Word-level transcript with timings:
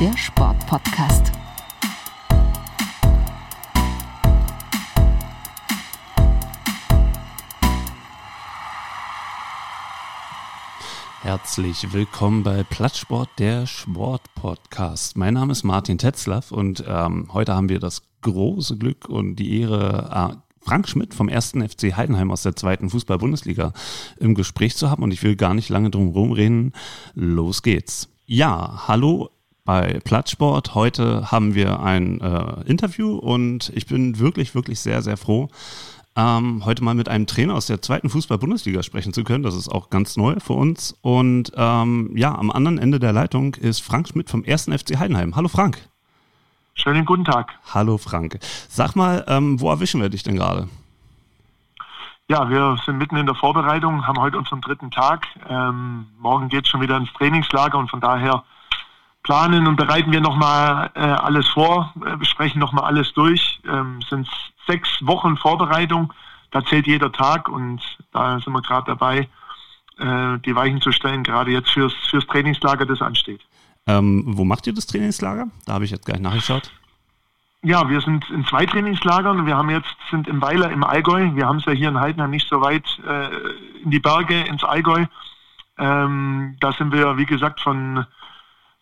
Der 0.00 0.16
Sportpodcast. 0.16 1.30
Herzlich 11.22 11.92
willkommen 11.92 12.42
bei 12.42 12.64
Plattsport, 12.64 13.28
der 13.38 13.66
Sportpodcast. 13.66 15.16
Mein 15.16 15.34
Name 15.34 15.52
ist 15.52 15.62
Martin 15.62 15.98
Tetzlaff 15.98 16.50
und 16.50 16.82
ähm, 16.88 17.28
heute 17.32 17.54
haben 17.54 17.68
wir 17.68 17.78
das 17.78 18.02
große 18.22 18.76
Glück 18.76 19.08
und 19.08 19.36
die 19.36 19.60
Ehre, 19.60 20.32
äh, 20.32 20.36
Frank 20.60 20.88
Schmidt 20.88 21.14
vom 21.14 21.28
ersten 21.28 21.66
FC 21.66 21.96
Heidenheim 21.96 22.32
aus 22.32 22.42
der 22.42 22.56
zweiten 22.56 22.90
Fußball-Bundesliga 22.90 23.72
im 24.18 24.34
Gespräch 24.34 24.74
zu 24.74 24.90
haben 24.90 25.04
und 25.04 25.12
ich 25.12 25.22
will 25.22 25.36
gar 25.36 25.54
nicht 25.54 25.68
lange 25.68 25.90
drum 25.90 26.08
herum 26.08 26.32
reden. 26.32 26.72
Los 27.14 27.62
geht's. 27.62 28.08
Ja, 28.26 28.88
hallo 28.88 29.30
bei 29.64 29.98
Plattsport. 30.04 30.74
Heute 30.74 31.30
haben 31.32 31.54
wir 31.54 31.80
ein 31.80 32.20
äh, 32.20 32.62
Interview 32.66 33.16
und 33.16 33.72
ich 33.74 33.86
bin 33.86 34.18
wirklich, 34.18 34.54
wirklich 34.54 34.80
sehr, 34.80 35.02
sehr 35.02 35.16
froh, 35.16 35.48
ähm, 36.16 36.64
heute 36.64 36.84
mal 36.84 36.94
mit 36.94 37.08
einem 37.08 37.26
Trainer 37.26 37.54
aus 37.54 37.66
der 37.66 37.82
zweiten 37.82 38.08
Fußball-Bundesliga 38.08 38.82
sprechen 38.82 39.12
zu 39.12 39.24
können. 39.24 39.42
Das 39.42 39.56
ist 39.56 39.68
auch 39.68 39.90
ganz 39.90 40.16
neu 40.16 40.36
für 40.38 40.52
uns. 40.52 40.96
Und 41.00 41.52
ähm, 41.56 42.12
ja, 42.14 42.34
am 42.34 42.50
anderen 42.50 42.78
Ende 42.78 43.00
der 43.00 43.12
Leitung 43.12 43.54
ist 43.54 43.80
Frank 43.80 44.08
Schmidt 44.08 44.30
vom 44.30 44.44
ersten 44.44 44.76
FC 44.76 44.98
Heidenheim. 44.98 45.34
Hallo 45.34 45.48
Frank. 45.48 45.78
Schönen 46.74 47.04
guten 47.04 47.24
Tag. 47.24 47.54
Hallo 47.72 47.98
Frank. 47.98 48.38
Sag 48.68 48.94
mal, 48.94 49.24
ähm, 49.28 49.60
wo 49.60 49.70
erwischen 49.70 50.00
wir 50.00 50.08
dich 50.08 50.22
denn 50.22 50.36
gerade? 50.36 50.68
Ja, 52.28 52.48
wir 52.48 52.76
sind 52.84 52.98
mitten 52.98 53.16
in 53.16 53.26
der 53.26 53.34
Vorbereitung, 53.34 54.06
haben 54.06 54.18
heute 54.18 54.38
unseren 54.38 54.60
dritten 54.60 54.90
Tag. 54.90 55.26
Ähm, 55.48 56.06
morgen 56.18 56.48
geht 56.48 56.64
es 56.64 56.70
schon 56.70 56.80
wieder 56.80 56.96
ins 56.96 57.12
Trainingslager 57.14 57.76
und 57.76 57.90
von 57.90 58.00
daher 58.00 58.44
planen 59.24 59.66
und 59.66 59.74
bereiten 59.74 60.12
wir 60.12 60.20
nochmal 60.20 60.90
äh, 60.94 61.00
alles 61.00 61.48
vor, 61.48 61.92
äh, 62.06 62.16
besprechen 62.16 62.60
nochmal 62.60 62.84
alles 62.84 63.12
durch. 63.14 63.60
Ähm, 63.66 64.00
sind 64.08 64.28
sechs 64.68 64.88
Wochen 65.00 65.36
Vorbereitung, 65.36 66.12
da 66.52 66.64
zählt 66.64 66.86
jeder 66.86 67.10
Tag 67.10 67.48
und 67.48 67.80
da 68.12 68.38
sind 68.38 68.52
wir 68.52 68.62
gerade 68.62 68.86
dabei, 68.86 69.28
äh, 69.98 70.38
die 70.44 70.54
Weichen 70.54 70.80
zu 70.80 70.92
stellen, 70.92 71.24
gerade 71.24 71.50
jetzt 71.50 71.70
fürs, 71.70 71.94
fürs 72.10 72.26
Trainingslager, 72.26 72.86
das 72.86 73.02
ansteht. 73.02 73.40
Ähm, 73.86 74.22
wo 74.26 74.44
macht 74.44 74.66
ihr 74.66 74.74
das 74.74 74.86
Trainingslager? 74.86 75.48
Da 75.66 75.72
habe 75.72 75.84
ich 75.84 75.90
jetzt 75.90 76.06
gleich 76.06 76.20
nachgeschaut. 76.20 76.70
Ja, 77.62 77.88
wir 77.88 78.02
sind 78.02 78.28
in 78.28 78.44
zwei 78.44 78.66
Trainingslagern. 78.66 79.46
Wir 79.46 79.56
haben 79.56 79.70
jetzt 79.70 79.96
sind 80.10 80.28
im 80.28 80.42
Weiler 80.42 80.70
im 80.70 80.84
Allgäu. 80.84 81.34
Wir 81.34 81.46
haben 81.46 81.58
es 81.58 81.64
ja 81.64 81.72
hier 81.72 81.88
in 81.88 81.98
Heidenheim 81.98 82.30
nicht 82.30 82.46
so 82.46 82.60
weit 82.60 82.84
äh, 83.08 83.30
in 83.82 83.90
die 83.90 84.00
Berge 84.00 84.38
ins 84.42 84.62
Allgäu. 84.64 85.06
Ähm, 85.78 86.56
da 86.60 86.72
sind 86.72 86.92
wir, 86.92 87.16
wie 87.16 87.24
gesagt, 87.24 87.62
von 87.62 88.06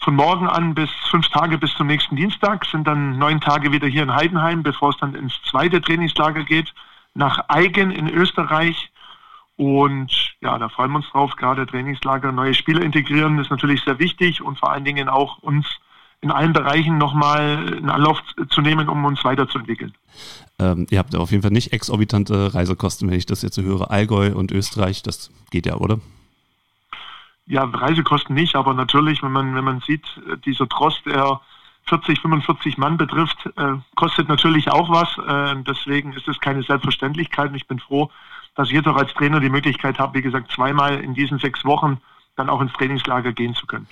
von 0.03 0.17
morgen 0.17 0.49
an 0.49 0.75
bis 0.75 0.91
fünf 1.11 1.29
Tage 1.29 1.59
bis 1.59 1.75
zum 1.75 1.87
nächsten 1.87 2.17
Dienstag, 2.17 2.65
sind 2.67 2.87
dann 2.87 3.19
neun 3.19 3.41
Tage 3.41 3.71
wieder 3.73 3.87
hier 3.87 4.03
in 4.03 4.15
Heidenheim, 4.15 4.63
bevor 4.63 4.91
es 4.91 4.97
dann 4.99 5.15
ins 5.15 5.33
zweite 5.49 5.81
Trainingslager 5.81 6.45
geht, 6.45 6.75
nach 7.15 7.45
Eigen 7.49 7.91
in 7.91 8.09
Österreich. 8.09 8.91
Und 9.57 10.35
ja, 10.41 10.59
da 10.59 10.69
freuen 10.69 10.91
wir 10.91 10.97
uns 10.97 11.11
drauf, 11.11 11.37
gerade 11.37 11.67
Trainingslager, 11.67 12.33
neue 12.33 12.55
Spieler 12.55 12.83
integrieren, 12.83 13.39
ist 13.39 13.51
natürlich 13.51 13.83
sehr 13.85 13.99
wichtig 13.99 14.43
und 14.43 14.59
vor 14.59 14.73
allen 14.73 14.85
Dingen 14.85 15.09
auch 15.09 15.39
uns 15.39 15.67
in 16.21 16.31
allen 16.31 16.53
Bereichen 16.53 16.99
nochmal 16.99 17.59
einen 17.77 17.91
Anlauf 17.91 18.21
zu 18.51 18.61
nehmen, 18.61 18.89
um 18.89 19.05
uns 19.05 19.25
weiterzuentwickeln. 19.25 19.93
Ähm, 20.59 20.87
ihr 20.91 20.99
habt 20.99 21.15
auf 21.15 21.31
jeden 21.31 21.43
Fall 21.43 21.51
nicht 21.51 21.73
exorbitante 21.73 22.55
Reisekosten, 22.55 23.09
wenn 23.09 23.19
ich 23.19 23.27
das 23.27 23.43
jetzt 23.43 23.57
so 23.57 23.63
höre. 23.63 23.91
Allgäu 23.91 24.33
und 24.35 24.53
Österreich, 24.53 25.03
das 25.03 25.31
geht 25.51 25.67
ja, 25.67 25.77
oder? 25.77 25.99
Ja, 27.47 27.65
Reisekosten 27.65 28.35
nicht, 28.35 28.55
aber 28.55 28.73
natürlich, 28.73 29.23
wenn 29.23 29.33
man, 29.33 29.55
wenn 29.55 29.65
man 29.65 29.81
sieht, 29.81 30.05
äh, 30.29 30.37
dieser 30.39 30.69
Trost, 30.69 31.05
der 31.07 31.41
40, 31.89 32.21
45 32.21 32.79
Mann 32.79 32.97
betrifft, 32.97 33.47
äh, 33.57 33.75
kostet 33.97 34.29
natürlich 34.29 34.71
auch 34.71 34.89
was. 34.89 35.19
Äh, 35.19 35.63
deswegen 35.67 36.13
ist 36.13 36.29
es 36.29 36.39
keine 36.39 36.63
Selbstverständlichkeit. 36.63 37.51
Und 37.51 37.57
ich 37.57 37.67
bin 37.67 37.81
froh, 37.81 38.11
dass 38.55 38.69
ich 38.69 38.75
jetzt 38.75 38.87
auch 38.87 38.97
als 38.97 39.13
Trainer 39.15 39.41
die 39.41 39.51
Möglichkeit 39.51 39.99
habe, 39.99 40.19
wie 40.19 40.23
gesagt, 40.23 40.53
zweimal 40.53 41.01
in 41.01 41.15
diesen 41.15 41.39
sechs 41.39 41.65
Wochen 41.65 42.01
dann 42.37 42.49
auch 42.49 42.61
ins 42.61 42.73
Trainingslager 42.75 43.33
gehen 43.33 43.55
zu 43.55 43.67
können. 43.67 43.87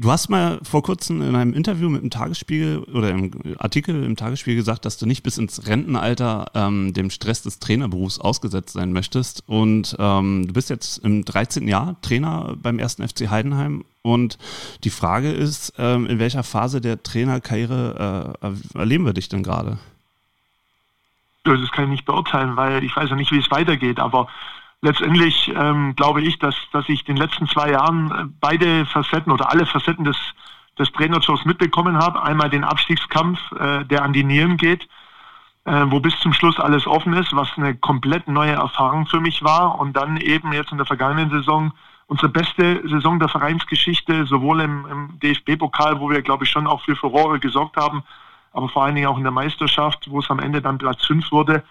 Du 0.00 0.10
hast 0.10 0.30
mal 0.30 0.58
vor 0.62 0.82
kurzem 0.82 1.20
in 1.20 1.36
einem 1.36 1.52
Interview 1.52 1.90
mit 1.90 2.00
dem 2.00 2.08
Tagesspiegel 2.08 2.78
oder 2.84 3.10
im 3.10 3.32
Artikel 3.58 4.02
im 4.02 4.16
Tagesspiegel 4.16 4.56
gesagt, 4.56 4.86
dass 4.86 4.96
du 4.96 5.04
nicht 5.04 5.22
bis 5.22 5.36
ins 5.36 5.66
Rentenalter 5.66 6.46
ähm, 6.54 6.94
dem 6.94 7.10
Stress 7.10 7.42
des 7.42 7.58
Trainerberufs 7.58 8.18
ausgesetzt 8.18 8.72
sein 8.72 8.94
möchtest. 8.94 9.44
Und 9.46 9.94
ähm, 9.98 10.46
du 10.46 10.54
bist 10.54 10.70
jetzt 10.70 11.04
im 11.04 11.26
13. 11.26 11.68
Jahr 11.68 11.96
Trainer 12.00 12.54
beim 12.56 12.78
ersten 12.78 13.06
FC 13.06 13.28
Heidenheim. 13.28 13.84
Und 14.00 14.38
die 14.84 14.90
Frage 14.90 15.32
ist, 15.32 15.74
ähm, 15.76 16.06
in 16.06 16.18
welcher 16.18 16.44
Phase 16.44 16.80
der 16.80 17.02
Trainerkarriere 17.02 18.38
äh, 18.40 18.78
erleben 18.78 19.04
wir 19.04 19.12
dich 19.12 19.28
denn 19.28 19.42
gerade? 19.42 19.76
Das 21.44 21.72
kann 21.72 21.84
ich 21.84 21.90
nicht 21.90 22.06
beurteilen, 22.06 22.56
weil 22.56 22.82
ich 22.84 22.96
weiß 22.96 23.10
ja 23.10 23.16
nicht, 23.16 23.32
wie 23.32 23.38
es 23.38 23.50
weitergeht. 23.50 23.98
Aber 23.98 24.28
letztendlich 24.82 25.52
ähm, 25.54 25.94
glaube 25.96 26.22
ich, 26.22 26.38
dass, 26.38 26.54
dass 26.72 26.88
ich 26.88 27.00
in 27.08 27.16
den 27.16 27.22
letzten 27.22 27.46
zwei 27.48 27.70
Jahren 27.70 28.10
äh, 28.10 28.24
beide 28.40 28.86
Facetten 28.86 29.32
oder 29.32 29.50
alle 29.50 29.66
Facetten 29.66 30.04
des, 30.04 30.16
des 30.78 30.90
Trainerjobs 30.92 31.44
mitbekommen 31.44 31.98
habe. 31.98 32.22
Einmal 32.22 32.50
den 32.50 32.64
Abstiegskampf, 32.64 33.38
äh, 33.52 33.84
der 33.84 34.02
an 34.02 34.12
die 34.12 34.24
Nieren 34.24 34.56
geht, 34.56 34.88
äh, 35.64 35.84
wo 35.86 36.00
bis 36.00 36.18
zum 36.20 36.32
Schluss 36.32 36.58
alles 36.58 36.86
offen 36.86 37.12
ist, 37.12 37.34
was 37.34 37.48
eine 37.56 37.74
komplett 37.74 38.28
neue 38.28 38.52
Erfahrung 38.52 39.06
für 39.06 39.20
mich 39.20 39.42
war. 39.42 39.78
Und 39.78 39.94
dann 39.94 40.16
eben 40.16 40.52
jetzt 40.52 40.72
in 40.72 40.78
der 40.78 40.86
vergangenen 40.86 41.30
Saison 41.30 41.72
unsere 42.10 42.28
beste 42.28 42.82
Saison 42.88 43.20
der 43.20 43.28
Vereinsgeschichte, 43.28 44.26
sowohl 44.26 44.62
im, 44.62 44.84
im 44.90 45.20
DFB-Pokal, 45.20 46.00
wo 46.00 46.10
wir, 46.10 46.22
glaube 46.22 46.42
ich, 46.42 46.50
schon 46.50 46.66
auch 46.66 46.82
für 46.82 46.96
Furore 46.96 47.38
gesorgt 47.38 47.76
haben, 47.76 48.02
aber 48.52 48.68
vor 48.68 48.82
allen 48.82 48.96
Dingen 48.96 49.06
auch 49.06 49.16
in 49.16 49.22
der 49.22 49.30
Meisterschaft, 49.30 50.10
wo 50.10 50.18
es 50.18 50.28
am 50.28 50.40
Ende 50.40 50.60
dann 50.60 50.78
Platz 50.78 51.06
5 51.06 51.30
wurde. 51.30 51.62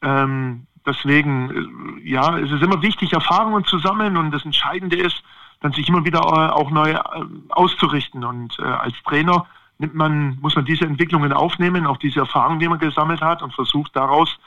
Ähm, 0.00 0.66
deswegen, 0.86 2.00
äh, 2.02 2.08
ja, 2.08 2.38
es 2.38 2.50
ist 2.50 2.62
immer 2.62 2.82
wichtig, 2.82 3.12
Erfahrungen 3.12 3.64
zu 3.64 3.78
sammeln 3.78 4.16
und 4.16 4.30
das 4.30 4.44
Entscheidende 4.44 4.96
ist, 4.96 5.22
dann 5.60 5.72
sich 5.72 5.88
immer 5.88 6.04
wieder 6.04 6.20
äh, 6.20 6.50
auch 6.52 6.70
neu 6.70 6.90
äh, 6.90 7.00
auszurichten. 7.48 8.24
Und 8.24 8.58
als 8.60 8.94
Trainer 9.04 9.46
nimmt 9.78 9.94
man, 9.94 10.38
muss 10.40 10.56
man 10.56 10.64
diese 10.64 10.84
Entwicklungen 10.84 11.32
aufnehmen, 11.32 11.86
auch 11.86 11.96
diese 11.96 12.20
Erfahrungen, 12.20 12.60
die 12.60 12.68
man 12.68 12.78
gesammelt 12.78 13.20
hat 13.20 13.42
und 13.42 13.54
versucht 13.54 13.96
daraus 13.96 14.38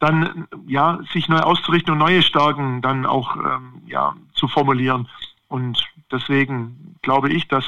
dann 0.00 0.46
ja 0.66 1.00
sich 1.12 1.28
neu 1.28 1.38
auszurichten 1.38 1.92
und 1.92 1.98
neue 1.98 2.22
Stärken 2.22 2.82
dann 2.82 3.04
auch 3.04 3.34
ähm, 3.36 3.82
ja 3.86 4.14
zu 4.34 4.46
formulieren. 4.46 5.08
Und 5.48 5.84
deswegen 6.12 6.96
glaube 7.02 7.30
ich, 7.30 7.48
dass 7.48 7.64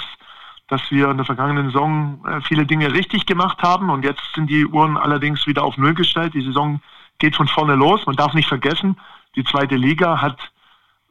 dass 0.68 0.88
wir 0.92 1.10
in 1.10 1.16
der 1.16 1.26
vergangenen 1.26 1.66
Saison 1.66 2.24
viele 2.44 2.64
Dinge 2.64 2.92
richtig 2.92 3.26
gemacht 3.26 3.60
haben 3.60 3.90
und 3.90 4.04
jetzt 4.04 4.22
sind 4.36 4.48
die 4.48 4.64
Uhren 4.64 4.96
allerdings 4.96 5.44
wieder 5.48 5.64
auf 5.64 5.76
Null 5.76 5.94
gestellt. 5.94 6.32
Die 6.34 6.42
Saison 6.42 6.80
geht 7.20 7.36
von 7.36 7.46
vorne 7.46 7.76
los. 7.76 8.04
Man 8.06 8.16
darf 8.16 8.34
nicht 8.34 8.48
vergessen, 8.48 8.96
die 9.36 9.44
zweite 9.44 9.76
Liga 9.76 10.20
hat 10.20 10.38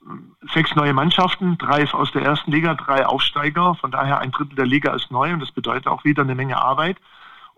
äh, 0.01 0.47
sechs 0.53 0.75
neue 0.75 0.93
Mannschaften, 0.93 1.57
drei 1.57 1.89
aus 1.93 2.11
der 2.11 2.23
ersten 2.23 2.51
Liga, 2.51 2.73
drei 2.73 3.05
Aufsteiger. 3.05 3.75
Von 3.75 3.91
daher 3.91 4.19
ein 4.19 4.31
Drittel 4.31 4.55
der 4.55 4.65
Liga 4.65 4.93
ist 4.93 5.09
neu 5.11 5.31
und 5.31 5.39
das 5.39 5.51
bedeutet 5.51 5.87
auch 5.87 6.03
wieder 6.03 6.23
eine 6.23 6.35
Menge 6.35 6.57
Arbeit. 6.57 6.97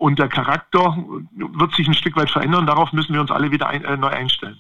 Und 0.01 0.17
der 0.17 0.29
Charakter 0.29 0.97
wird 1.35 1.75
sich 1.75 1.87
ein 1.87 1.93
Stück 1.93 2.15
weit 2.15 2.31
verändern. 2.31 2.65
Darauf 2.65 2.91
müssen 2.91 3.13
wir 3.13 3.21
uns 3.21 3.29
alle 3.29 3.51
wieder 3.51 3.67
ein, 3.67 3.85
äh, 3.85 3.95
neu 3.97 4.07
einstellen. 4.07 4.59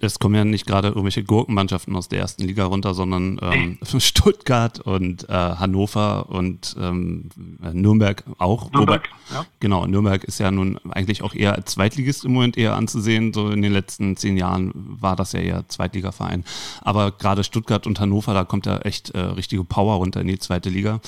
Es 0.00 0.18
kommen 0.18 0.34
ja 0.34 0.46
nicht 0.46 0.66
gerade 0.66 0.88
irgendwelche 0.88 1.24
Gurkenmannschaften 1.24 1.94
aus 1.94 2.08
der 2.08 2.20
ersten 2.20 2.44
Liga 2.44 2.64
runter, 2.64 2.94
sondern 2.94 3.38
ähm, 3.42 3.78
Stuttgart 3.98 4.80
und 4.80 5.28
äh, 5.28 5.32
Hannover 5.34 6.30
und 6.30 6.74
ähm, 6.80 7.28
Nürnberg 7.74 8.24
auch. 8.38 8.72
Nürnberg, 8.72 9.10
Wobei, 9.28 9.40
ja. 9.40 9.44
Genau, 9.60 9.86
Nürnberg 9.86 10.24
ist 10.24 10.40
ja 10.40 10.50
nun 10.50 10.80
eigentlich 10.88 11.22
auch 11.22 11.34
eher 11.34 11.54
als 11.54 11.72
Zweitligist 11.72 12.24
im 12.24 12.32
Moment 12.32 12.56
eher 12.56 12.74
anzusehen. 12.74 13.34
So 13.34 13.50
in 13.50 13.60
den 13.60 13.74
letzten 13.74 14.16
zehn 14.16 14.38
Jahren 14.38 14.72
war 14.74 15.16
das 15.16 15.32
ja 15.32 15.40
eher 15.40 15.68
Zweitligaverein. 15.68 16.44
Aber 16.80 17.10
gerade 17.10 17.44
Stuttgart 17.44 17.86
und 17.86 18.00
Hannover, 18.00 18.32
da 18.32 18.44
kommt 18.44 18.64
ja 18.64 18.78
echt 18.78 19.10
äh, 19.10 19.20
richtige 19.20 19.64
Power 19.64 19.96
runter 19.96 20.22
in 20.22 20.28
die 20.28 20.38
zweite 20.38 20.70
Liga. 20.70 21.02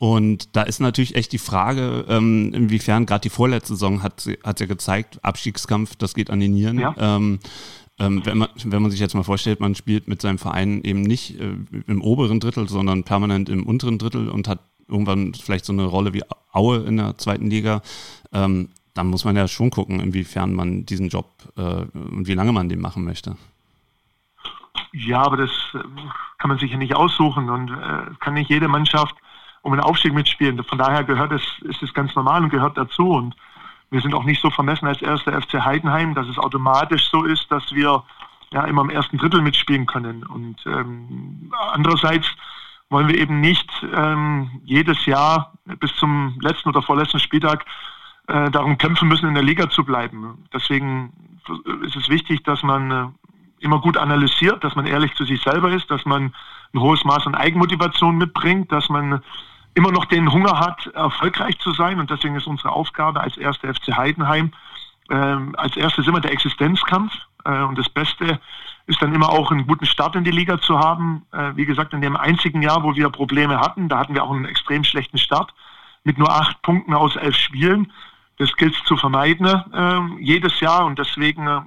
Und 0.00 0.56
da 0.56 0.62
ist 0.62 0.80
natürlich 0.80 1.14
echt 1.14 1.30
die 1.30 1.38
Frage, 1.38 2.06
ähm, 2.08 2.54
inwiefern 2.54 3.04
gerade 3.04 3.20
die 3.20 3.28
vorletzte 3.28 3.74
Saison 3.74 4.02
hat 4.02 4.26
hat 4.42 4.58
ja 4.58 4.64
gezeigt, 4.64 5.22
Abstiegskampf, 5.22 5.94
das 5.94 6.14
geht 6.14 6.30
an 6.30 6.40
die 6.40 6.48
Nieren. 6.48 6.78
Ja. 6.78 6.94
Ähm, 6.96 7.38
ähm, 7.98 8.24
wenn, 8.24 8.38
man, 8.38 8.48
wenn 8.64 8.80
man 8.80 8.90
sich 8.90 8.98
jetzt 8.98 9.14
mal 9.14 9.24
vorstellt, 9.24 9.60
man 9.60 9.74
spielt 9.74 10.08
mit 10.08 10.22
seinem 10.22 10.38
Verein 10.38 10.80
eben 10.84 11.02
nicht 11.02 11.38
äh, 11.38 11.54
im 11.86 12.00
oberen 12.00 12.40
Drittel, 12.40 12.66
sondern 12.66 13.04
permanent 13.04 13.50
im 13.50 13.66
unteren 13.66 13.98
Drittel 13.98 14.30
und 14.30 14.48
hat 14.48 14.60
irgendwann 14.88 15.34
vielleicht 15.34 15.66
so 15.66 15.74
eine 15.74 15.84
Rolle 15.84 16.14
wie 16.14 16.22
Aue 16.50 16.78
in 16.78 16.96
der 16.96 17.18
zweiten 17.18 17.50
Liga, 17.50 17.82
ähm, 18.32 18.70
dann 18.94 19.08
muss 19.08 19.26
man 19.26 19.36
ja 19.36 19.48
schon 19.48 19.68
gucken, 19.68 20.00
inwiefern 20.00 20.54
man 20.54 20.86
diesen 20.86 21.10
Job 21.10 21.30
äh, 21.58 21.60
und 21.60 22.26
wie 22.26 22.34
lange 22.34 22.52
man 22.52 22.70
den 22.70 22.80
machen 22.80 23.04
möchte. 23.04 23.36
Ja, 24.92 25.20
aber 25.20 25.36
das 25.36 25.50
äh, 25.74 25.78
kann 26.38 26.48
man 26.48 26.58
sich 26.58 26.70
ja 26.70 26.78
nicht 26.78 26.96
aussuchen 26.96 27.50
und 27.50 27.70
äh, 27.70 28.14
kann 28.18 28.32
nicht 28.32 28.48
jede 28.48 28.66
Mannschaft 28.66 29.14
um 29.62 29.72
einen 29.72 29.82
Aufstieg 29.82 30.14
mitspielen. 30.14 30.62
Von 30.64 30.78
daher 30.78 31.04
gehört 31.04 31.32
es, 31.32 31.42
ist 31.62 31.82
es 31.82 31.92
ganz 31.94 32.14
normal 32.14 32.42
und 32.42 32.50
gehört 32.50 32.78
dazu. 32.78 33.10
Und 33.10 33.34
wir 33.90 34.00
sind 34.00 34.14
auch 34.14 34.24
nicht 34.24 34.40
so 34.40 34.50
vermessen 34.50 34.86
als 34.86 35.02
erster 35.02 35.40
FC 35.40 35.64
Heidenheim, 35.64 36.14
dass 36.14 36.28
es 36.28 36.38
automatisch 36.38 37.08
so 37.10 37.24
ist, 37.24 37.50
dass 37.50 37.72
wir 37.72 38.02
ja 38.52 38.64
immer 38.64 38.82
im 38.82 38.90
ersten 38.90 39.18
Drittel 39.18 39.42
mitspielen 39.42 39.86
können. 39.86 40.24
Und 40.24 40.64
ähm, 40.66 41.52
andererseits 41.72 42.26
wollen 42.88 43.08
wir 43.08 43.18
eben 43.18 43.40
nicht 43.40 43.70
ähm, 43.94 44.60
jedes 44.64 45.06
Jahr 45.06 45.52
bis 45.78 45.94
zum 45.96 46.36
letzten 46.40 46.68
oder 46.68 46.82
vorletzten 46.82 47.20
Spieltag 47.20 47.64
äh, 48.26 48.50
darum 48.50 48.78
kämpfen 48.78 49.08
müssen, 49.08 49.28
in 49.28 49.34
der 49.34 49.42
Liga 49.42 49.70
zu 49.70 49.84
bleiben. 49.84 50.44
Deswegen 50.52 51.12
ist 51.84 51.96
es 51.96 52.08
wichtig, 52.08 52.42
dass 52.44 52.62
man 52.62 52.90
äh, 52.90 53.06
immer 53.60 53.80
gut 53.80 53.96
analysiert, 53.96 54.64
dass 54.64 54.74
man 54.74 54.86
ehrlich 54.86 55.14
zu 55.14 55.24
sich 55.24 55.40
selber 55.42 55.70
ist, 55.70 55.90
dass 55.90 56.04
man 56.04 56.32
ein 56.72 56.80
hohes 56.80 57.04
Maß 57.04 57.26
an 57.26 57.34
Eigenmotivation 57.34 58.18
mitbringt, 58.18 58.72
dass 58.72 58.88
man 58.88 59.22
immer 59.74 59.92
noch 59.92 60.04
den 60.06 60.32
Hunger 60.32 60.58
hat, 60.58 60.86
erfolgreich 60.88 61.58
zu 61.58 61.72
sein. 61.72 62.00
Und 62.00 62.10
deswegen 62.10 62.36
ist 62.36 62.46
unsere 62.46 62.70
Aufgabe 62.70 63.20
als 63.20 63.36
erste 63.36 63.72
FC 63.72 63.96
Heidenheim 63.96 64.52
äh, 65.10 65.36
als 65.56 65.76
erstes 65.76 66.06
immer 66.06 66.20
der 66.20 66.32
Existenzkampf. 66.32 67.12
Äh, 67.44 67.62
und 67.62 67.78
das 67.78 67.88
Beste 67.88 68.40
ist 68.86 69.02
dann 69.02 69.14
immer 69.14 69.30
auch 69.30 69.50
einen 69.50 69.66
guten 69.66 69.86
Start 69.86 70.16
in 70.16 70.24
die 70.24 70.30
Liga 70.30 70.60
zu 70.60 70.78
haben. 70.78 71.26
Äh, 71.32 71.52
wie 71.56 71.66
gesagt, 71.66 71.92
in 71.92 72.00
dem 72.00 72.16
einzigen 72.16 72.62
Jahr, 72.62 72.82
wo 72.82 72.94
wir 72.94 73.10
Probleme 73.10 73.60
hatten, 73.60 73.88
da 73.88 73.98
hatten 73.98 74.14
wir 74.14 74.24
auch 74.24 74.30
einen 74.30 74.46
extrem 74.46 74.84
schlechten 74.84 75.18
Start 75.18 75.52
mit 76.04 76.18
nur 76.18 76.30
acht 76.30 76.62
Punkten 76.62 76.94
aus 76.94 77.16
elf 77.16 77.36
Spielen. 77.36 77.92
Das 78.38 78.54
gilt 78.56 78.74
zu 78.86 78.96
vermeiden 78.96 79.46
äh, 79.46 80.22
jedes 80.22 80.60
Jahr 80.60 80.86
und 80.86 80.98
deswegen 80.98 81.46
äh, 81.46 81.60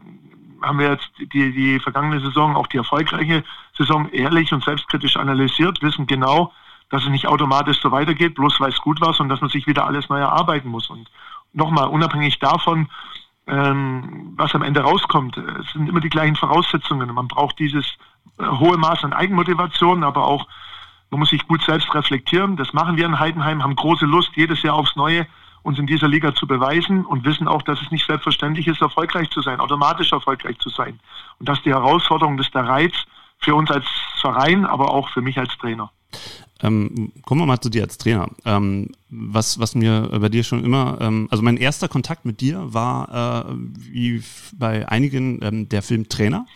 haben 0.63 0.79
wir 0.79 0.91
jetzt 0.91 1.11
die, 1.19 1.51
die 1.51 1.79
vergangene 1.79 2.19
Saison, 2.19 2.55
auch 2.55 2.67
die 2.67 2.77
erfolgreiche 2.77 3.43
Saison, 3.77 4.09
ehrlich 4.11 4.51
und 4.53 4.63
selbstkritisch 4.63 5.17
analysiert, 5.17 5.81
wissen 5.81 6.07
genau, 6.07 6.51
dass 6.89 7.03
es 7.03 7.09
nicht 7.09 7.27
automatisch 7.27 7.81
so 7.81 7.91
weitergeht, 7.91 8.35
bloß 8.35 8.59
weil 8.59 8.69
es 8.69 8.79
gut 8.79 9.01
war, 9.01 9.13
sondern 9.13 9.29
dass 9.35 9.41
man 9.41 9.49
sich 9.49 9.67
wieder 9.67 9.85
alles 9.85 10.09
neu 10.09 10.19
erarbeiten 10.19 10.69
muss. 10.69 10.89
Und 10.89 11.09
nochmal, 11.53 11.87
unabhängig 11.87 12.39
davon, 12.39 12.89
ähm, 13.47 14.33
was 14.37 14.55
am 14.55 14.61
Ende 14.61 14.81
rauskommt, 14.81 15.37
es 15.37 15.73
sind 15.73 15.89
immer 15.89 15.99
die 15.99 16.09
gleichen 16.09 16.35
Voraussetzungen. 16.35 17.13
Man 17.13 17.27
braucht 17.27 17.59
dieses 17.59 17.85
äh, 18.39 18.45
hohe 18.45 18.77
Maß 18.77 19.03
an 19.03 19.13
Eigenmotivation, 19.13 20.03
aber 20.03 20.25
auch, 20.25 20.47
man 21.11 21.19
muss 21.19 21.29
sich 21.29 21.47
gut 21.47 21.61
selbst 21.63 21.93
reflektieren. 21.93 22.57
Das 22.57 22.73
machen 22.73 22.97
wir 22.97 23.05
in 23.05 23.19
Heidenheim, 23.19 23.63
haben 23.63 23.75
große 23.75 24.05
Lust, 24.05 24.31
jedes 24.35 24.61
Jahr 24.63 24.75
aufs 24.75 24.95
Neue 24.95 25.27
uns 25.63 25.79
in 25.79 25.87
dieser 25.87 26.09
Liga 26.09 26.35
zu 26.35 26.45
beweisen 26.45 27.05
und 27.05 27.25
wissen 27.25 27.47
auch, 27.47 27.61
dass 27.61 27.81
es 27.81 27.89
nicht 27.89 28.05
selbstverständlich 28.05 28.67
ist, 28.67 28.81
erfolgreich 28.81 29.29
zu 29.29 29.41
sein, 29.41 29.61
automatisch 29.61 30.11
erfolgreich 30.11 30.59
zu 30.59 30.69
sein. 30.69 30.99
Und 31.39 31.47
dass 31.47 31.61
die 31.63 31.71
Herausforderung, 31.71 32.37
das 32.37 32.47
ist 32.47 32.55
der 32.55 32.67
Reiz 32.67 32.93
für 33.39 33.55
uns 33.55 33.71
als 33.71 33.85
Verein, 34.19 34.65
aber 34.65 34.93
auch 34.93 35.09
für 35.09 35.21
mich 35.21 35.39
als 35.39 35.57
Trainer. 35.57 35.89
Ähm, 36.63 37.11
kommen 37.23 37.41
wir 37.41 37.45
mal 37.45 37.59
zu 37.59 37.69
dir 37.69 37.83
als 37.83 37.97
Trainer. 37.97 38.29
Ähm, 38.45 38.89
was, 39.09 39.59
was 39.59 39.75
mir 39.75 40.09
bei 40.19 40.29
dir 40.29 40.43
schon 40.43 40.63
immer, 40.63 40.97
ähm, 41.01 41.27
also 41.29 41.43
mein 41.43 41.57
erster 41.57 41.87
Kontakt 41.87 42.25
mit 42.25 42.41
dir 42.41 42.73
war, 42.73 43.45
äh, 43.49 43.53
wie 43.77 44.23
bei 44.53 44.87
einigen, 44.87 45.39
ähm, 45.43 45.69
der 45.69 45.81
Film 45.81 46.09
Trainer 46.09 46.47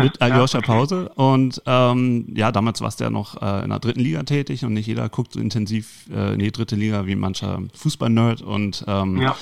mit 0.00 0.22
Aljoscha 0.22 0.58
ja, 0.58 0.64
okay. 0.64 0.72
Pause. 0.72 1.08
Und 1.10 1.60
ähm, 1.66 2.32
ja, 2.34 2.52
damals 2.52 2.80
warst 2.80 3.00
du 3.00 3.04
ja 3.04 3.10
noch 3.10 3.42
äh, 3.42 3.64
in 3.64 3.70
der 3.70 3.80
dritten 3.80 4.00
Liga 4.00 4.22
tätig 4.22 4.64
und 4.64 4.72
nicht 4.72 4.86
jeder 4.86 5.08
guckt 5.08 5.32
so 5.34 5.40
intensiv 5.40 6.06
äh, 6.14 6.34
in 6.34 6.38
die 6.38 6.52
dritte 6.52 6.76
Liga 6.76 7.06
wie 7.06 7.16
mancher 7.16 7.60
Fußball-Nerd. 7.74 8.42
Und 8.42 8.84
ähm, 8.86 9.20
ja 9.20 9.36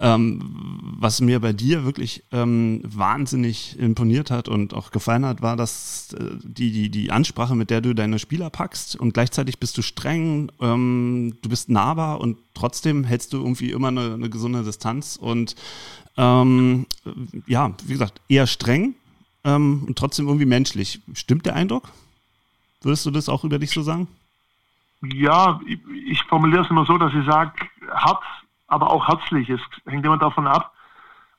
ähm, 0.00 0.40
was 0.98 1.20
mir 1.20 1.40
bei 1.40 1.52
dir 1.52 1.84
wirklich 1.84 2.24
ähm, 2.32 2.80
wahnsinnig 2.84 3.78
imponiert 3.78 4.30
hat 4.30 4.48
und 4.48 4.72
auch 4.72 4.92
gefallen 4.92 5.26
hat, 5.26 5.42
war, 5.42 5.56
dass 5.56 6.14
äh, 6.14 6.38
die, 6.42 6.72
die, 6.72 6.90
die 6.90 7.12
Ansprache, 7.12 7.54
mit 7.54 7.68
der 7.68 7.82
du 7.82 7.94
deine 7.94 8.18
Spieler 8.18 8.48
packst 8.48 8.96
und 8.96 9.12
gleichzeitig 9.12 9.58
bist 9.58 9.76
du 9.76 9.82
streng, 9.82 10.50
ähm, 10.60 11.36
du 11.42 11.50
bist 11.50 11.68
nahbar 11.68 12.20
und 12.20 12.38
trotzdem 12.54 13.04
hältst 13.04 13.34
du 13.34 13.38
irgendwie 13.38 13.72
immer 13.72 13.88
eine, 13.88 14.14
eine 14.14 14.30
gesunde 14.30 14.62
Distanz 14.62 15.16
und 15.20 15.54
ähm, 16.16 16.86
ja, 17.46 17.72
wie 17.84 17.92
gesagt, 17.92 18.22
eher 18.28 18.46
streng 18.46 18.94
ähm, 19.44 19.84
und 19.86 19.98
trotzdem 19.98 20.26
irgendwie 20.26 20.46
menschlich. 20.46 21.00
Stimmt 21.12 21.44
der 21.44 21.56
Eindruck? 21.56 21.90
Würdest 22.80 23.04
du 23.04 23.10
das 23.10 23.28
auch 23.28 23.44
über 23.44 23.58
dich 23.58 23.70
so 23.70 23.82
sagen? 23.82 24.08
Ja, 25.02 25.60
ich, 25.66 25.78
ich 26.06 26.22
formuliere 26.24 26.64
es 26.64 26.70
immer 26.70 26.86
so, 26.86 26.96
dass 26.96 27.12
ich 27.12 27.26
sage, 27.26 27.52
hart 27.90 28.22
aber 28.70 28.90
auch 28.90 29.08
herzlich. 29.08 29.50
Es 29.50 29.60
hängt 29.86 30.06
immer 30.06 30.18
davon 30.18 30.46
ab, 30.46 30.72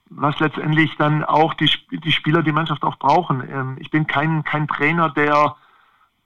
was 0.09 0.37
letztendlich 0.39 0.95
dann 0.97 1.23
auch 1.23 1.53
die, 1.55 1.69
die 1.91 2.11
Spieler, 2.11 2.43
die 2.43 2.51
Mannschaft 2.51 2.83
auch 2.83 2.97
brauchen. 2.97 3.41
Ähm, 3.49 3.77
ich 3.79 3.89
bin 3.89 4.05
kein, 4.05 4.43
kein 4.43 4.67
Trainer, 4.67 5.09
der 5.09 5.55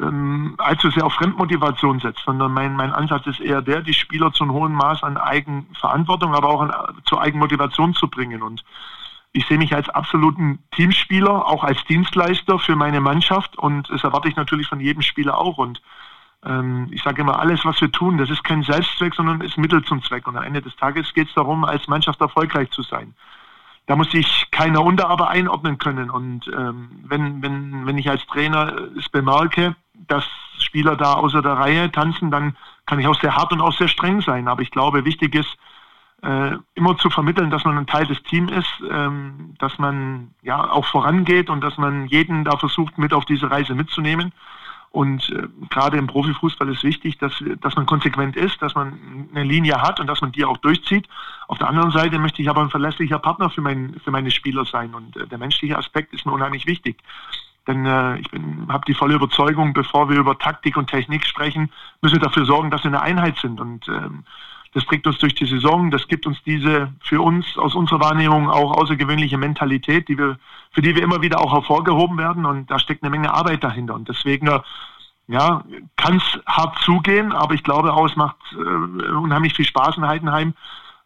ähm, 0.02 0.56
allzu 0.58 0.90
sehr 0.90 1.06
auf 1.06 1.14
Fremdmotivation 1.14 2.00
setzt, 2.00 2.24
sondern 2.26 2.52
mein, 2.52 2.76
mein 2.76 2.92
Ansatz 2.92 3.28
ist 3.28 3.40
eher 3.40 3.62
der, 3.62 3.82
die 3.82 3.94
Spieler 3.94 4.34
zu 4.34 4.44
einem 4.44 4.54
hohen 4.54 4.74
Maß 4.74 5.04
an 5.04 5.18
Eigenverantwortung, 5.18 6.34
aber 6.34 6.50
auch 6.50 6.62
an, 6.62 6.74
zur 7.06 7.22
Eigenmotivation 7.22 7.94
zu 7.94 8.08
bringen. 8.10 8.42
Und 8.42 8.66
ich 9.32 9.46
sehe 9.48 9.58
mich 9.58 9.74
als 9.76 9.88
absoluten 9.90 10.64
Teamspieler, 10.72 11.46
auch 11.48 11.64
als 11.64 11.84
Dienstleister 11.86 12.58
für 12.58 12.76
meine 12.76 13.00
Mannschaft 13.00 13.58
und 13.58 13.90
das 13.90 14.04
erwarte 14.04 14.28
ich 14.28 14.36
natürlich 14.36 14.68
von 14.68 14.80
jedem 14.80 15.02
Spieler 15.02 15.38
auch. 15.38 15.58
Und 15.58 15.82
ich 16.92 17.02
sage 17.02 17.22
immer, 17.22 17.40
alles, 17.40 17.66
was 17.66 17.82
wir 17.82 17.92
tun, 17.92 18.18
das 18.18 18.30
ist 18.30 18.44
kein 18.44 18.62
Selbstzweck, 18.62 19.16
sondern 19.16 19.42
ist 19.42 19.58
Mittel 19.58 19.84
zum 19.84 20.04
Zweck. 20.04 20.28
Und 20.28 20.38
am 20.38 20.44
Ende 20.44 20.62
des 20.62 20.76
Tages 20.76 21.14
geht 21.14 21.28
es 21.28 21.34
darum, 21.34 21.64
als 21.64 21.88
Mannschaft 21.88 22.22
erfolgreich 22.22 22.70
zu 22.70 22.84
sein. 22.84 23.16
Da 23.88 23.96
muss 23.96 24.12
sich 24.12 24.48
keiner 24.52 24.84
unter 24.84 25.10
aber 25.10 25.30
einordnen 25.30 25.78
können. 25.78 26.10
Und 26.10 26.48
ähm, 26.48 26.90
wenn, 27.04 27.42
wenn, 27.42 27.86
wenn 27.86 27.98
ich 27.98 28.10
als 28.10 28.26
Trainer 28.28 28.74
es 28.98 29.10
bemerke, 29.10 29.76
dass 30.08 30.26
Spieler 30.60 30.96
da 30.96 31.14
außer 31.14 31.42
der 31.42 31.54
Reihe 31.54 31.92
tanzen, 31.92 32.32
dann 32.32 32.56
kann 32.86 33.00
ich 33.00 33.08
auch 33.08 33.20
sehr 33.20 33.36
hart 33.36 33.52
und 33.52 33.62
auch 33.62 33.74
sehr 33.74 33.88
streng 33.88 34.22
sein. 34.22 34.48
Aber 34.48 34.62
ich 34.62 34.72
glaube, 34.72 35.06
wichtig 35.06 35.36
ist, 35.36 35.58
äh, 36.24 36.58
immer 36.74 36.98
zu 36.98 37.10
vermitteln, 37.10 37.52
dass 37.52 37.66
man 37.66 37.78
ein 37.78 37.88
Teil 37.88 38.08
des 38.08 38.22
Teams 38.24 38.52
ist, 38.52 38.84
ähm, 38.90 39.56
dass 39.60 39.78
man 39.78 40.32
ja 40.42 40.72
auch 40.72 40.86
vorangeht 40.86 41.50
und 41.50 41.62
dass 41.62 41.78
man 41.78 42.08
jeden 42.08 42.44
da 42.44 42.58
versucht, 42.58 42.98
mit 42.98 43.14
auf 43.14 43.26
diese 43.26 43.50
Reise 43.52 43.76
mitzunehmen. 43.76 44.32
Und 44.96 45.30
äh, 45.30 45.50
gerade 45.70 45.98
im 45.98 46.08
Profifußball 46.08 46.70
ist 46.70 46.82
wichtig, 46.86 47.18
dass, 47.18 47.44
dass 47.60 47.76
man 47.76 47.86
konsequent 47.86 48.38
ist, 48.38 48.62
dass 48.62 48.76
man 48.76 49.28
eine 49.36 49.44
Linie 49.44 49.82
hat 49.82 50.00
und 50.00 50.08
dass 50.08 50.22
man 50.22 50.32
die 50.32 50.46
auch 50.46 50.56
durchzieht. 50.56 51.10
Auf 51.50 51.58
der 51.58 51.68
anderen 51.68 51.92
Seite 51.92 52.18
möchte 52.18 52.42
ich 52.42 52.50
aber 52.50 52.62
ein 52.62 52.70
verlässlicher 52.70 53.20
Partner 53.20 53.50
für, 53.50 53.60
mein, 53.60 54.00
für 54.06 54.12
meine 54.12 54.32
Spieler 54.32 54.64
sein. 54.64 54.96
Und 54.96 55.18
äh, 55.18 55.28
der 55.28 55.38
menschliche 55.38 55.78
Aspekt 55.78 56.14
ist 56.14 56.26
mir 56.26 56.32
unheimlich 56.32 56.66
wichtig. 56.66 57.04
Denn 57.68 57.86
äh, 57.86 58.20
ich 58.20 58.28
habe 58.70 58.86
die 58.88 58.94
volle 58.94 59.16
Überzeugung, 59.16 59.74
bevor 59.74 60.10
wir 60.10 60.18
über 60.18 60.40
Taktik 60.40 60.78
und 60.78 60.90
Technik 60.90 61.26
sprechen, 61.26 61.70
müssen 62.02 62.16
wir 62.16 62.22
dafür 62.22 62.46
sorgen, 62.46 62.72
dass 62.72 62.86
wir 62.86 62.92
eine 62.92 63.02
Einheit 63.02 63.38
sind. 63.40 63.60
Und 63.60 63.90
ähm, 63.90 64.24
das 64.76 64.86
trägt 64.86 65.08
uns 65.08 65.18
durch 65.20 65.34
die 65.34 65.46
Saison. 65.46 65.90
Das 65.90 66.06
gibt 66.10 66.28
uns 66.28 66.44
diese 66.44 66.92
für 67.00 67.22
uns 67.22 67.58
aus 67.58 67.76
unserer 67.76 68.02
Wahrnehmung 68.02 68.50
auch 68.50 68.74
außergewöhnliche 68.74 69.38
Mentalität, 69.38 70.10
die 70.10 70.18
wir, 70.18 70.38
für 70.72 70.82
die 70.82 70.94
wir 70.94 71.02
immer 71.02 71.22
wieder 71.22 71.40
auch 71.40 71.54
hervorgehoben 71.54 72.18
werden. 72.18 72.46
Und 72.46 72.70
da 72.70 72.78
steckt 72.78 73.02
eine 73.02 73.10
Menge 73.10 73.34
Arbeit 73.34 73.64
dahinter. 73.64 73.96
Und 73.96 74.10
deswegen 74.10 74.50
ja, 75.30 75.64
kann 75.96 76.18
es 76.18 76.40
hart 76.46 76.78
zugehen, 76.80 77.32
aber 77.32 77.54
ich 77.54 77.64
glaube 77.64 77.94
auch, 77.94 78.06
es 78.06 78.18
macht 78.18 78.36
äh, 78.52 79.12
unheimlich 79.12 79.54
viel 79.54 79.66
Spaß 79.66 79.96
in 79.96 80.06
Heidenheim. 80.06 80.54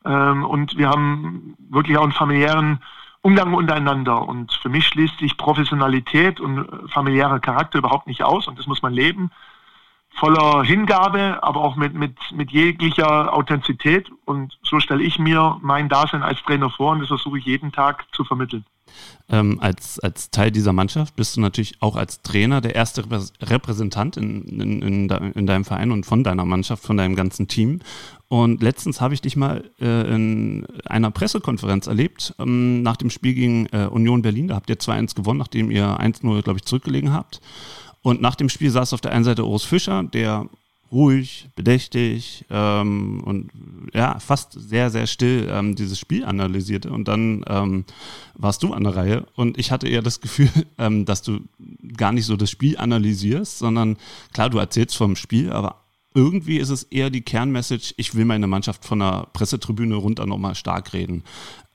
Ähm, 0.03 0.45
und 0.45 0.75
wir 0.75 0.89
haben 0.89 1.55
wirklich 1.69 1.95
auch 1.95 2.03
einen 2.03 2.11
familiären 2.11 2.79
Umgang 3.21 3.53
untereinander. 3.53 4.27
Und 4.27 4.51
für 4.51 4.69
mich 4.69 4.87
schließt 4.87 5.19
sich 5.19 5.37
Professionalität 5.37 6.39
und 6.39 6.67
familiärer 6.89 7.39
Charakter 7.39 7.77
überhaupt 7.77 8.07
nicht 8.07 8.23
aus. 8.23 8.47
Und 8.47 8.57
das 8.57 8.65
muss 8.65 8.81
man 8.81 8.93
leben 8.93 9.29
voller 10.15 10.63
Hingabe, 10.63 11.41
aber 11.41 11.61
auch 11.61 11.75
mit, 11.75 11.93
mit, 11.93 12.17
mit 12.33 12.51
jeglicher 12.51 13.33
Authentizität. 13.33 14.09
Und 14.25 14.57
so 14.63 14.79
stelle 14.79 15.03
ich 15.03 15.19
mir 15.19 15.57
mein 15.61 15.89
Dasein 15.89 16.23
als 16.23 16.41
Trainer 16.43 16.69
vor 16.69 16.91
und 16.91 16.99
das 16.99 17.07
versuche 17.07 17.39
ich 17.39 17.45
jeden 17.45 17.71
Tag 17.71 18.05
zu 18.13 18.23
vermitteln. 18.23 18.65
Ähm, 19.29 19.59
als, 19.61 19.99
als 19.99 20.31
Teil 20.31 20.49
dieser 20.49 20.73
Mannschaft 20.73 21.15
bist 21.15 21.37
du 21.37 21.41
natürlich 21.41 21.75
auch 21.81 21.95
als 21.95 22.23
Trainer 22.23 22.61
der 22.61 22.75
erste 22.75 23.03
Repräsentant 23.41 24.17
in, 24.17 24.41
in, 24.43 24.81
in, 24.81 25.09
in 25.09 25.45
deinem 25.45 25.65
Verein 25.65 25.91
und 25.91 26.05
von 26.05 26.23
deiner 26.23 26.45
Mannschaft, 26.45 26.83
von 26.83 26.97
deinem 26.97 27.15
ganzen 27.15 27.47
Team. 27.47 27.79
Und 28.27 28.61
letztens 28.61 29.01
habe 29.01 29.13
ich 29.13 29.21
dich 29.21 29.35
mal 29.35 29.69
äh, 29.79 30.13
in 30.13 30.65
einer 30.85 31.11
Pressekonferenz 31.11 31.87
erlebt, 31.87 32.33
ähm, 32.39 32.81
nach 32.81 32.97
dem 32.97 33.09
Spiel 33.09 33.35
gegen 33.35 33.67
äh, 33.67 33.85
Union 33.85 34.21
Berlin. 34.21 34.47
Da 34.47 34.55
habt 34.55 34.69
ihr 34.69 34.77
2-1 34.77 35.15
gewonnen, 35.15 35.39
nachdem 35.39 35.69
ihr 35.71 35.99
1-0, 35.99 36.41
glaube 36.41 36.57
ich, 36.57 36.65
zurückgelegen 36.65 37.13
habt. 37.13 37.41
Und 38.01 38.21
nach 38.21 38.35
dem 38.35 38.49
Spiel 38.49 38.71
saß 38.71 38.93
auf 38.93 39.01
der 39.01 39.11
einen 39.11 39.25
Seite 39.25 39.45
Urs 39.45 39.63
Fischer, 39.63 40.03
der 40.03 40.47
ruhig, 40.91 41.49
bedächtig 41.55 42.45
ähm, 42.49 43.21
und 43.23 43.51
ja, 43.93 44.19
fast 44.19 44.53
sehr, 44.53 44.89
sehr 44.89 45.07
still 45.07 45.47
ähm, 45.51 45.75
dieses 45.75 45.99
Spiel 45.99 46.25
analysierte. 46.25 46.91
Und 46.91 47.07
dann 47.07 47.43
ähm, 47.47 47.85
warst 48.35 48.63
du 48.63 48.73
an 48.73 48.83
der 48.83 48.95
Reihe 48.95 49.25
und 49.35 49.57
ich 49.57 49.71
hatte 49.71 49.87
eher 49.87 50.01
das 50.01 50.21
Gefühl, 50.21 50.49
ähm, 50.77 51.05
dass 51.05 51.21
du 51.21 51.41
gar 51.95 52.11
nicht 52.11 52.25
so 52.25 52.35
das 52.35 52.49
Spiel 52.49 52.77
analysierst, 52.77 53.59
sondern 53.59 53.97
klar, 54.33 54.49
du 54.49 54.57
erzählst 54.57 54.97
vom 54.97 55.15
Spiel, 55.15 55.51
aber 55.51 55.75
irgendwie 56.15 56.57
ist 56.57 56.69
es 56.69 56.83
eher 56.83 57.11
die 57.11 57.21
Kernmessage, 57.21 57.93
ich 57.97 58.15
will 58.15 58.25
meine 58.25 58.47
Mannschaft 58.47 58.83
von 58.83 58.99
der 58.99 59.27
Pressetribüne 59.31 59.95
runter 59.95 60.25
nochmal 60.25 60.55
stark 60.55 60.93
reden. 60.93 61.23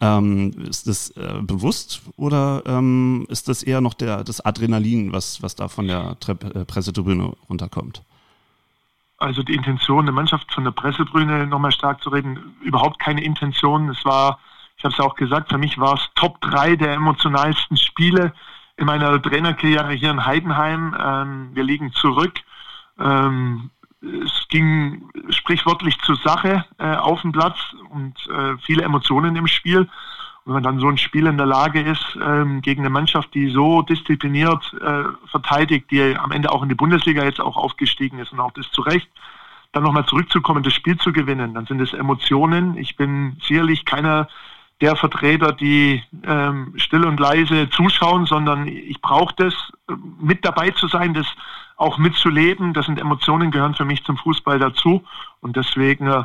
Ähm, 0.04 0.50
ist 0.68 0.86
das 0.86 1.10
äh, 1.16 1.40
bewusst 1.40 2.02
oder 2.16 2.62
ähm, 2.66 3.24
ist 3.30 3.48
das 3.48 3.62
eher 3.62 3.80
noch 3.80 3.94
der, 3.94 4.22
das 4.22 4.44
Adrenalin, 4.44 5.12
was, 5.14 5.42
was 5.42 5.54
da 5.54 5.68
von 5.68 5.86
der 5.86 6.18
Tre 6.20 6.32
äh, 6.32 6.66
Pressetribüne 6.66 7.32
runterkommt? 7.48 8.02
Also 9.16 9.42
die 9.42 9.54
Intention, 9.54 10.04
der 10.04 10.12
Mannschaft 10.12 10.52
von 10.52 10.64
der 10.64 10.72
Pressetribüne 10.72 11.46
nochmal 11.46 11.72
stark 11.72 12.02
zu 12.02 12.10
reden, 12.10 12.54
überhaupt 12.60 12.98
keine 12.98 13.24
Intention. 13.24 13.88
Es 13.88 14.04
war, 14.04 14.40
ich 14.76 14.84
habe 14.84 14.92
es 14.92 15.00
auch 15.00 15.14
gesagt, 15.14 15.48
für 15.48 15.56
mich 15.56 15.78
war 15.78 15.94
es 15.94 16.06
Top 16.16 16.38
3 16.42 16.76
der 16.76 16.92
emotionalsten 16.92 17.78
Spiele 17.78 18.34
in 18.76 18.84
meiner 18.84 19.22
Trainerkarriere 19.22 19.92
hier 19.92 20.10
in 20.10 20.26
Heidenheim. 20.26 20.94
Ähm, 21.00 21.50
wir 21.54 21.64
liegen 21.64 21.92
zurück. 21.92 22.40
Ähm, 22.98 23.70
es 24.24 24.48
ging 24.48 25.08
sprichwörtlich 25.30 25.98
zur 26.00 26.16
Sache 26.16 26.64
äh, 26.78 26.96
auf 26.96 27.22
dem 27.22 27.32
Platz 27.32 27.58
und 27.90 28.14
äh, 28.28 28.56
viele 28.64 28.82
Emotionen 28.82 29.36
im 29.36 29.46
Spiel. 29.46 29.80
Und 29.80 29.88
wenn 30.46 30.54
man 30.54 30.62
dann 30.62 30.78
so 30.78 30.88
ein 30.88 30.98
Spiel 30.98 31.26
in 31.26 31.38
der 31.38 31.46
Lage 31.46 31.80
ist, 31.80 32.18
ähm, 32.22 32.60
gegen 32.60 32.82
eine 32.82 32.90
Mannschaft, 32.90 33.32
die 33.34 33.50
so 33.50 33.82
diszipliniert 33.82 34.74
äh, 34.74 35.04
verteidigt, 35.30 35.90
die 35.90 36.16
am 36.16 36.32
Ende 36.32 36.52
auch 36.52 36.62
in 36.62 36.68
die 36.68 36.74
Bundesliga 36.74 37.24
jetzt 37.24 37.40
auch 37.40 37.56
aufgestiegen 37.56 38.18
ist 38.18 38.32
und 38.32 38.40
auch 38.40 38.52
das 38.52 38.70
zu 38.70 38.82
Recht, 38.82 39.08
dann 39.72 39.82
nochmal 39.82 40.06
zurückzukommen, 40.06 40.62
das 40.62 40.74
Spiel 40.74 40.96
zu 40.98 41.12
gewinnen, 41.12 41.54
dann 41.54 41.66
sind 41.66 41.80
es 41.80 41.92
Emotionen. 41.92 42.76
Ich 42.76 42.96
bin 42.96 43.36
sicherlich 43.40 43.84
keiner 43.84 44.28
der 44.80 44.96
Vertreter, 44.96 45.52
die 45.52 46.02
ähm, 46.24 46.74
still 46.76 47.06
und 47.06 47.18
leise 47.18 47.70
zuschauen, 47.70 48.26
sondern 48.26 48.68
ich 48.68 49.00
brauche 49.00 49.34
das, 49.36 49.54
mit 50.20 50.44
dabei 50.44 50.70
zu 50.70 50.88
sein, 50.88 51.14
das 51.14 51.26
auch 51.76 51.98
mitzuleben. 51.98 52.72
Das 52.72 52.86
sind 52.86 53.00
Emotionen, 53.00 53.50
gehören 53.50 53.74
für 53.74 53.84
mich 53.84 54.04
zum 54.04 54.16
Fußball 54.16 54.58
dazu. 54.58 55.04
Und 55.40 55.56
deswegen, 55.56 56.06
äh, 56.06 56.24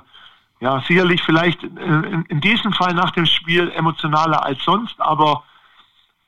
ja, 0.60 0.82
sicherlich 0.82 1.24
vielleicht 1.24 1.64
in, 1.64 2.42
diesem 2.42 2.74
Fall 2.74 2.94
nach 2.94 3.12
dem 3.12 3.26
Spiel 3.26 3.72
emotionaler 3.72 4.44
als 4.44 4.62
sonst, 4.64 5.00
aber 5.00 5.44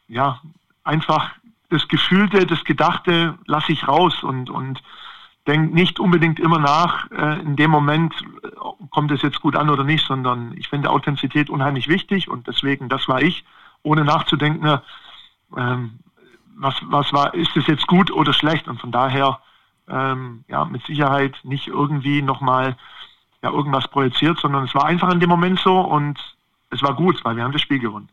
ja, 0.07 0.39
einfach 0.83 1.31
das 1.69 1.87
Gefühlte, 1.87 2.45
das 2.45 2.63
Gedachte 2.63 3.37
lasse 3.45 3.71
ich 3.71 3.87
raus 3.87 4.23
und, 4.23 4.49
und 4.49 4.81
denke 5.47 5.73
nicht 5.73 5.99
unbedingt 5.99 6.39
immer 6.39 6.59
nach, 6.59 7.09
äh, 7.11 7.39
in 7.41 7.55
dem 7.55 7.71
Moment 7.71 8.13
äh, 8.43 8.49
kommt 8.89 9.11
es 9.11 9.21
jetzt 9.21 9.41
gut 9.41 9.55
an 9.55 9.69
oder 9.69 9.83
nicht, 9.83 10.05
sondern 10.05 10.53
ich 10.57 10.69
finde 10.69 10.89
Authentizität 10.89 11.49
unheimlich 11.49 11.87
wichtig 11.87 12.29
und 12.29 12.47
deswegen, 12.47 12.89
das 12.89 13.07
war 13.07 13.21
ich, 13.21 13.43
ohne 13.83 14.05
nachzudenken, 14.05 14.79
ähm, 15.57 15.99
was, 16.61 16.75
was 16.83 17.11
war, 17.11 17.33
ist 17.33 17.55
es 17.57 17.67
jetzt 17.67 17.87
gut 17.87 18.11
oder 18.11 18.33
schlecht? 18.33 18.67
Und 18.67 18.79
von 18.79 18.91
daher, 18.91 19.39
ähm, 19.89 20.43
ja, 20.47 20.63
mit 20.65 20.85
Sicherheit 20.85 21.35
nicht 21.43 21.67
irgendwie 21.67 22.21
nochmal 22.21 22.77
ja, 23.41 23.51
irgendwas 23.51 23.87
projiziert, 23.87 24.39
sondern 24.39 24.65
es 24.65 24.75
war 24.75 24.85
einfach 24.85 25.11
in 25.11 25.19
dem 25.19 25.29
Moment 25.29 25.59
so 25.59 25.79
und 25.79 26.19
es 26.69 26.81
war 26.83 26.95
gut, 26.95 27.23
weil 27.25 27.35
wir 27.35 27.43
haben 27.43 27.51
das 27.51 27.61
Spiel 27.61 27.79
gewonnen. 27.79 28.09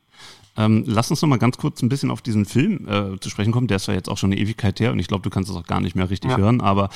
Ähm, 0.57 0.83
lass 0.87 1.11
uns 1.11 1.23
noch 1.23 1.29
mal 1.29 1.39
ganz 1.39 1.57
kurz 1.57 1.83
ein 1.83 1.89
bisschen 1.89 2.11
auf 2.11 2.21
diesen 2.21 2.45
Film 2.45 2.89
äh, 2.89 3.21
zu 3.21 3.31
sprechen 3.31 3.53
kommen. 3.53 3.69
Der 3.69 3.77
ist 3.77 3.87
ja 3.87 3.95
jetzt 3.95 4.09
auch 4.09 4.19
schon 4.19 4.33
eine 4.33 4.41
Ewigkeit 4.41 4.81
her 4.81 4.91
und 4.91 4.99
ich 4.99 5.07
glaube, 5.07 5.23
du 5.23 5.31
kannst 5.31 5.49
es 5.51 5.57
auch 5.57 5.67
gar 5.67 5.81
nicht 5.81 5.95
mehr 5.95 6.11
richtig 6.11 6.33
ja. 6.33 6.39
hören. 6.39 6.61
Aber 6.61 6.89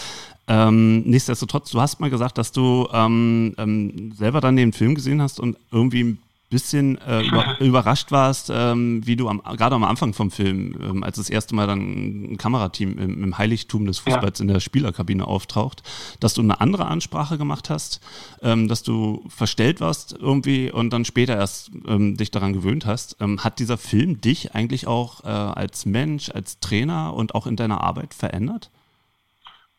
ähm, 0.49 1.03
nichtsdestotrotz, 1.03 1.71
du 1.71 1.81
hast 1.81 2.01
mal 2.01 2.11
gesagt, 2.11 2.39
dass 2.39 2.51
du 2.51 2.89
ähm, 2.93 3.55
ähm 3.59 4.13
selber 4.17 4.41
dann 4.41 4.57
den 4.57 4.73
Film 4.73 4.97
gesehen 4.97 5.23
hast 5.23 5.39
und 5.39 5.57
irgendwie 5.71 6.03
ein 6.03 6.19
bisschen 6.53 6.99
äh, 6.99 7.27
über, 7.27 7.61
überrascht 7.61 8.13
warst, 8.13 8.53
ähm, 8.55 9.05
wie 9.05 9.17
du 9.17 9.27
gerade 9.27 9.75
am 9.75 9.85
Anfang 9.85 10.13
vom 10.13 10.31
Film, 10.31 10.77
ähm, 10.81 11.03
als 11.03 11.17
das 11.17 11.31
erste 11.31 11.55
Mal 11.55 11.67
dann 11.67 12.33
ein 12.33 12.37
Kamerateam 12.37 12.99
im, 12.99 13.25
im 13.25 13.39
Heiligtum 13.39 13.87
des 13.87 13.99
Fußballs 13.99 14.39
ja. 14.39 14.43
in 14.43 14.49
der 14.49 14.61
Spielerkabine 14.61 15.27
auftaucht, 15.27 15.83
dass 16.21 16.35
du 16.35 16.43
eine 16.43 16.61
andere 16.61 16.87
Ansprache 16.87 17.39
gemacht 17.39 17.71
hast, 17.71 18.01
ähm, 18.43 18.69
dass 18.69 18.83
du 18.83 19.25
verstellt 19.29 19.81
warst 19.81 20.17
irgendwie 20.17 20.71
und 20.71 20.93
dann 20.93 21.05
später 21.05 21.35
erst 21.35 21.73
ähm, 21.87 22.17
dich 22.17 22.31
daran 22.31 22.53
gewöhnt 22.53 22.87
hast. 22.87 23.17
Ähm, 23.21 23.43
hat 23.43 23.59
dieser 23.59 23.79
Film 23.79 24.21
dich 24.21 24.55
eigentlich 24.55 24.87
auch 24.87 25.25
äh, 25.25 25.29
als 25.29 25.87
Mensch, 25.87 26.31
als 26.31 26.61
Trainer 26.61 27.15
und 27.15 27.35
auch 27.35 27.47
in 27.47 27.57
deiner 27.57 27.81
Arbeit 27.81 28.15
verändert? 28.15 28.71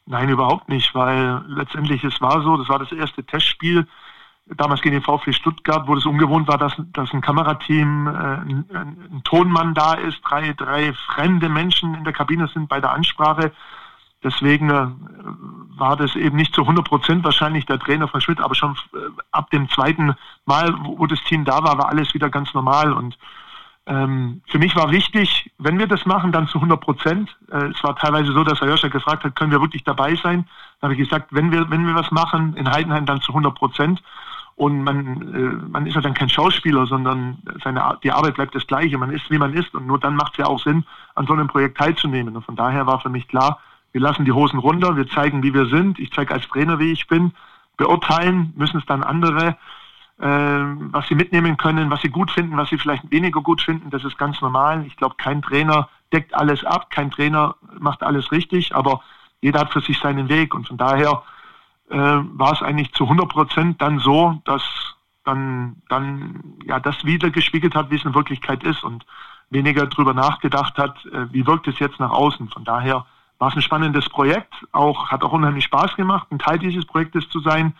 Nein, 0.05 0.27
überhaupt 0.27 0.67
nicht, 0.67 0.93
weil 0.95 1.43
letztendlich 1.47 2.03
es 2.03 2.19
war 2.19 2.41
so, 2.41 2.57
das 2.57 2.67
war 2.67 2.79
das 2.79 2.91
erste 2.91 3.23
Testspiel 3.23 3.87
damals 4.45 4.81
gegen 4.81 4.95
den 4.95 5.03
VfB 5.03 5.33
Stuttgart, 5.33 5.87
wo 5.87 5.95
es 5.95 6.05
ungewohnt 6.05 6.47
war, 6.47 6.57
dass, 6.57 6.73
dass 6.93 7.13
ein 7.13 7.21
Kamerateam, 7.21 8.07
äh, 8.07 8.11
ein, 8.11 8.65
ein, 8.73 9.21
Tonmann 9.23 9.73
da 9.73 9.93
ist, 9.93 10.19
drei, 10.23 10.53
drei 10.53 10.93
fremde 10.93 11.49
Menschen 11.49 11.95
in 11.95 12.03
der 12.03 12.13
Kabine 12.13 12.47
sind 12.47 12.67
bei 12.67 12.81
der 12.81 12.91
Ansprache. 12.91 13.51
Deswegen 14.23 14.69
äh, 14.69 14.87
war 15.77 15.95
das 15.95 16.15
eben 16.15 16.37
nicht 16.37 16.53
zu 16.53 16.61
100 16.61 16.85
Prozent 16.87 17.23
wahrscheinlich 17.23 17.65
der 17.65 17.79
Trainer 17.79 18.07
von 18.07 18.21
Schmidt, 18.21 18.39
aber 18.39 18.55
schon 18.55 18.75
äh, 18.93 18.97
ab 19.31 19.49
dem 19.51 19.69
zweiten 19.69 20.15
Mal, 20.45 20.73
wo, 20.81 20.99
wo, 20.99 21.05
das 21.07 21.23
Team 21.23 21.45
da 21.45 21.63
war, 21.63 21.77
war 21.77 21.89
alles 21.89 22.13
wieder 22.13 22.29
ganz 22.29 22.53
normal. 22.53 22.93
Und 22.93 23.17
ähm, 23.85 24.41
für 24.47 24.59
mich 24.59 24.75
war 24.75 24.91
wichtig, 24.91 25.51
wenn 25.57 25.77
wir 25.77 25.87
das 25.87 26.05
machen, 26.05 26.31
dann 26.31 26.47
zu 26.47 26.57
100 26.57 26.79
Prozent. 26.79 27.35
Äh, 27.51 27.65
es 27.67 27.83
war 27.83 27.95
teilweise 27.95 28.31
so, 28.31 28.43
dass 28.43 28.61
Herr 28.61 28.69
Joschka 28.69 28.87
gefragt 28.87 29.25
hat, 29.25 29.35
können 29.35 29.51
wir 29.51 29.59
wirklich 29.59 29.83
dabei 29.83 30.15
sein? 30.15 30.45
Da 30.79 30.85
habe 30.85 30.93
ich 30.93 30.99
gesagt, 30.99 31.27
wenn 31.31 31.51
wir, 31.51 31.69
wenn 31.69 31.85
wir 31.85 31.93
was 31.93 32.09
machen 32.11 32.55
in 32.55 32.69
Heidenheim, 32.69 33.05
dann 33.05 33.21
zu 33.21 33.31
100 33.31 33.53
Prozent. 33.55 34.01
Und 34.55 34.83
man, 34.83 35.33
äh, 35.33 35.67
man 35.67 35.85
ist 35.85 35.95
ja 35.95 36.01
dann 36.01 36.13
kein 36.13 36.29
Schauspieler, 36.29 36.85
sondern 36.85 37.39
seine, 37.61 37.97
die 38.03 38.11
Arbeit 38.11 38.35
bleibt 38.35 38.55
das 38.55 38.67
gleiche. 38.67 38.97
Man 38.97 39.11
ist, 39.11 39.29
wie 39.29 39.37
man 39.37 39.53
ist. 39.53 39.73
Und 39.75 39.85
nur 39.85 39.99
dann 39.99 40.15
macht 40.15 40.33
es 40.33 40.37
ja 40.37 40.45
auch 40.45 40.59
Sinn, 40.59 40.85
an 41.15 41.27
so 41.27 41.33
einem 41.33 41.47
Projekt 41.47 41.77
teilzunehmen. 41.77 42.37
Und 42.37 42.45
von 42.45 42.55
daher 42.55 42.87
war 42.87 43.01
für 43.01 43.09
mich 43.09 43.27
klar, 43.27 43.59
wir 43.91 44.01
lassen 44.01 44.23
die 44.23 44.31
Hosen 44.31 44.59
runter, 44.59 44.95
wir 44.95 45.07
zeigen, 45.09 45.43
wie 45.43 45.53
wir 45.53 45.65
sind. 45.65 45.99
Ich 45.99 46.11
zeige 46.11 46.33
als 46.33 46.47
Trainer, 46.47 46.79
wie 46.79 46.91
ich 46.91 47.07
bin. 47.07 47.33
Beurteilen 47.75 48.53
müssen 48.55 48.77
es 48.77 48.85
dann 48.85 49.03
andere, 49.03 49.57
was 50.25 51.07
sie 51.07 51.15
mitnehmen 51.15 51.57
können, 51.57 51.89
was 51.89 52.01
sie 52.01 52.09
gut 52.09 52.31
finden, 52.31 52.55
was 52.55 52.69
sie 52.69 52.77
vielleicht 52.77 53.11
weniger 53.11 53.41
gut 53.41 53.61
finden. 53.61 53.89
Das 53.89 54.05
ist 54.05 54.17
ganz 54.17 54.39
normal. 54.41 54.85
Ich 54.85 54.95
glaube, 54.95 55.15
kein 55.17 55.41
Trainer 55.41 55.89
deckt 56.13 56.33
alles 56.33 56.63
ab, 56.63 56.89
kein 56.89 57.11
Trainer 57.11 57.55
macht 57.79 58.03
alles 58.03 58.31
richtig, 58.31 58.73
aber 58.73 59.01
jeder 59.41 59.59
hat 59.59 59.73
für 59.73 59.81
sich 59.81 59.99
seinen 59.99 60.29
Weg. 60.29 60.55
Und 60.55 60.67
von 60.67 60.77
daher 60.77 61.23
äh, 61.89 61.97
war 61.97 62.53
es 62.53 62.61
eigentlich 62.61 62.93
zu 62.93 63.03
100 63.03 63.27
Prozent 63.27 63.81
dann 63.81 63.99
so, 63.99 64.41
dass 64.45 64.63
dann, 65.25 65.81
dann 65.89 66.55
ja 66.65 66.79
das 66.79 67.03
wieder 67.03 67.29
gespiegelt 67.29 67.75
hat, 67.75 67.91
wie 67.91 67.95
es 67.95 68.05
in 68.05 68.15
Wirklichkeit 68.15 68.63
ist 68.63 68.83
und 68.83 69.05
weniger 69.49 69.85
darüber 69.87 70.13
nachgedacht 70.13 70.77
hat, 70.77 71.05
äh, 71.07 71.31
wie 71.33 71.45
wirkt 71.45 71.67
es 71.67 71.79
jetzt 71.79 71.99
nach 71.99 72.11
außen. 72.11 72.49
Von 72.49 72.63
daher 72.63 73.05
war 73.39 73.49
es 73.49 73.55
ein 73.55 73.61
spannendes 73.61 74.07
Projekt, 74.09 74.53
auch, 74.71 75.09
hat 75.09 75.23
auch 75.23 75.33
unheimlich 75.33 75.65
Spaß 75.65 75.95
gemacht, 75.95 76.27
ein 76.31 76.39
Teil 76.39 76.59
dieses 76.59 76.85
Projektes 76.85 77.27
zu 77.29 77.39
sein, 77.39 77.73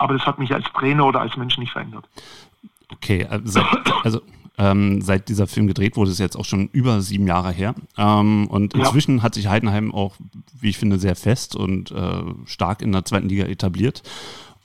aber 0.00 0.14
das 0.14 0.26
hat 0.26 0.38
mich 0.38 0.52
als 0.52 0.64
Trainer 0.72 1.06
oder 1.06 1.20
als 1.20 1.36
Mensch 1.36 1.58
nicht 1.58 1.72
verändert. 1.72 2.08
Okay, 2.92 3.26
also, 3.26 3.60
also 4.02 4.20
ähm, 4.58 5.00
seit 5.00 5.28
dieser 5.28 5.46
Film 5.46 5.66
gedreht 5.66 5.96
wurde, 5.96 6.10
ist 6.10 6.18
jetzt 6.18 6.36
auch 6.36 6.44
schon 6.44 6.68
über 6.72 7.00
sieben 7.00 7.26
Jahre 7.26 7.52
her. 7.52 7.74
Ähm, 7.96 8.46
und 8.48 8.74
inzwischen 8.74 9.18
ja. 9.18 9.22
hat 9.22 9.34
sich 9.34 9.48
Heidenheim 9.48 9.92
auch, 9.92 10.16
wie 10.58 10.70
ich 10.70 10.78
finde, 10.78 10.98
sehr 10.98 11.16
fest 11.16 11.54
und 11.54 11.90
äh, 11.90 12.22
stark 12.46 12.82
in 12.82 12.92
der 12.92 13.04
zweiten 13.04 13.28
Liga 13.28 13.44
etabliert. 13.44 14.02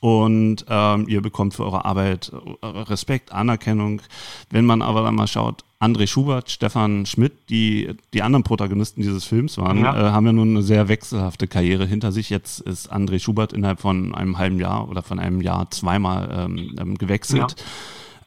Und 0.05 0.65
ähm, 0.69 1.07
ihr 1.07 1.19
bekommt 1.19 1.55
für 1.55 1.63
eure 1.65 1.83
Arbeit 1.83 2.31
äh, 2.61 2.65
Respekt, 2.67 3.31
Anerkennung. 3.31 4.03
Wenn 4.51 4.63
man 4.63 4.83
aber 4.83 5.01
dann 5.01 5.15
mal 5.15 5.25
schaut, 5.25 5.63
André 5.79 6.05
Schubert, 6.05 6.51
Stefan 6.51 7.07
Schmidt, 7.07 7.49
die 7.49 7.89
die 8.13 8.21
anderen 8.21 8.43
Protagonisten 8.43 9.01
dieses 9.01 9.25
Films 9.25 9.57
waren, 9.57 9.79
ja. 9.79 10.09
Äh, 10.09 10.11
haben 10.11 10.27
ja 10.27 10.33
nun 10.33 10.51
eine 10.51 10.61
sehr 10.61 10.89
wechselhafte 10.89 11.47
Karriere 11.47 11.87
hinter 11.87 12.11
sich. 12.11 12.29
Jetzt 12.29 12.59
ist 12.59 12.93
André 12.93 13.17
Schubert 13.17 13.51
innerhalb 13.51 13.79
von 13.79 14.13
einem 14.13 14.37
halben 14.37 14.59
Jahr 14.59 14.87
oder 14.87 15.01
von 15.01 15.17
einem 15.17 15.41
Jahr 15.41 15.71
zweimal 15.71 16.29
ähm, 16.31 16.75
ähm 16.79 16.97
gewechselt. 16.99 17.55
Ja. 17.57 17.65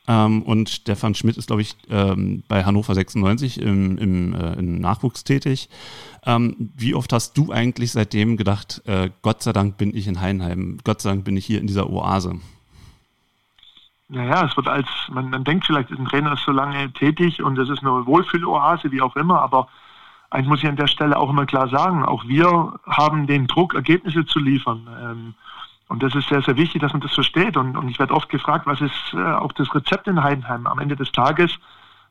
Ähm, 0.08 0.42
und 0.42 0.70
Stefan 0.70 1.14
Schmidt 1.14 1.36
ist, 1.36 1.48
glaube 1.48 1.62
ich, 1.62 1.76
ähm, 1.90 2.42
bei 2.48 2.64
Hannover 2.64 2.94
96 2.94 3.60
im, 3.60 3.98
im, 3.98 4.34
äh, 4.34 4.54
im 4.54 4.80
Nachwuchs 4.80 5.22
tätig. 5.22 5.68
Ähm, 6.24 6.70
wie 6.76 6.94
oft 6.94 7.12
hast 7.12 7.36
du 7.36 7.52
eigentlich 7.52 7.92
seitdem 7.92 8.38
gedacht, 8.38 8.82
äh, 8.86 9.10
Gott 9.20 9.42
sei 9.42 9.52
Dank 9.52 9.76
bin 9.76 9.94
ich 9.94 10.08
in 10.08 10.20
Heinheim, 10.20 10.78
Gott 10.82 11.02
sei 11.02 11.10
Dank 11.10 11.24
bin 11.24 11.36
ich 11.36 11.44
hier 11.44 11.60
in 11.60 11.66
dieser 11.66 11.90
Oase? 11.90 12.40
Naja, 14.08 14.46
es 14.46 14.56
wird 14.56 14.66
als, 14.66 14.88
man, 15.10 15.28
man 15.28 15.44
denkt 15.44 15.66
vielleicht, 15.66 15.90
ein 15.90 16.06
Trainer 16.06 16.32
ist 16.32 16.44
so 16.44 16.52
lange 16.52 16.90
tätig 16.94 17.42
und 17.42 17.58
es 17.58 17.68
ist 17.68 17.82
eine 17.82 18.06
Wohlfühloase, 18.06 18.90
wie 18.90 19.02
auch 19.02 19.14
immer, 19.16 19.42
aber 19.42 19.68
eins 20.30 20.48
muss 20.48 20.60
ich 20.62 20.68
an 20.68 20.76
der 20.76 20.86
Stelle 20.86 21.18
auch 21.18 21.28
immer 21.28 21.44
klar 21.44 21.68
sagen, 21.68 22.02
auch 22.06 22.26
wir 22.26 22.80
haben 22.86 23.26
den 23.26 23.46
Druck, 23.46 23.74
Ergebnisse 23.74 24.24
zu 24.24 24.38
liefern. 24.38 25.34
Und 25.88 26.02
das 26.02 26.14
ist 26.14 26.28
sehr, 26.28 26.42
sehr 26.42 26.56
wichtig, 26.56 26.82
dass 26.82 26.92
man 26.92 27.00
das 27.00 27.14
versteht. 27.14 27.56
Und, 27.56 27.76
und 27.76 27.88
ich 27.88 27.98
werde 27.98 28.14
oft 28.14 28.28
gefragt, 28.28 28.66
was 28.66 28.80
ist 28.80 29.14
äh, 29.14 29.18
auch 29.18 29.52
das 29.52 29.74
Rezept 29.74 30.06
in 30.06 30.22
Heidenheim? 30.22 30.66
Am 30.66 30.78
Ende 30.78 30.96
des 30.96 31.10
Tages 31.12 31.50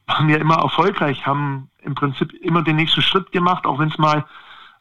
waren 0.08 0.28
wir 0.28 0.40
immer 0.40 0.56
erfolgreich, 0.56 1.26
haben 1.28 1.70
im 1.82 1.94
Prinzip 1.94 2.34
immer 2.42 2.64
den 2.64 2.78
nächsten 2.78 3.02
Schritt 3.02 3.32
gemacht, 3.32 3.66
auch 3.66 3.80
wenn 3.80 3.90
es 3.90 3.98
mal 3.98 4.26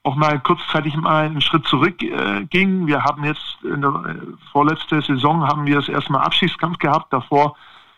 auch 0.06 0.14
mal 0.14 0.38
kurzzeitig 0.38 0.96
mal 0.96 1.26
einen 1.26 1.40
Schritt 1.40 1.66
zurück 1.66 2.00
äh, 2.00 2.44
ging. 2.44 2.86
Wir 2.86 3.02
haben 3.02 3.24
jetzt 3.24 3.58
in 3.64 3.80
der 3.80 3.90
äh, 3.90 4.14
vorletzte 4.52 5.02
Saison 5.02 5.42
haben 5.42 5.66
wir 5.66 5.74
das 5.74 5.88
erstmal 5.88 6.22
Abschiedskampf 6.22 6.78
gehabt. 6.78 7.12
Davor 7.12 7.56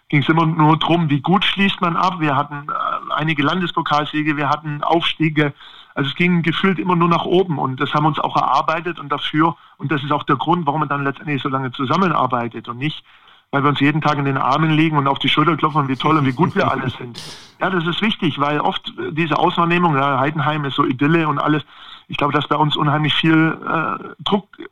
ging 0.09 0.23
es 0.23 0.29
immer 0.31 0.47
nur 0.47 0.79
darum, 0.79 1.11
wie 1.11 1.21
gut 1.21 1.45
schließt 1.45 1.83
man 1.83 1.97
ab. 1.97 2.15
Wir 2.19 2.35
hatten 2.35 2.67
äh, 2.67 3.13
einige 3.15 3.43
Landespokalsiege, 3.43 4.39
wir 4.39 4.49
hatten 4.49 4.83
Aufstiege, 4.83 5.53
Also 5.99 6.11
es 6.11 6.15
ging 6.15 6.43
gefühlt 6.43 6.79
immer 6.79 6.95
nur 6.95 7.09
nach 7.09 7.25
oben 7.25 7.59
und 7.59 7.81
das 7.81 7.93
haben 7.93 8.05
wir 8.05 8.09
uns 8.11 8.21
auch 8.21 8.37
erarbeitet 8.37 9.01
und 9.01 9.09
dafür, 9.09 9.57
und 9.79 9.91
das 9.91 10.01
ist 10.05 10.13
auch 10.13 10.23
der 10.23 10.37
Grund, 10.37 10.65
warum 10.65 10.79
man 10.79 10.89
dann 10.89 11.03
letztendlich 11.03 11.43
so 11.43 11.49
lange 11.49 11.73
zusammenarbeitet 11.73 12.69
und 12.69 12.79
nicht, 12.79 13.05
weil 13.51 13.65
wir 13.65 13.71
uns 13.71 13.81
jeden 13.81 14.01
Tag 14.01 14.17
in 14.17 14.25
den 14.25 14.37
Armen 14.37 14.71
liegen 14.71 14.97
und 14.97 15.09
auf 15.09 15.19
die 15.19 15.29
Schulter 15.29 15.57
klopfen, 15.57 15.89
wie 15.89 15.97
toll 15.97 16.17
und 16.17 16.25
wie 16.25 16.33
gut 16.33 16.55
wir 16.55 16.71
alle 16.71 16.89
sind. 16.89 17.21
Ja, 17.61 17.69
das 17.69 17.85
ist 17.85 18.01
wichtig, 18.01 18.39
weil 18.39 18.61
oft 18.61 18.93
diese 19.11 19.37
Auswahrnehmung, 19.37 19.97
ja, 19.97 20.21
Heidenheim 20.21 20.65
ist 20.67 20.77
so 20.77 20.85
Idylle 20.85 21.27
und 21.27 21.41
alles, 21.41 21.65
ich 22.07 22.17
glaube, 22.17 22.33
dass 22.33 22.47
bei 22.47 22.55
uns 22.55 22.77
unheimlich 22.77 23.15
viel 23.15 23.59
äh, 23.61 24.23
Druck 24.23 24.47
äh, 24.61 24.65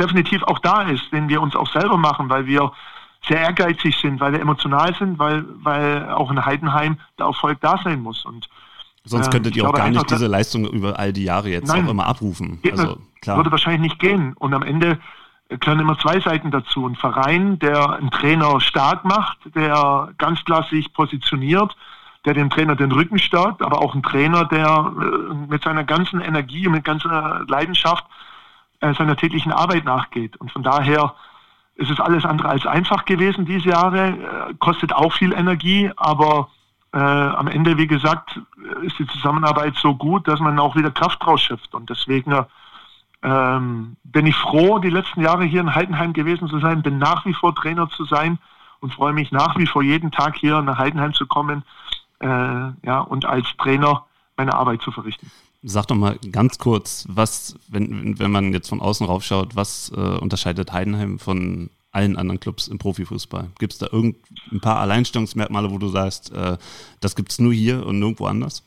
definitiv 0.00 0.42
auch 0.42 0.58
da 0.58 0.82
ist, 0.82 1.12
den 1.12 1.28
wir 1.28 1.42
uns 1.42 1.54
auch 1.54 1.70
selber 1.70 1.96
machen, 1.96 2.28
weil 2.28 2.46
wir 2.46 2.72
sehr 3.28 3.38
ehrgeizig 3.38 3.96
sind, 3.98 4.18
weil 4.18 4.32
wir 4.32 4.40
emotional 4.40 4.96
sind, 4.96 5.20
weil, 5.20 5.44
weil 5.62 6.10
auch 6.10 6.32
in 6.32 6.44
Heidenheim 6.44 6.98
der 7.20 7.26
Erfolg 7.26 7.60
da 7.60 7.78
sein 7.84 8.02
muss. 8.02 8.24
Und 8.24 8.48
Sonst 9.04 9.26
ähm, 9.26 9.32
könntet 9.32 9.56
ihr 9.56 9.68
auch 9.68 9.72
gar 9.72 9.90
nicht 9.90 10.10
diese 10.10 10.26
Leistung 10.26 10.66
über 10.66 10.98
all 10.98 11.12
die 11.12 11.24
Jahre 11.24 11.48
jetzt 11.48 11.68
nein, 11.68 11.86
auch 11.86 11.90
immer 11.90 12.06
abrufen. 12.06 12.60
Also, 12.70 12.98
klar. 13.20 13.36
Würde 13.38 13.50
wahrscheinlich 13.50 13.80
nicht 13.80 13.98
gehen. 13.98 14.34
Und 14.34 14.54
am 14.54 14.62
Ende 14.62 14.98
gehören 15.48 15.80
immer 15.80 15.98
zwei 15.98 16.20
Seiten 16.20 16.50
dazu. 16.50 16.86
Ein 16.86 16.96
Verein, 16.96 17.58
der 17.58 17.94
einen 17.94 18.10
Trainer 18.10 18.60
stark 18.60 19.04
macht, 19.04 19.38
der 19.54 20.12
ganz 20.18 20.44
klar 20.44 20.66
sich 20.70 20.92
positioniert, 20.92 21.76
der 22.24 22.34
dem 22.34 22.50
Trainer 22.50 22.76
den 22.76 22.92
Rücken 22.92 23.18
stärkt, 23.18 23.62
aber 23.62 23.80
auch 23.80 23.94
ein 23.94 24.02
Trainer, 24.02 24.44
der 24.44 24.92
äh, 25.00 25.34
mit 25.48 25.62
seiner 25.62 25.84
ganzen 25.84 26.20
Energie 26.20 26.66
und 26.66 26.74
mit 26.74 26.84
ganzer 26.84 27.44
Leidenschaft 27.48 28.04
äh, 28.80 28.94
seiner 28.94 29.16
täglichen 29.16 29.52
Arbeit 29.52 29.84
nachgeht. 29.84 30.36
Und 30.36 30.52
von 30.52 30.62
daher 30.62 31.14
ist 31.76 31.90
es 31.90 31.98
alles 31.98 32.26
andere 32.26 32.50
als 32.50 32.66
einfach 32.66 33.06
gewesen 33.06 33.46
diese 33.46 33.70
Jahre, 33.70 34.08
äh, 34.08 34.54
kostet 34.58 34.92
auch 34.92 35.14
viel 35.14 35.32
Energie, 35.32 35.90
aber 35.96 36.48
äh, 36.92 36.98
am 36.98 37.48
Ende, 37.48 37.78
wie 37.78 37.86
gesagt, 37.86 38.40
ist 38.80 38.98
die 38.98 39.06
Zusammenarbeit 39.06 39.74
so 39.76 39.94
gut, 39.94 40.26
dass 40.28 40.40
man 40.40 40.58
auch 40.58 40.76
wieder 40.76 40.90
Kraft 40.90 41.22
draus 41.24 41.42
schöpft. 41.42 41.74
Und 41.74 41.90
deswegen 41.90 42.34
ähm, 43.22 43.96
bin 44.04 44.26
ich 44.26 44.36
froh, 44.36 44.78
die 44.78 44.90
letzten 44.90 45.22
Jahre 45.22 45.44
hier 45.44 45.60
in 45.60 45.74
Heidenheim 45.74 46.12
gewesen 46.12 46.48
zu 46.48 46.58
sein, 46.58 46.82
bin 46.82 46.98
nach 46.98 47.24
wie 47.26 47.34
vor 47.34 47.54
Trainer 47.54 47.88
zu 47.90 48.04
sein 48.04 48.38
und 48.80 48.94
freue 48.94 49.12
mich 49.12 49.30
nach 49.30 49.56
wie 49.58 49.66
vor 49.66 49.82
jeden 49.82 50.10
Tag 50.10 50.36
hier 50.36 50.62
nach 50.62 50.78
Heidenheim 50.78 51.12
zu 51.12 51.26
kommen 51.26 51.64
äh, 52.20 52.26
ja, 52.26 53.00
und 53.00 53.24
als 53.24 53.46
Trainer 53.58 54.04
meine 54.36 54.54
Arbeit 54.54 54.82
zu 54.82 54.90
verrichten. 54.90 55.30
Sag 55.62 55.88
doch 55.88 55.96
mal 55.96 56.18
ganz 56.32 56.58
kurz, 56.58 57.04
was, 57.08 57.58
wenn, 57.68 58.18
wenn 58.18 58.30
man 58.30 58.54
jetzt 58.54 58.70
von 58.70 58.80
außen 58.80 59.06
raufschaut, 59.06 59.56
was 59.56 59.92
äh, 59.94 60.00
unterscheidet 60.00 60.72
Heidenheim 60.72 61.18
von 61.18 61.68
allen 61.92 62.16
anderen 62.16 62.40
Clubs 62.40 62.68
im 62.68 62.78
Profifußball? 62.78 63.50
Gibt 63.58 63.74
es 63.74 63.78
da 63.78 63.86
irgendein 63.92 64.60
paar 64.60 64.78
Alleinstellungsmerkmale, 64.78 65.70
wo 65.70 65.76
du 65.76 65.88
sagst, 65.88 66.32
äh, 66.32 66.56
das 67.00 67.16
gibt 67.16 67.32
es 67.32 67.38
nur 67.38 67.52
hier 67.52 67.84
und 67.84 67.98
nirgendwo 67.98 68.26
anders? 68.26 68.62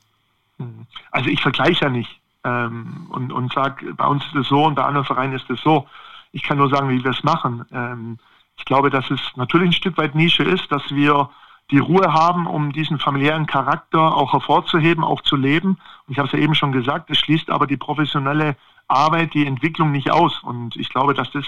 Also 1.12 1.30
ich 1.30 1.42
vergleiche 1.42 1.86
ja 1.86 1.90
nicht 1.90 2.20
ähm, 2.44 3.08
und, 3.10 3.32
und 3.32 3.54
sage, 3.54 3.94
bei 3.94 4.06
uns 4.06 4.24
ist 4.26 4.36
es 4.36 4.48
so 4.48 4.66
und 4.66 4.76
bei 4.76 4.84
anderen 4.84 5.06
Vereinen 5.06 5.34
ist 5.34 5.50
es 5.50 5.62
so. 5.62 5.88
Ich 6.32 6.44
kann 6.44 6.58
nur 6.58 6.70
sagen, 6.70 6.90
wie 6.90 7.04
wir 7.04 7.12
es 7.12 7.24
machen. 7.24 7.66
Ähm, 7.72 8.18
ich 8.58 8.66
glaube, 8.66 8.90
dass 8.90 9.10
es 9.10 9.20
natürlich 9.36 9.70
ein 9.70 9.74
Stück 9.74 9.98
weit 9.98 10.16
Nische 10.16 10.44
ist, 10.44 10.72
dass 10.72 10.84
wir 10.90 11.30
die 11.72 11.80
Ruhe 11.80 12.14
haben, 12.14 12.46
um 12.46 12.72
diesen 12.72 13.00
familiären 13.00 13.48
Charakter 13.48 14.16
auch 14.16 14.34
hervorzuheben, 14.34 15.04
auch 15.04 15.22
zu 15.22 15.36
leben. 15.36 15.78
Und 16.08 16.12
ich 16.12 16.18
habe 16.18 16.28
es 16.28 16.34
ja 16.34 16.40
eben 16.40 16.56
schon 16.56 16.72
gesagt, 16.72 17.10
es 17.10 17.18
schließt 17.18 17.50
aber 17.50 17.68
die 17.68 17.78
professionelle 17.78 18.56
Arbeit, 18.88 19.34
die 19.34 19.46
Entwicklung 19.46 19.92
nicht 19.92 20.12
aus. 20.12 20.44
Und 20.44 20.76
ich 20.76 20.90
glaube, 20.90 21.14
dass 21.14 21.32
das 21.32 21.46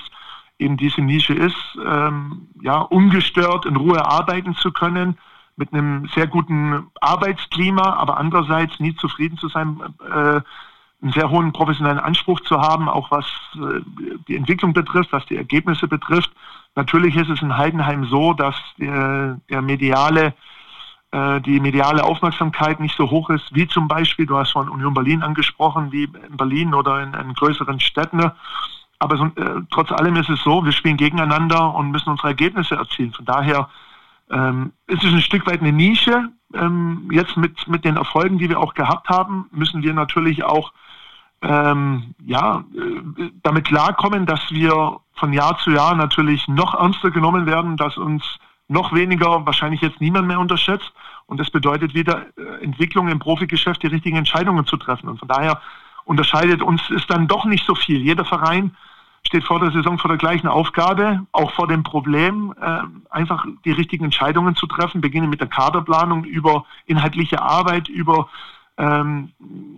eben 0.58 0.78
diese 0.78 1.02
Nische 1.02 1.34
ist, 1.34 1.78
ähm, 1.86 2.48
ja, 2.62 2.80
ungestört 2.80 3.66
in 3.66 3.76
Ruhe 3.76 4.06
arbeiten 4.06 4.56
zu 4.56 4.72
können, 4.72 5.18
mit 5.58 5.74
einem 5.74 6.08
sehr 6.14 6.28
guten 6.28 6.88
Arbeitsklima, 7.00 7.94
aber 7.94 8.18
andererseits 8.18 8.80
nie 8.80 8.96
zufrieden 8.96 9.38
zu 9.38 9.48
sein, 9.48 9.80
äh, 10.10 10.42
einen 11.02 11.14
sehr 11.14 11.30
hohen 11.30 11.54
professionellen 11.54 12.00
Anspruch 12.00 12.40
zu 12.42 12.62
haben, 12.62 12.90
auch 12.90 13.12
was 13.12 13.26
äh, 13.56 13.82
die 14.28 14.36
Entwicklung 14.36 14.74
betrifft, 14.74 15.12
was 15.12 15.26
die 15.26 15.38
Ergebnisse 15.38 15.88
betrifft. 15.88 16.32
Natürlich 16.76 17.16
ist 17.16 17.30
es 17.30 17.42
in 17.42 17.58
Heidenheim 17.58 18.06
so, 18.06 18.34
dass 18.34 18.56
der, 18.78 19.40
der 19.50 19.62
mediale, 19.62 20.34
äh, 21.12 21.40
die 21.42 21.60
mediale 21.60 22.04
Aufmerksamkeit 22.04 22.80
nicht 22.80 22.98
so 22.98 23.10
hoch 23.10 23.30
ist, 23.30 23.54
wie 23.54 23.68
zum 23.68 23.88
Beispiel, 23.88 24.26
du 24.26 24.38
hast 24.38 24.52
von 24.52 24.68
Union 24.68 24.94
Berlin 24.94 25.24
angesprochen, 25.24 25.92
wie 25.92 26.04
in 26.04 26.38
Berlin 26.38 26.74
oder 26.74 27.02
in, 27.02 27.14
in 27.14 27.34
größeren 27.34 27.80
Städten. 27.80 28.32
Aber 29.00 29.18
so, 29.18 29.26
äh, 29.26 29.62
trotz 29.72 29.92
allem 29.92 30.16
ist 30.16 30.30
es 30.30 30.42
so, 30.44 30.66
wir 30.66 30.72
spielen 30.72 30.98
gegeneinander 30.98 31.74
und 31.76 31.92
müssen 31.92 32.10
unsere 32.10 32.30
Ergebnisse 32.30 32.76
erzielen. 32.76 33.14
Von 33.14 33.26
daher 33.26 33.70
ähm, 34.32 34.74
ist 34.88 35.04
es 35.04 35.14
ein 35.14 35.22
Stück 35.22 35.46
weit 35.48 35.62
eine 35.62 35.72
Nische. 35.72 36.30
Ähm, 36.54 37.10
jetzt 37.12 37.38
mit, 37.38 37.68
mit 37.68 37.86
den 37.86 37.98
Erfolgen, 37.98 38.38
die 38.38 38.50
wir 38.50 38.60
auch 38.60 38.74
gehabt 38.74 39.10
haben, 39.10 39.48
müssen 39.52 39.84
wir 39.84 39.94
natürlich 39.94 40.44
auch 40.44 40.72
ähm, 41.42 42.16
ja, 42.26 42.64
äh, 42.76 43.30
damit 43.44 43.66
klarkommen, 43.66 44.26
dass 44.26 44.52
wir 44.52 45.00
von 45.14 45.34
Jahr 45.34 45.58
zu 45.58 45.72
Jahr 45.72 45.96
natürlich 45.96 46.48
noch 46.48 46.74
ernster 46.74 47.12
genommen 47.12 47.46
werden, 47.46 47.78
dass 47.78 47.98
uns 47.98 48.24
noch 48.68 48.94
weniger 48.94 49.46
wahrscheinlich 49.46 49.82
jetzt 49.82 50.02
niemand 50.02 50.28
mehr 50.28 50.40
unterschätzt. 50.40 50.92
Und 51.28 51.40
das 51.40 51.50
bedeutet 51.52 51.94
wieder 51.94 52.26
äh, 52.38 52.64
Entwicklung 52.64 53.10
im 53.10 53.20
Profigeschäft, 53.20 53.84
die 53.84 53.88
richtigen 53.88 54.18
Entscheidungen 54.18 54.66
zu 54.66 54.78
treffen. 54.78 55.10
Und 55.10 55.20
von 55.20 55.28
daher 55.28 55.62
unterscheidet 56.06 56.62
uns 56.62 56.90
ist 56.90 57.10
dann 57.10 57.28
doch 57.28 57.46
nicht 57.46 57.66
so 57.66 57.76
viel. 57.76 57.98
Jeder 57.98 58.26
Verein 58.26 58.76
steht 59.26 59.44
vor 59.44 59.60
der 59.60 59.72
Saison 59.72 59.98
vor 59.98 60.10
der 60.10 60.18
gleichen 60.18 60.48
Aufgabe, 60.48 61.26
auch 61.32 61.52
vor 61.52 61.68
dem 61.68 61.84
Problem, 61.84 62.54
äh, 62.62 62.82
einfach 63.10 63.46
die 63.66 63.72
richtigen 63.72 64.06
Entscheidungen 64.06 64.56
zu 64.56 64.68
treffen, 64.68 65.02
beginnen 65.02 65.30
mit 65.30 65.42
der 65.42 65.48
Kaderplanung 65.48 66.24
über 66.24 66.66
inhaltliche 66.86 67.42
Arbeit, 67.42 67.88
über 67.88 68.30
ähm, 68.78 69.32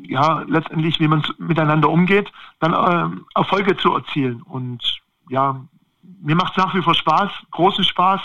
ja, 0.04 0.44
letztendlich, 0.48 1.00
wie 1.00 1.08
man 1.08 1.24
miteinander 1.38 1.90
umgeht, 1.90 2.32
dann 2.60 2.74
ähm, 2.74 3.26
Erfolge 3.36 3.78
zu 3.78 3.94
erzielen. 3.94 4.42
Und 4.42 5.02
ja, 5.30 5.62
mir 6.22 6.36
macht 6.36 6.58
es 6.58 6.64
nach 6.64 6.74
wie 6.74 6.82
vor 6.82 6.96
Spaß, 6.96 7.30
großen 7.52 7.84
Spaß, 7.84 8.22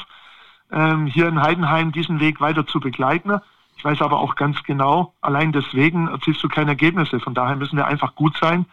ähm, 0.70 1.06
hier 1.06 1.28
in 1.28 1.42
Heidenheim 1.42 1.92
diesen 1.92 2.20
Weg 2.20 2.40
weiter 2.40 2.66
zu 2.66 2.80
begleiten. 2.80 3.38
Ich 3.76 3.85
weiß 3.85 4.00
aber 4.00 4.20
auch 4.20 4.35
ganz 4.35 4.62
genau, 4.62 5.14
allein 5.20 5.52
deswegen 5.52 6.08
erzielst 6.08 6.42
du 6.42 6.48
keine 6.48 6.70
Ergebnisse. 6.70 7.20
Von 7.20 7.35
daher 7.35 7.56
müssen 7.56 7.76
wir 7.76 7.87
einfach 7.87 8.14
gut 8.14 8.37
sein. 8.40 8.66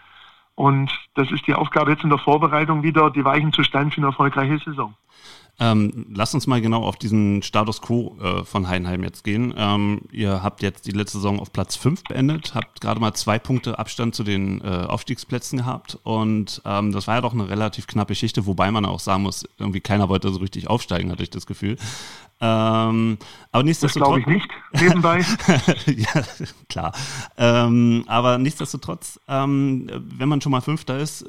Und 0.59 0.91
das 1.15 1.31
ist 1.31 1.47
die 1.47 1.53
Aufgabe 1.53 1.91
jetzt 1.91 2.03
in 2.03 2.09
der 2.09 2.19
Vorbereitung 2.19 2.83
wieder, 2.83 3.09
die 3.11 3.23
Weichen 3.23 3.53
zu 3.53 3.63
stellen 3.63 3.91
für 3.91 3.99
eine 3.99 4.07
erfolgreiche 4.07 4.59
Saison. 4.59 4.93
Ähm, 5.57 6.07
lasst 6.13 6.35
uns 6.35 6.47
mal 6.47 6.59
genau 6.59 6.83
auf 6.83 6.97
diesen 6.97 7.41
Status 7.43 7.81
quo 7.81 8.17
äh, 8.21 8.43
von 8.43 8.67
Heidenheim 8.67 9.03
jetzt 9.03 9.23
gehen. 9.23 9.53
Ähm, 9.55 10.01
ihr 10.11 10.43
habt 10.43 10.61
jetzt 10.61 10.85
die 10.85 10.91
letzte 10.91 11.19
Saison 11.19 11.39
auf 11.39 11.53
Platz 11.53 11.77
5 11.77 12.03
beendet, 12.03 12.55
habt 12.55 12.81
gerade 12.81 12.99
mal 12.99 13.13
zwei 13.13 13.39
Punkte 13.39 13.79
Abstand 13.79 14.15
zu 14.15 14.25
den 14.25 14.59
äh, 14.59 14.67
Aufstiegsplätzen 14.67 15.59
gehabt 15.59 15.97
und 16.03 16.61
ähm, 16.65 16.91
das 16.91 17.07
war 17.07 17.15
ja 17.15 17.21
doch 17.21 17.33
eine 17.33 17.47
relativ 17.47 17.87
knappe 17.87 18.11
Geschichte, 18.11 18.45
wobei 18.45 18.69
man 18.69 18.85
auch 18.85 18.99
sagen 18.99 19.23
muss, 19.23 19.47
irgendwie 19.59 19.79
keiner 19.79 20.09
wollte 20.09 20.29
so 20.29 20.39
richtig 20.39 20.69
aufsteigen, 20.69 21.09
hatte 21.09 21.23
ich 21.23 21.29
das 21.29 21.45
Gefühl. 21.45 21.77
Ähm, 22.41 23.17
aber 23.51 23.63
nichtsdestotrotz. 23.63 24.15
Das 24.15 24.25
glaube 24.25 24.37
ich 24.37 24.43
nicht, 24.43 24.49
nebenbei. 24.81 25.19
ja, 25.87 26.23
klar. 26.69 26.93
Ähm, 27.37 28.03
aber 28.07 28.37
nichtsdestotrotz, 28.37 29.19
ähm, 29.27 29.89
wenn 29.93 30.29
man 30.29 30.39
schon 30.39 30.51
mal 30.51 30.61
Fünfter 30.61 30.97
ist, 30.97 31.25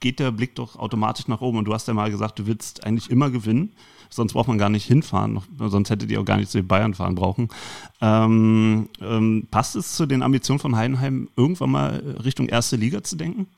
geht 0.00 0.18
der 0.18 0.30
Blick 0.30 0.54
doch 0.54 0.76
automatisch 0.76 1.28
nach 1.28 1.40
oben. 1.40 1.58
Und 1.58 1.66
du 1.66 1.74
hast 1.74 1.88
ja 1.88 1.94
mal 1.94 2.10
gesagt, 2.10 2.38
du 2.38 2.46
willst 2.46 2.84
eigentlich 2.86 3.10
immer 3.10 3.30
gewinnen. 3.30 3.72
Sonst 4.08 4.34
braucht 4.34 4.48
man 4.48 4.56
gar 4.56 4.68
nicht 4.68 4.86
hinfahren, 4.86 5.42
sonst 5.58 5.90
hättet 5.90 6.10
ihr 6.12 6.20
auch 6.20 6.24
gar 6.24 6.36
nicht 6.36 6.50
zu 6.50 6.58
den 6.58 6.68
Bayern 6.68 6.94
fahren 6.94 7.16
brauchen. 7.16 7.48
Ähm, 8.00 8.88
ähm, 9.00 9.48
passt 9.50 9.74
es 9.74 9.96
zu 9.96 10.06
den 10.06 10.22
Ambitionen 10.22 10.60
von 10.60 10.76
Heidenheim, 10.76 11.28
irgendwann 11.36 11.70
mal 11.72 12.16
Richtung 12.24 12.48
erste 12.48 12.76
Liga 12.76 13.02
zu 13.02 13.16
denken? 13.16 13.48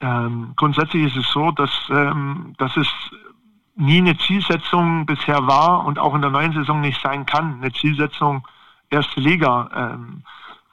Ähm, 0.00 0.52
grundsätzlich 0.56 1.06
ist 1.06 1.16
es 1.16 1.32
so, 1.32 1.50
dass, 1.52 1.70
ähm, 1.88 2.54
dass 2.58 2.76
es 2.76 2.86
nie 3.76 3.98
eine 3.98 4.16
Zielsetzung 4.16 5.06
bisher 5.06 5.46
war 5.46 5.84
und 5.84 5.98
auch 5.98 6.14
in 6.14 6.22
der 6.22 6.30
neuen 6.30 6.52
Saison 6.52 6.80
nicht 6.80 7.00
sein 7.02 7.26
kann. 7.26 7.58
Eine 7.60 7.72
Zielsetzung 7.72 8.46
erste 8.90 9.20
Liga. 9.20 9.70
Ähm, 9.74 10.22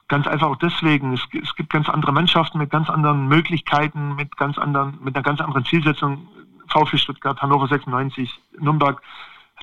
ganz 0.08 0.26
einfach 0.26 0.48
auch 0.48 0.56
deswegen. 0.56 1.12
Es, 1.12 1.20
es, 1.42 1.54
gibt 1.54 1.70
ganz 1.70 1.88
andere 1.88 2.12
Mannschaften 2.12 2.58
mit 2.58 2.70
ganz 2.70 2.88
anderen 2.88 3.28
Möglichkeiten, 3.28 4.14
mit 4.16 4.36
ganz 4.36 4.58
anderen, 4.58 4.98
mit 5.02 5.14
einer 5.14 5.22
ganz 5.22 5.40
anderen 5.40 5.64
Zielsetzung. 5.64 6.26
VfL 6.66 6.96
Stuttgart, 6.96 7.40
Hannover 7.42 7.68
96, 7.68 8.40
Nürnberg, 8.58 9.02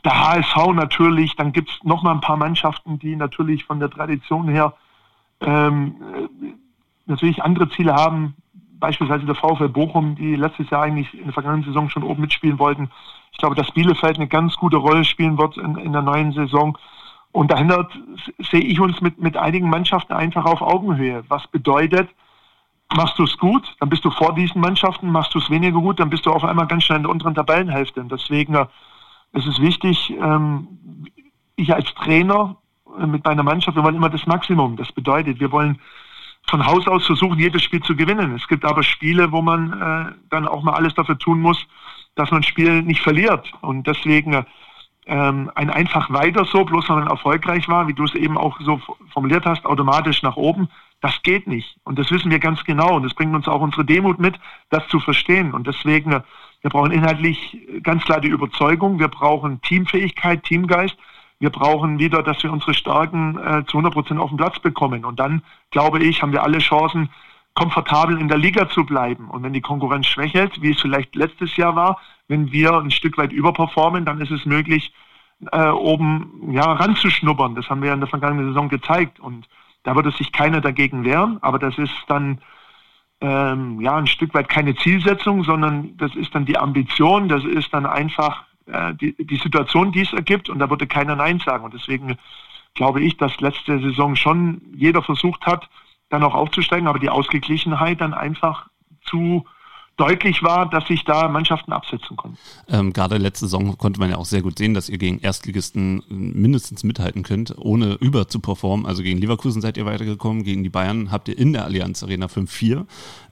der 0.05 0.19
HSV 0.19 0.73
natürlich. 0.73 1.35
Dann 1.35 1.51
gibt 1.51 1.69
es 1.69 1.83
noch 1.83 2.03
mal 2.03 2.11
ein 2.11 2.21
paar 2.21 2.37
Mannschaften, 2.37 2.99
die 2.99 3.15
natürlich 3.15 3.65
von 3.65 3.79
der 3.79 3.89
Tradition 3.89 4.47
her 4.47 4.73
ähm, 5.41 5.95
natürlich 7.07 7.43
andere 7.43 7.69
Ziele 7.69 7.95
haben. 7.95 8.35
Beispielsweise 8.81 9.25
der 9.25 9.35
VfL 9.35 9.69
Bochum, 9.69 10.15
die 10.15 10.35
letztes 10.35 10.69
Jahr 10.69 10.83
eigentlich 10.83 11.13
in 11.13 11.25
der 11.25 11.33
vergangenen 11.33 11.63
Saison 11.63 11.89
schon 11.89 12.03
oben 12.03 12.19
mitspielen 12.19 12.59
wollten. 12.59 12.91
Ich 13.31 13.37
glaube, 13.37 13.55
dass 13.55 13.71
Bielefeld 13.71 14.17
eine 14.17 14.27
ganz 14.27 14.57
gute 14.57 14.77
Rolle 14.77 15.05
spielen 15.05 15.37
wird 15.37 15.55
in, 15.57 15.77
in 15.77 15.93
der 15.93 16.01
neuen 16.01 16.33
Saison. 16.33 16.77
Und 17.31 17.51
dahinter 17.51 17.87
sehe 18.39 18.59
ich 18.59 18.81
uns 18.81 18.99
mit, 18.99 19.21
mit 19.21 19.37
einigen 19.37 19.69
Mannschaften 19.69 20.13
einfach 20.13 20.43
auf 20.45 20.61
Augenhöhe. 20.61 21.23
Was 21.29 21.47
bedeutet, 21.47 22.09
machst 22.93 23.17
du 23.19 23.23
es 23.23 23.37
gut, 23.37 23.75
dann 23.79 23.89
bist 23.89 24.03
du 24.03 24.11
vor 24.11 24.35
diesen 24.35 24.59
Mannschaften, 24.59 25.09
machst 25.09 25.33
du 25.33 25.39
es 25.39 25.49
weniger 25.49 25.79
gut, 25.79 25.99
dann 25.99 26.09
bist 26.09 26.25
du 26.25 26.31
auf 26.31 26.43
einmal 26.43 26.67
ganz 26.67 26.83
schnell 26.83 26.97
in 26.97 27.03
der 27.03 27.11
unteren 27.11 27.35
Tabellenhälfte. 27.35 28.01
Und 28.01 28.11
deswegen 28.11 28.55
äh, 28.55 28.65
ist 29.33 29.47
es 29.47 29.61
wichtig, 29.61 30.13
ähm, 30.19 30.67
ich 31.55 31.73
als 31.73 31.93
Trainer 31.93 32.57
äh, 32.99 33.05
mit 33.05 33.23
meiner 33.23 33.43
Mannschaft, 33.43 33.77
wir 33.77 33.83
wollen 33.83 33.95
immer 33.95 34.09
das 34.09 34.27
Maximum. 34.27 34.75
Das 34.75 34.91
bedeutet, 34.91 35.39
wir 35.39 35.51
wollen 35.51 35.79
von 36.47 36.65
Haus 36.65 36.87
aus 36.87 37.05
versuchen, 37.05 37.39
jedes 37.39 37.63
Spiel 37.63 37.81
zu 37.81 37.95
gewinnen. 37.95 38.35
Es 38.35 38.47
gibt 38.47 38.65
aber 38.65 38.83
Spiele, 38.83 39.31
wo 39.31 39.41
man 39.41 39.73
äh, 39.73 40.13
dann 40.29 40.47
auch 40.47 40.63
mal 40.63 40.73
alles 40.73 40.93
dafür 40.93 41.17
tun 41.17 41.39
muss, 41.39 41.65
dass 42.15 42.31
man 42.31 42.43
Spiel 42.43 42.81
nicht 42.81 43.01
verliert. 43.01 43.51
Und 43.61 43.87
deswegen 43.87 44.45
ähm, 45.05 45.51
ein 45.55 45.69
einfach 45.69 46.11
weiter 46.11 46.45
so, 46.45 46.63
bloß 46.63 46.89
weil 46.89 46.97
man 46.97 47.07
erfolgreich 47.07 47.67
war, 47.67 47.87
wie 47.87 47.93
du 47.93 48.03
es 48.03 48.15
eben 48.15 48.37
auch 48.37 48.59
so 48.61 48.81
formuliert 49.11 49.45
hast, 49.45 49.65
automatisch 49.65 50.21
nach 50.23 50.35
oben, 50.35 50.67
das 51.01 51.21
geht 51.23 51.47
nicht. 51.47 51.77
Und 51.83 51.97
das 51.97 52.11
wissen 52.11 52.29
wir 52.29 52.39
ganz 52.39 52.63
genau. 52.63 52.95
Und 52.95 53.03
das 53.03 53.13
bringt 53.13 53.33
uns 53.33 53.47
auch 53.47 53.61
unsere 53.61 53.83
Demut 53.83 54.19
mit, 54.19 54.39
das 54.69 54.87
zu 54.87 54.99
verstehen. 54.99 55.53
Und 55.53 55.67
deswegen, 55.67 56.11
wir 56.11 56.69
brauchen 56.69 56.91
inhaltlich 56.91 57.57
ganz 57.81 58.03
klar 58.03 58.21
die 58.21 58.27
Überzeugung, 58.27 58.99
wir 58.99 59.07
brauchen 59.07 59.61
Teamfähigkeit, 59.61 60.43
Teamgeist. 60.43 60.95
Wir 61.41 61.49
brauchen 61.49 61.97
wieder, 61.97 62.21
dass 62.21 62.43
wir 62.43 62.53
unsere 62.53 62.75
Stärken 62.75 63.35
äh, 63.35 63.65
zu 63.65 63.79
100 63.79 63.93
Prozent 63.93 64.19
auf 64.19 64.29
den 64.29 64.37
Platz 64.37 64.59
bekommen. 64.59 65.03
Und 65.03 65.19
dann, 65.19 65.41
glaube 65.71 65.97
ich, 65.97 66.21
haben 66.21 66.33
wir 66.33 66.43
alle 66.43 66.59
Chancen, 66.59 67.09
komfortabel 67.55 68.21
in 68.21 68.27
der 68.27 68.37
Liga 68.37 68.69
zu 68.69 68.85
bleiben. 68.85 69.27
Und 69.27 69.41
wenn 69.41 69.51
die 69.51 69.59
Konkurrenz 69.59 70.05
schwächelt, 70.05 70.61
wie 70.61 70.69
es 70.69 70.79
vielleicht 70.79 71.15
letztes 71.15 71.57
Jahr 71.57 71.75
war, 71.75 71.99
wenn 72.27 72.51
wir 72.51 72.77
ein 72.77 72.91
Stück 72.91 73.17
weit 73.17 73.33
überperformen, 73.33 74.05
dann 74.05 74.21
ist 74.21 74.29
es 74.29 74.45
möglich, 74.45 74.93
äh, 75.51 75.69
oben 75.69 76.51
ja, 76.51 76.73
ranzuschnuppern. 76.73 77.55
Das 77.55 77.67
haben 77.71 77.81
wir 77.81 77.91
in 77.91 78.01
der 78.01 78.09
vergangenen 78.09 78.49
Saison 78.49 78.69
gezeigt. 78.69 79.19
Und 79.19 79.49
da 79.81 79.95
würde 79.95 80.11
sich 80.11 80.31
keiner 80.31 80.61
dagegen 80.61 81.03
wehren. 81.05 81.39
Aber 81.41 81.57
das 81.57 81.75
ist 81.79 81.95
dann 82.05 82.39
ähm, 83.19 83.81
ja 83.81 83.95
ein 83.95 84.05
Stück 84.05 84.35
weit 84.35 84.47
keine 84.47 84.75
Zielsetzung, 84.75 85.43
sondern 85.43 85.97
das 85.97 86.13
ist 86.15 86.35
dann 86.35 86.45
die 86.45 86.59
Ambition. 86.59 87.29
Das 87.29 87.43
ist 87.43 87.73
dann 87.73 87.87
einfach 87.87 88.43
äh, 88.71 88.93
die, 88.95 89.15
die 89.17 89.37
Situation, 89.37 89.91
die 89.91 90.01
es 90.01 90.13
ergibt 90.13 90.49
und 90.49 90.59
da 90.59 90.69
würde 90.69 90.87
keiner 90.87 91.15
Nein 91.15 91.39
sagen. 91.39 91.63
Und 91.63 91.73
deswegen 91.73 92.17
glaube 92.73 93.01
ich, 93.01 93.17
dass 93.17 93.39
letzte 93.39 93.79
Saison 93.79 94.15
schon 94.15 94.61
jeder 94.75 95.01
versucht 95.01 95.45
hat, 95.45 95.69
dann 96.09 96.23
auch 96.23 96.35
aufzusteigen, 96.35 96.87
aber 96.87 96.99
die 96.99 97.09
Ausgeglichenheit 97.09 98.01
dann 98.01 98.13
einfach 98.13 98.67
zu 99.05 99.45
deutlich 99.97 100.41
war, 100.41 100.69
dass 100.69 100.87
sich 100.87 101.03
da 101.03 101.27
Mannschaften 101.27 101.71
absetzen 101.71 102.17
konnten. 102.17 102.37
Ähm, 102.67 102.93
gerade 102.93 103.17
letzte 103.17 103.45
Saison 103.45 103.77
konnte 103.77 103.99
man 103.99 104.09
ja 104.09 104.17
auch 104.17 104.25
sehr 104.25 104.41
gut 104.41 104.57
sehen, 104.57 104.73
dass 104.73 104.89
ihr 104.89 104.97
gegen 104.97 105.19
Erstligisten 105.19 106.03
mindestens 106.09 106.83
mithalten 106.83 107.23
könnt, 107.23 107.55
ohne 107.57 107.93
über 107.95 108.27
zu 108.27 108.39
performen. 108.39 108.85
Also 108.85 109.03
gegen 109.03 109.19
Leverkusen 109.19 109.61
seid 109.61 109.77
ihr 109.77 109.85
weitergekommen, 109.85 110.43
gegen 110.43 110.63
die 110.63 110.69
Bayern 110.69 111.11
habt 111.11 111.27
ihr 111.27 111.37
in 111.37 111.53
der 111.53 111.65
Allianz 111.65 112.01
Arena 112.03 112.25
5-4 112.27 112.85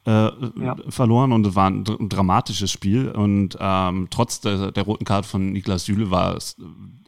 äh, 0.05 0.11
ja. 0.11 0.75
verloren 0.89 1.31
und 1.31 1.45
es 1.47 1.55
war 1.55 1.69
ein, 1.69 1.83
ein, 1.87 2.09
dramatisches 2.09 2.71
Spiel. 2.71 3.09
Und 3.09 3.57
ähm, 3.59 4.07
trotz 4.09 4.41
der, 4.41 4.71
der, 4.71 4.83
roten 4.83 5.05
Karte 5.05 5.27
von 5.27 5.51
Niklas 5.51 5.85
Süle 5.85 6.11
war 6.11 6.35
es, 6.35 6.57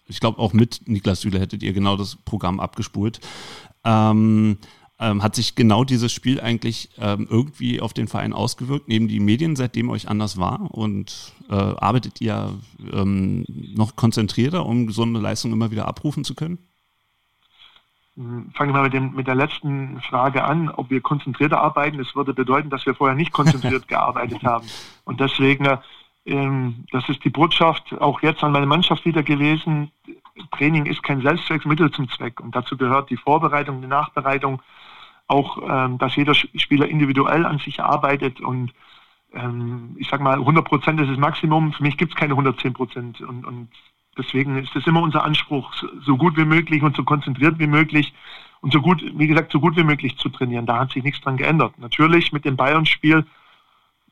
ich 0.08 0.20
glaube 0.20 0.40
auch 0.40 0.54
mit 0.54 0.82
Niklas 0.88 1.22
Süle 1.22 1.40
hättet 1.40 1.62
ihr 1.62 1.74
genau 1.74 1.98
das 1.98 2.16
Programm 2.16 2.60
abgespult. 2.60 3.20
Ähm, 3.84 4.58
ähm, 5.02 5.24
hat 5.24 5.36
sich 5.36 5.56
genau 5.56 5.84
dieses 5.84 6.14
Spiel 6.14 6.40
eigentlich 6.40 6.90
ähm, 7.00 7.28
irgendwie 7.30 7.82
auf 7.82 7.94
den 7.94 8.08
Verein 8.08 8.34
ausgewirkt? 8.34 8.88
Neben 8.88 9.08
die 9.08 9.20
Medien, 9.20 9.56
seitdem 9.56 9.90
euch 9.90 10.08
anders 10.08 10.38
war? 10.38 10.70
Und 10.72 11.34
äh, 11.50 11.56
arbeitet 11.56 12.22
ihr 12.22 12.54
ähm, 12.94 13.44
noch 13.76 13.96
konzentrierter, 13.96 14.66
um 14.66 14.92
so 14.92 15.02
eine 15.02 15.20
Leistung 15.20 15.52
immer 15.52 15.72
wieder 15.72 15.88
abrufen 15.88 16.24
zu 16.24 16.36
können? 16.36 16.60
Hm, 18.16 18.52
fangen 18.54 18.74
wir 18.74 18.78
mal 18.80 18.84
mit, 18.84 18.94
dem, 18.94 19.14
mit 19.16 19.28
der 19.28 19.36
letzten 19.36 20.00
Frage 20.02 20.44
an, 20.44 20.70
ob 20.70 20.92
wir 20.92 21.02
konzentrierter 21.02 21.60
arbeiten. 21.60 21.98
Das 21.98 22.16
würde 22.16 22.34
bedeuten, 22.34 22.70
dass 22.70 22.86
wir 22.86 22.94
vorher 22.94 23.16
nicht 23.16 23.32
konzentriert 23.32 23.88
gearbeitet 23.88 24.44
haben. 24.44 24.68
Und 25.04 25.20
deswegen, 25.20 25.68
ähm, 26.28 26.86
das 26.92 27.10
ist 27.10 27.24
die 27.24 27.30
Botschaft 27.32 28.00
auch 28.00 28.22
jetzt 28.22 28.44
an 28.44 28.52
meine 28.52 28.68
Mannschaft 28.68 29.06
wieder 29.06 29.24
gewesen. 29.24 29.92
Training 30.52 30.86
ist 30.86 31.04
kein 31.04 31.22
Selbstzweck, 31.22 31.66
Mittel 31.66 31.92
zum 31.92 32.10
Zweck. 32.10 32.40
Und 32.40 32.56
dazu 32.56 32.78
gehört 32.78 33.10
die 33.10 33.18
Vorbereitung, 33.18 33.82
die 33.82 33.88
Nachbereitung, 33.88 34.62
auch, 35.28 35.58
ähm, 35.68 35.98
dass 35.98 36.16
jeder 36.16 36.34
Spieler 36.34 36.88
individuell 36.88 37.46
an 37.46 37.58
sich 37.60 37.82
arbeitet 37.82 38.42
und 38.42 38.74
ähm, 39.34 39.96
ich 39.98 40.10
sage 40.10 40.24
mal, 40.24 40.40
100 40.40 40.66
Prozent 40.66 41.00
ist 41.00 41.10
das 41.10 41.18
Maximum. 41.18 41.72
Für 41.74 41.84
mich 41.84 41.98
gibt 41.98 42.14
es 42.14 42.20
keine 42.20 42.34
110 42.34 42.74
Prozent 42.74 43.22
und, 43.22 43.46
und 43.46 43.70
deswegen 44.18 44.58
ist 44.58 44.76
es 44.76 44.86
immer 44.88 45.02
unser 45.02 45.24
Anspruch, 45.24 45.74
so 46.02 46.18
gut 46.18 46.38
wie 46.38 46.46
möglich 46.46 46.84
und 46.84 46.96
so 46.96 47.04
konzentriert 47.04 47.60
wie 47.60 47.68
möglich 47.68 48.14
und 48.60 48.74
so 48.74 48.82
gut, 48.82 49.04
wie 49.16 49.28
gesagt, 49.28 49.52
so 49.52 49.60
gut 49.60 49.78
wie 49.78 49.84
möglich 49.84 50.18
zu 50.18 50.30
trainieren. 50.30 50.66
Da 50.66 50.80
hat 50.80 50.92
sich 50.92 51.04
nichts 51.04 51.22
dran 51.22 51.38
geändert. 51.38 51.78
Natürlich 51.80 52.34
mit 52.34 52.46
dem 52.46 52.58
Bayern-Spiel 52.58 53.26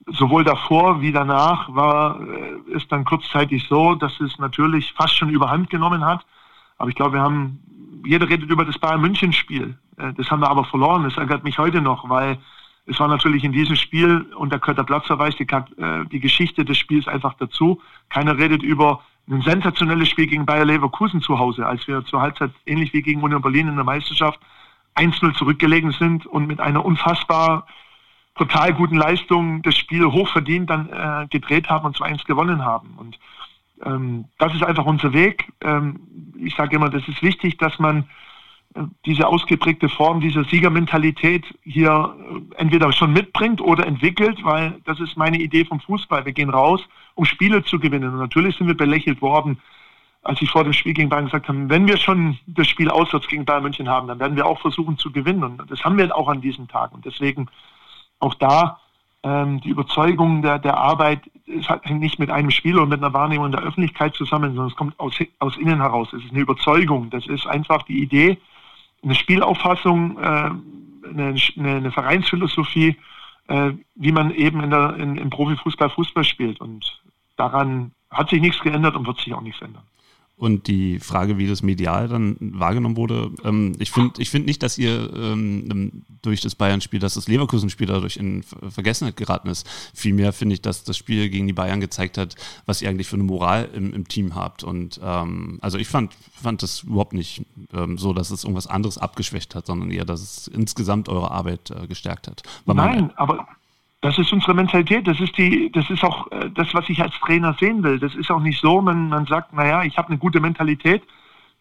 sowohl 0.05 0.43
davor 0.43 1.01
wie 1.01 1.11
danach 1.11 1.73
war 1.73 2.21
äh, 2.21 2.75
es 2.75 2.87
dann 2.87 3.05
kurzzeitig 3.05 3.67
so, 3.67 3.95
dass 3.95 4.19
es 4.19 4.37
natürlich 4.39 4.93
fast 4.93 5.15
schon 5.15 5.29
überhand 5.29 5.69
genommen 5.69 6.05
hat. 6.05 6.25
Aber 6.77 6.89
ich 6.89 6.95
glaube, 6.95 7.13
wir 7.13 7.21
haben 7.21 7.59
jeder 8.05 8.29
redet 8.29 8.49
über 8.49 8.65
das 8.65 8.79
Bayern 8.79 9.01
München 9.01 9.33
Spiel. 9.33 9.77
Äh, 9.97 10.13
das 10.13 10.31
haben 10.31 10.41
wir 10.41 10.49
aber 10.49 10.65
verloren. 10.65 11.03
Das 11.03 11.17
ärgert 11.17 11.43
mich 11.43 11.57
heute 11.57 11.81
noch, 11.81 12.09
weil 12.09 12.37
es 12.85 12.99
war 12.99 13.07
natürlich 13.07 13.43
in 13.43 13.51
diesem 13.51 13.75
Spiel, 13.75 14.25
und 14.35 14.51
der 14.51 14.57
Platzverweis, 14.57 15.35
die, 15.35 15.43
äh, 15.43 16.05
die 16.11 16.19
Geschichte 16.19 16.65
des 16.65 16.77
Spiels 16.77 17.07
einfach 17.07 17.35
dazu. 17.35 17.81
Keiner 18.09 18.37
redet 18.37 18.63
über 18.63 19.01
ein 19.29 19.41
sensationelles 19.41 20.09
Spiel 20.09 20.25
gegen 20.25 20.45
Bayer 20.45 20.65
Leverkusen 20.65 21.21
zu 21.21 21.37
Hause, 21.37 21.67
als 21.67 21.87
wir 21.87 22.03
zur 22.05 22.21
Halbzeit 22.21 22.51
ähnlich 22.65 22.93
wie 22.93 23.03
gegen 23.03 23.21
Union 23.21 23.43
Berlin 23.43 23.67
in 23.67 23.75
der 23.75 23.85
Meisterschaft 23.85 24.39
1-0 24.95 25.33
zurückgelegen 25.35 25.91
sind 25.91 26.25
und 26.25 26.47
mit 26.47 26.59
einer 26.59 26.83
unfassbar 26.83 27.67
total 28.39 28.73
guten 28.73 28.95
Leistung 28.95 29.61
das 29.63 29.75
Spiel 29.75 30.05
hochverdient 30.05 30.69
dann 30.69 30.89
äh, 30.89 31.27
gedreht 31.27 31.69
haben 31.69 31.85
und 31.85 31.97
2-1 31.97 32.25
gewonnen 32.25 32.63
haben. 32.63 32.93
Und 32.97 33.19
ähm, 33.85 34.25
das 34.37 34.55
ist 34.55 34.63
einfach 34.63 34.85
unser 34.85 35.11
Weg. 35.11 35.51
Ähm, 35.61 35.99
ich 36.41 36.55
sage 36.55 36.77
immer, 36.77 36.89
das 36.89 37.05
ist 37.09 37.21
wichtig, 37.21 37.57
dass 37.57 37.77
man 37.79 38.05
äh, 38.75 38.83
diese 39.05 39.27
ausgeprägte 39.27 39.89
Form 39.89 40.21
dieser 40.21 40.45
Siegermentalität 40.45 41.43
hier 41.63 42.15
äh, 42.17 42.55
entweder 42.55 42.93
schon 42.93 43.11
mitbringt 43.11 43.59
oder 43.59 43.85
entwickelt, 43.85 44.41
weil 44.45 44.79
das 44.85 45.01
ist 45.01 45.17
meine 45.17 45.37
Idee 45.37 45.65
vom 45.65 45.81
Fußball. 45.81 46.25
Wir 46.25 46.33
gehen 46.33 46.49
raus, 46.49 46.81
um 47.15 47.25
Spiele 47.25 47.61
zu 47.65 47.77
gewinnen. 47.77 48.13
Und 48.13 48.19
natürlich 48.19 48.55
sind 48.55 48.67
wir 48.67 48.77
belächelt 48.77 49.21
worden, 49.21 49.59
als 50.21 50.41
ich 50.41 50.49
vor 50.49 50.63
dem 50.63 50.73
Spiel 50.73 50.93
gegen 50.93 51.09
Bayern 51.09 51.25
gesagt 51.25 51.49
habe, 51.49 51.69
wenn 51.69 51.87
wir 51.87 51.97
schon 51.97 52.39
das 52.47 52.67
Spiel 52.69 52.89
auswärts 52.89 53.27
gegen 53.27 53.43
Bayern 53.43 53.63
München 53.63 53.89
haben, 53.89 54.07
dann 54.07 54.19
werden 54.19 54.37
wir 54.37 54.45
auch 54.45 54.61
versuchen 54.61 54.97
zu 54.97 55.11
gewinnen. 55.11 55.43
Und 55.43 55.69
das 55.69 55.83
haben 55.83 55.97
wir 55.97 56.15
auch 56.15 56.29
an 56.29 56.39
diesem 56.39 56.69
Tag. 56.69 56.93
Und 56.93 57.05
deswegen 57.05 57.49
auch 58.19 58.33
da 58.35 58.79
ähm, 59.23 59.61
die 59.61 59.69
Überzeugung 59.69 60.41
der, 60.41 60.59
der 60.59 60.77
Arbeit 60.77 61.21
es 61.49 61.67
hängt 61.67 61.99
nicht 61.99 62.19
mit 62.19 62.29
einem 62.29 62.51
Spieler 62.51 62.83
und 62.83 62.89
mit 62.89 63.01
einer 63.03 63.13
Wahrnehmung 63.13 63.51
der 63.51 63.61
Öffentlichkeit 63.61 64.15
zusammen, 64.15 64.53
sondern 64.53 64.67
es 64.67 64.75
kommt 64.75 64.99
aus, 64.99 65.15
aus 65.39 65.57
innen 65.57 65.81
heraus. 65.81 66.13
Es 66.13 66.23
ist 66.23 66.31
eine 66.31 66.41
Überzeugung. 66.41 67.09
Das 67.09 67.25
ist 67.27 67.47
einfach 67.47 67.83
die 67.83 68.01
Idee, 68.01 68.37
eine 69.03 69.15
Spielauffassung, 69.15 70.17
äh, 70.19 70.51
eine, 71.09 71.35
eine, 71.57 71.91
Vereinsphilosophie, 71.91 72.97
äh, 73.47 73.71
wie 73.95 74.11
man 74.11 74.31
eben 74.31 74.63
in 74.63 74.69
der, 74.69 74.95
in, 74.97 75.17
im 75.17 75.29
Profifußball 75.29 75.89
Fußball 75.89 76.23
spielt. 76.23 76.61
Und 76.61 76.99
daran 77.35 77.91
hat 78.11 78.29
sich 78.29 78.41
nichts 78.41 78.61
geändert 78.61 78.95
und 78.95 79.07
wird 79.07 79.19
sich 79.19 79.33
auch 79.33 79.41
nichts 79.41 79.61
ändern. 79.61 79.83
Und 80.39 80.67
die 80.67 80.99
Frage, 80.99 81.37
wie 81.37 81.47
das 81.47 81.63
medial 81.63 82.07
dann 82.07 82.37
wahrgenommen 82.39 82.95
wurde, 82.95 83.29
ähm, 83.43 83.73
ich 83.77 83.91
finde 83.91 84.21
ich 84.21 84.29
find 84.29 84.45
nicht, 84.45 84.63
dass 84.63 84.77
ihr 84.77 85.13
ähm, 85.13 86.05
durch 86.21 86.39
das 86.39 86.55
Bayern-Spiel, 86.55 87.01
dass 87.01 87.15
das 87.15 87.27
Leverkusen-Spiel 87.27 87.87
dadurch 87.87 88.15
in 88.15 88.43
Vergessenheit 88.43 89.17
geraten 89.17 89.49
ist. 89.49 89.69
Vielmehr 89.93 90.31
finde 90.31 90.53
ich, 90.53 90.61
dass 90.61 90.85
das 90.85 90.95
Spiel 90.95 91.29
gegen 91.29 91.45
die 91.45 91.53
Bayern 91.53 91.81
gezeigt 91.81 92.17
hat, 92.17 92.35
was 92.65 92.81
ihr 92.81 92.87
eigentlich 92.87 93.07
für 93.07 93.17
eine 93.17 93.25
Moral 93.25 93.69
im, 93.73 93.93
im 93.93 94.07
Team 94.07 94.33
habt. 94.33 94.63
Und 94.63 95.01
ähm, 95.03 95.59
also 95.61 95.77
ich 95.77 95.89
fand, 95.89 96.13
fand 96.41 96.63
das 96.63 96.83
überhaupt 96.83 97.11
nicht 97.11 97.45
ähm, 97.73 97.97
so, 97.97 98.13
dass 98.13 98.31
es 98.31 98.45
irgendwas 98.45 98.67
anderes 98.67 98.97
abgeschwächt 98.97 99.55
hat, 99.55 99.65
sondern 99.65 99.91
eher, 99.91 100.05
dass 100.05 100.21
es 100.21 100.47
insgesamt 100.47 101.09
eure 101.09 101.31
Arbeit 101.31 101.69
äh, 101.71 101.85
gestärkt 101.85 102.29
hat. 102.29 102.43
War 102.63 102.75
Nein, 102.75 103.11
aber 103.17 103.45
das 104.01 104.17
ist 104.17 104.31
unsere 104.31 104.53
Mentalität. 104.53 105.07
Das 105.07 105.19
ist 105.19 105.37
die, 105.37 105.71
das 105.71 105.89
ist 105.89 106.03
auch 106.03 106.31
äh, 106.31 106.49
das, 106.51 106.73
was 106.73 106.87
ich 106.89 107.01
als 107.01 107.17
Trainer 107.19 107.53
sehen 107.59 107.83
will. 107.83 107.99
Das 107.99 108.15
ist 108.15 108.31
auch 108.31 108.39
nicht 108.39 108.61
so, 108.61 108.81
man, 108.81 109.09
man 109.09 109.25
sagt, 109.25 109.53
naja, 109.53 109.83
ich 109.83 109.97
habe 109.97 110.09
eine 110.09 110.17
gute 110.17 110.39
Mentalität. 110.39 111.03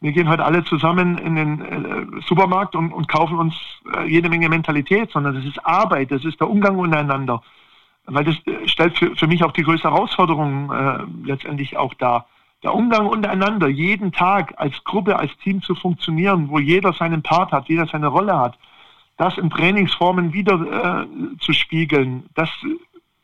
Wir 0.01 0.12
gehen 0.12 0.29
heute 0.29 0.44
alle 0.44 0.62
zusammen 0.64 1.18
in 1.18 1.35
den 1.35 1.61
äh, 1.61 2.20
Supermarkt 2.27 2.77
und, 2.77 2.92
und 2.92 3.09
kaufen 3.09 3.38
uns 3.38 3.55
äh, 3.96 4.05
jede 4.05 4.29
Menge 4.29 4.48
Mentalität, 4.48 5.11
sondern 5.11 5.35
das 5.35 5.44
ist 5.44 5.64
Arbeit, 5.66 6.12
das 6.12 6.24
ist 6.24 6.38
der 6.38 6.48
Umgang 6.48 6.79
untereinander. 6.79 7.42
Weil 8.07 8.24
das 8.24 8.37
äh, 8.46 8.68
stellt 8.68 8.96
für, 8.96 9.16
für 9.16 9.27
mich 9.27 9.42
auch 9.42 9.53
die 9.53 9.64
größte 9.64 9.90
Herausforderung 9.90 10.70
äh, 10.70 10.98
letztendlich 11.24 11.77
auch 11.77 11.94
dar. 11.94 12.27
Der 12.62 12.74
Umgang 12.74 13.07
untereinander, 13.07 13.66
jeden 13.66 14.12
Tag 14.12 14.55
als 14.57 14.85
Gruppe, 14.85 15.18
als 15.18 15.37
Team 15.38 15.62
zu 15.62 15.74
funktionieren, 15.74 16.48
wo 16.48 16.61
jeder 16.61 16.92
seinen 16.92 17.22
Part 17.22 17.51
hat, 17.51 17.68
jeder 17.68 17.87
seine 17.87 18.07
Rolle 18.09 18.38
hat 18.38 18.57
das 19.18 19.37
in 19.37 19.50
Trainingsformen 19.50 20.33
wieder 20.33 21.02
äh, 21.02 21.07
zu 21.40 21.52
spiegeln, 21.52 22.31
das 22.35 22.48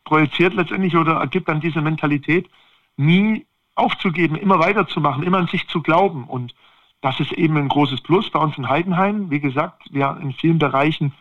projiziert 0.03 0.53
letztendlich 0.53 0.95
oder 0.95 1.13
ergibt 1.13 1.49
dann 1.49 1.61
diese 1.61 1.81
Mentalität, 1.81 2.49
nie 2.97 3.45
aufzugeben, 3.75 4.35
immer 4.35 4.59
weiterzumachen, 4.59 5.23
immer 5.23 5.39
an 5.39 5.47
sich 5.47 5.67
zu 5.67 5.81
glauben. 5.81 6.25
Und 6.25 6.53
das 7.01 7.19
ist 7.19 7.31
eben 7.31 7.57
ein 7.57 7.69
großes 7.69 8.01
Plus 8.01 8.29
bei 8.29 8.39
uns 8.39 8.57
in 8.57 8.69
Heidenheim. 8.69 9.29
Wie 9.31 9.39
gesagt, 9.39 9.83
wir 9.91 10.17
in 10.21 10.33
vielen 10.33 10.59
Bereichen 10.59 11.13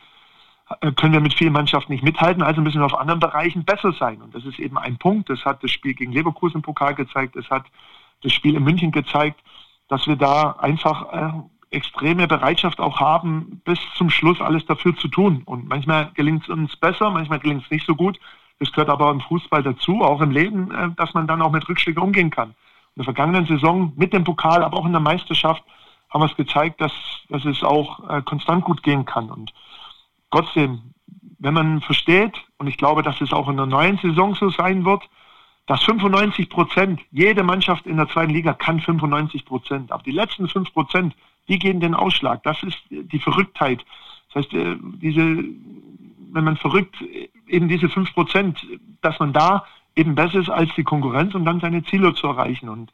äh, 0.81 0.93
können 0.93 1.13
wir 1.13 1.21
mit 1.21 1.35
vielen 1.35 1.53
Mannschaften 1.53 1.93
nicht 1.93 2.05
mithalten, 2.05 2.43
also 2.43 2.61
müssen 2.61 2.81
wir 2.81 2.87
auf 2.87 2.99
anderen 2.99 3.21
Bereichen 3.21 3.65
besser 3.65 3.93
sein. 3.93 4.23
Und 4.23 4.35
das 4.35 4.45
ist 4.45 4.59
eben 4.59 4.79
ein 4.79 4.99
Punkt. 4.99 5.31
Das 5.31 5.45
hat 5.45 5.63
das 5.63 5.71
Spiel 5.71 5.95
gegen 5.95 6.13
Leverkusen 6.13 6.57
im 6.57 6.63
Pokal 6.63 6.95
gezeigt, 6.95 7.37
das 7.37 7.49
hat 7.51 7.65
das 8.23 8.33
Spiel 8.33 8.57
in 8.57 8.65
München 8.65 8.91
gezeigt, 8.91 9.41
dass 9.89 10.07
wir 10.07 10.17
da 10.17 10.53
einfach 10.53 11.13
äh, 11.13 11.33
extreme 11.75 12.27
Bereitschaft 12.27 12.81
auch 12.81 13.01
haben, 13.01 13.61
bis 13.65 13.79
zum 13.97 14.11
Schluss 14.11 14.41
alles 14.41 14.65
dafür 14.67 14.97
zu 14.97 15.09
tun. 15.09 15.43
Und 15.45 15.69
manchmal 15.69 16.11
gelingt 16.15 16.45
es 16.45 16.49
uns 16.49 16.77
besser, 16.77 17.11
manchmal 17.11 17.41
gelingt 17.41 17.65
es 17.65 17.71
nicht 17.71 17.87
so 17.87 17.95
gut. 17.95 18.19
Das 18.59 18.71
gehört 18.73 18.89
aber 18.89 19.11
im 19.11 19.21
Fußball 19.21 19.63
dazu, 19.63 20.03
auch 20.03 20.21
im 20.21 20.31
Leben, 20.31 20.71
äh, 20.71 20.91
dass 20.97 21.13
man 21.15 21.27
dann 21.27 21.43
auch 21.43 21.51
mit 21.51 21.69
Rückschlägen 21.69 22.03
umgehen 22.03 22.31
kann. 22.31 22.51
In 22.51 23.03
der 23.03 23.05
vergangenen 23.05 23.47
Saison 23.47 23.93
mit 23.97 24.13
dem 24.13 24.25
Pokal, 24.25 24.63
aber 24.63 24.79
auch 24.79 24.87
in 24.87 24.93
der 24.93 25.01
Meisterschaft 25.01 25.63
haben 26.11 26.23
wir 26.23 26.27
es 26.27 26.37
gezeigt, 26.37 26.81
dass, 26.81 26.93
dass 27.29 27.45
es 27.45 27.63
auch 27.63 28.09
äh, 28.09 28.23
konstant 28.23 28.65
gut 28.65 28.83
gehen 28.83 29.05
kann. 29.05 29.31
Und 29.31 29.53
trotzdem, 30.31 30.95
wenn 31.41 31.55
man 31.55 31.81
versteht, 31.81 32.41
und 32.59 32.69
ich 32.69 32.79
glaube, 32.79 33.03
dass 33.03 33.21
es 33.21 33.33
auch 33.33 33.49
in 33.49 33.57
der 33.57 33.67
neuen 33.67 33.99
Saison 33.99 34.35
so 34.37 34.49
sein 34.49 34.85
wird, 34.85 35.03
dass 35.67 35.83
95 35.83 36.51
Prozent, 36.51 37.01
jede 37.11 37.43
Mannschaft 37.43 37.87
in 37.87 37.97
der 37.97 38.09
zweiten 38.09 38.33
Liga 38.33 38.53
kann 38.53 38.81
95 38.81 39.45
Prozent, 39.45 39.93
aber 39.93 40.03
die 40.03 40.13
letzten 40.13 40.49
5 40.49 40.73
Prozent, 40.73 41.15
die 41.49 41.59
geben 41.59 41.81
den 41.81 41.95
Ausschlag. 41.95 42.43
Das 42.43 42.63
ist 42.63 42.79
die 42.91 43.19
Verrücktheit. 43.19 43.85
Das 44.33 44.45
heißt, 44.45 44.55
äh, 44.55 44.77
diese, 45.01 45.21
wenn 46.33 46.45
man 46.45 46.57
verrückt, 46.57 46.97
eben 47.47 47.69
diese 47.69 47.89
5 47.89 48.13
Prozent, 48.15 48.67
dass 49.03 49.19
man 49.19 49.33
da 49.33 49.65
eben 49.97 50.15
besser 50.15 50.41
ist 50.41 50.51
als 50.51 50.71
die 50.77 50.85
Konkurrenz 50.85 51.35
und 51.35 51.45
dann 51.45 51.61
seine 51.61 51.85
Ziele 51.85 52.15
zu 52.15 52.27
erreichen. 52.27 52.69
Und 52.69 52.93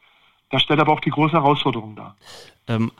das 0.50 0.62
stellt 0.62 0.80
aber 0.80 0.92
auch 0.92 1.00
die 1.00 1.10
große 1.10 1.32
Herausforderung 1.32 1.96
dar 1.96 2.16
ähm, 2.70 2.92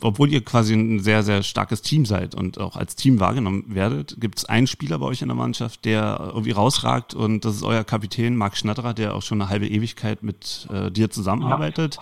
obwohl 0.00 0.32
ihr 0.32 0.42
quasi 0.42 0.72
ein 0.72 1.00
sehr, 1.00 1.22
sehr 1.22 1.42
starkes 1.42 1.82
Team 1.82 2.06
seid 2.06 2.34
und 2.34 2.58
auch 2.58 2.76
als 2.76 2.96
Team 2.96 3.20
wahrgenommen 3.20 3.64
werdet, 3.68 4.16
gibt 4.20 4.38
es 4.38 4.46
einen 4.46 4.66
Spieler 4.66 4.98
bei 4.98 5.06
euch 5.06 5.20
in 5.20 5.28
der 5.28 5.36
Mannschaft, 5.36 5.84
der 5.84 6.18
irgendwie 6.32 6.52
rausragt 6.52 7.12
und 7.12 7.44
das 7.44 7.56
ist 7.56 7.62
euer 7.62 7.84
Kapitän 7.84 8.36
Marc 8.36 8.56
Schnatterer, 8.56 8.94
der 8.94 9.14
auch 9.14 9.20
schon 9.20 9.40
eine 9.42 9.50
halbe 9.50 9.68
Ewigkeit 9.68 10.22
mit 10.22 10.66
äh, 10.72 10.90
dir 10.90 11.10
zusammenarbeitet. 11.10 11.98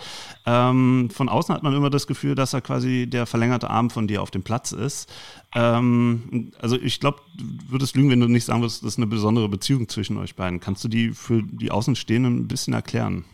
Ja. 0.47 0.71
Ähm, 0.71 1.09
von 1.13 1.29
außen 1.29 1.53
hat 1.53 1.65
man 1.65 1.75
immer 1.75 1.91
das 1.91 2.07
Gefühl, 2.07 2.37
dass 2.37 2.53
er 2.53 2.61
quasi 2.61 3.09
der 3.09 3.27
verlängerte 3.27 3.71
Arm 3.71 3.91
von 3.91 4.07
dir 4.07 4.23
auf 4.23 4.31
dem 4.31 4.45
Platz 4.45 4.71
ist. 4.71 5.13
Ähm, 5.55 6.53
also 6.61 6.77
ich 6.77 7.01
glaube, 7.01 7.19
du 7.37 7.45
würdest 7.73 7.97
lügen, 7.97 8.11
wenn 8.11 8.21
du 8.21 8.29
nicht 8.29 8.45
sagen 8.45 8.61
würdest, 8.61 8.83
das 8.83 8.91
ist 8.91 8.99
eine 8.99 9.09
besondere 9.09 9.49
Beziehung 9.49 9.89
zwischen 9.89 10.17
euch 10.19 10.37
beiden. 10.37 10.61
Kannst 10.61 10.85
du 10.85 10.89
die 10.89 11.11
für 11.11 11.43
die 11.43 11.73
Außenstehenden 11.73 12.37
ein 12.41 12.49
bisschen 12.49 12.73
erklären? 12.73 13.25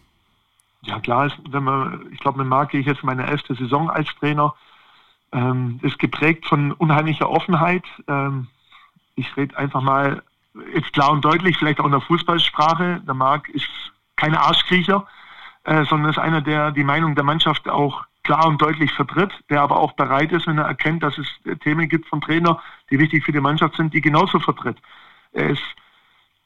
Ja, 0.82 0.98
klar 1.00 1.26
ist, 1.26 1.36
wenn 1.50 1.64
man, 1.64 2.06
ich 2.12 2.20
glaube, 2.20 2.38
mit 2.38 2.46
Marc 2.46 2.70
gehe 2.70 2.80
ich 2.80 2.86
jetzt 2.86 3.04
meine 3.04 3.26
elfte 3.26 3.54
Saison 3.54 3.90
als 3.90 4.08
Trainer, 4.18 4.54
ähm, 5.32 5.78
ist 5.82 5.98
geprägt 5.98 6.46
von 6.46 6.72
unheimlicher 6.72 7.28
Offenheit. 7.28 7.84
Ähm, 8.08 8.48
ich 9.14 9.36
rede 9.36 9.56
einfach 9.56 9.82
mal 9.82 10.22
jetzt 10.74 10.92
klar 10.92 11.10
und 11.12 11.24
deutlich, 11.24 11.58
vielleicht 11.58 11.80
auch 11.80 11.84
in 11.84 11.92
der 11.92 12.00
Fußballsprache. 12.00 13.02
Der 13.06 13.14
Marc 13.14 13.48
ist 13.50 13.68
kein 14.16 14.34
Arschkriecher, 14.34 15.06
äh, 15.64 15.84
sondern 15.84 16.10
ist 16.10 16.18
einer, 16.18 16.40
der 16.40 16.72
die 16.72 16.84
Meinung 16.84 17.14
der 17.14 17.24
Mannschaft 17.24 17.68
auch 17.68 18.04
klar 18.22 18.46
und 18.46 18.60
deutlich 18.60 18.92
vertritt, 18.92 19.32
der 19.48 19.62
aber 19.62 19.78
auch 19.78 19.92
bereit 19.92 20.32
ist, 20.32 20.46
wenn 20.46 20.58
er 20.58 20.66
erkennt, 20.66 21.02
dass 21.02 21.16
es 21.18 21.26
Themen 21.60 21.88
gibt 21.88 22.06
vom 22.06 22.20
Trainer, 22.20 22.60
die 22.90 22.98
wichtig 22.98 23.24
für 23.24 23.32
die 23.32 23.40
Mannschaft 23.40 23.76
sind, 23.76 23.94
die 23.94 24.00
genauso 24.00 24.40
vertritt. 24.40 24.76
Er 25.32 25.50
ist 25.50 25.62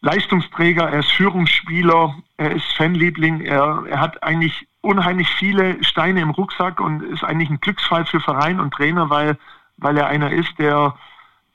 Leistungsträger, 0.04 0.90
er 0.90 0.98
ist 0.98 1.12
Führungsspieler, 1.12 2.14
er 2.36 2.50
ist 2.50 2.70
Fanliebling, 2.76 3.40
er, 3.40 3.84
er 3.88 4.00
hat 4.00 4.22
eigentlich 4.22 4.68
unheimlich 4.82 5.30
viele 5.30 5.82
Steine 5.82 6.20
im 6.20 6.28
Rucksack 6.28 6.78
und 6.78 7.02
ist 7.02 7.24
eigentlich 7.24 7.48
ein 7.48 7.60
Glücksfall 7.60 8.04
für 8.04 8.20
Verein 8.20 8.60
und 8.60 8.74
Trainer, 8.74 9.08
weil, 9.08 9.38
weil 9.78 9.96
er 9.96 10.08
einer 10.08 10.30
ist, 10.30 10.58
der, 10.58 10.94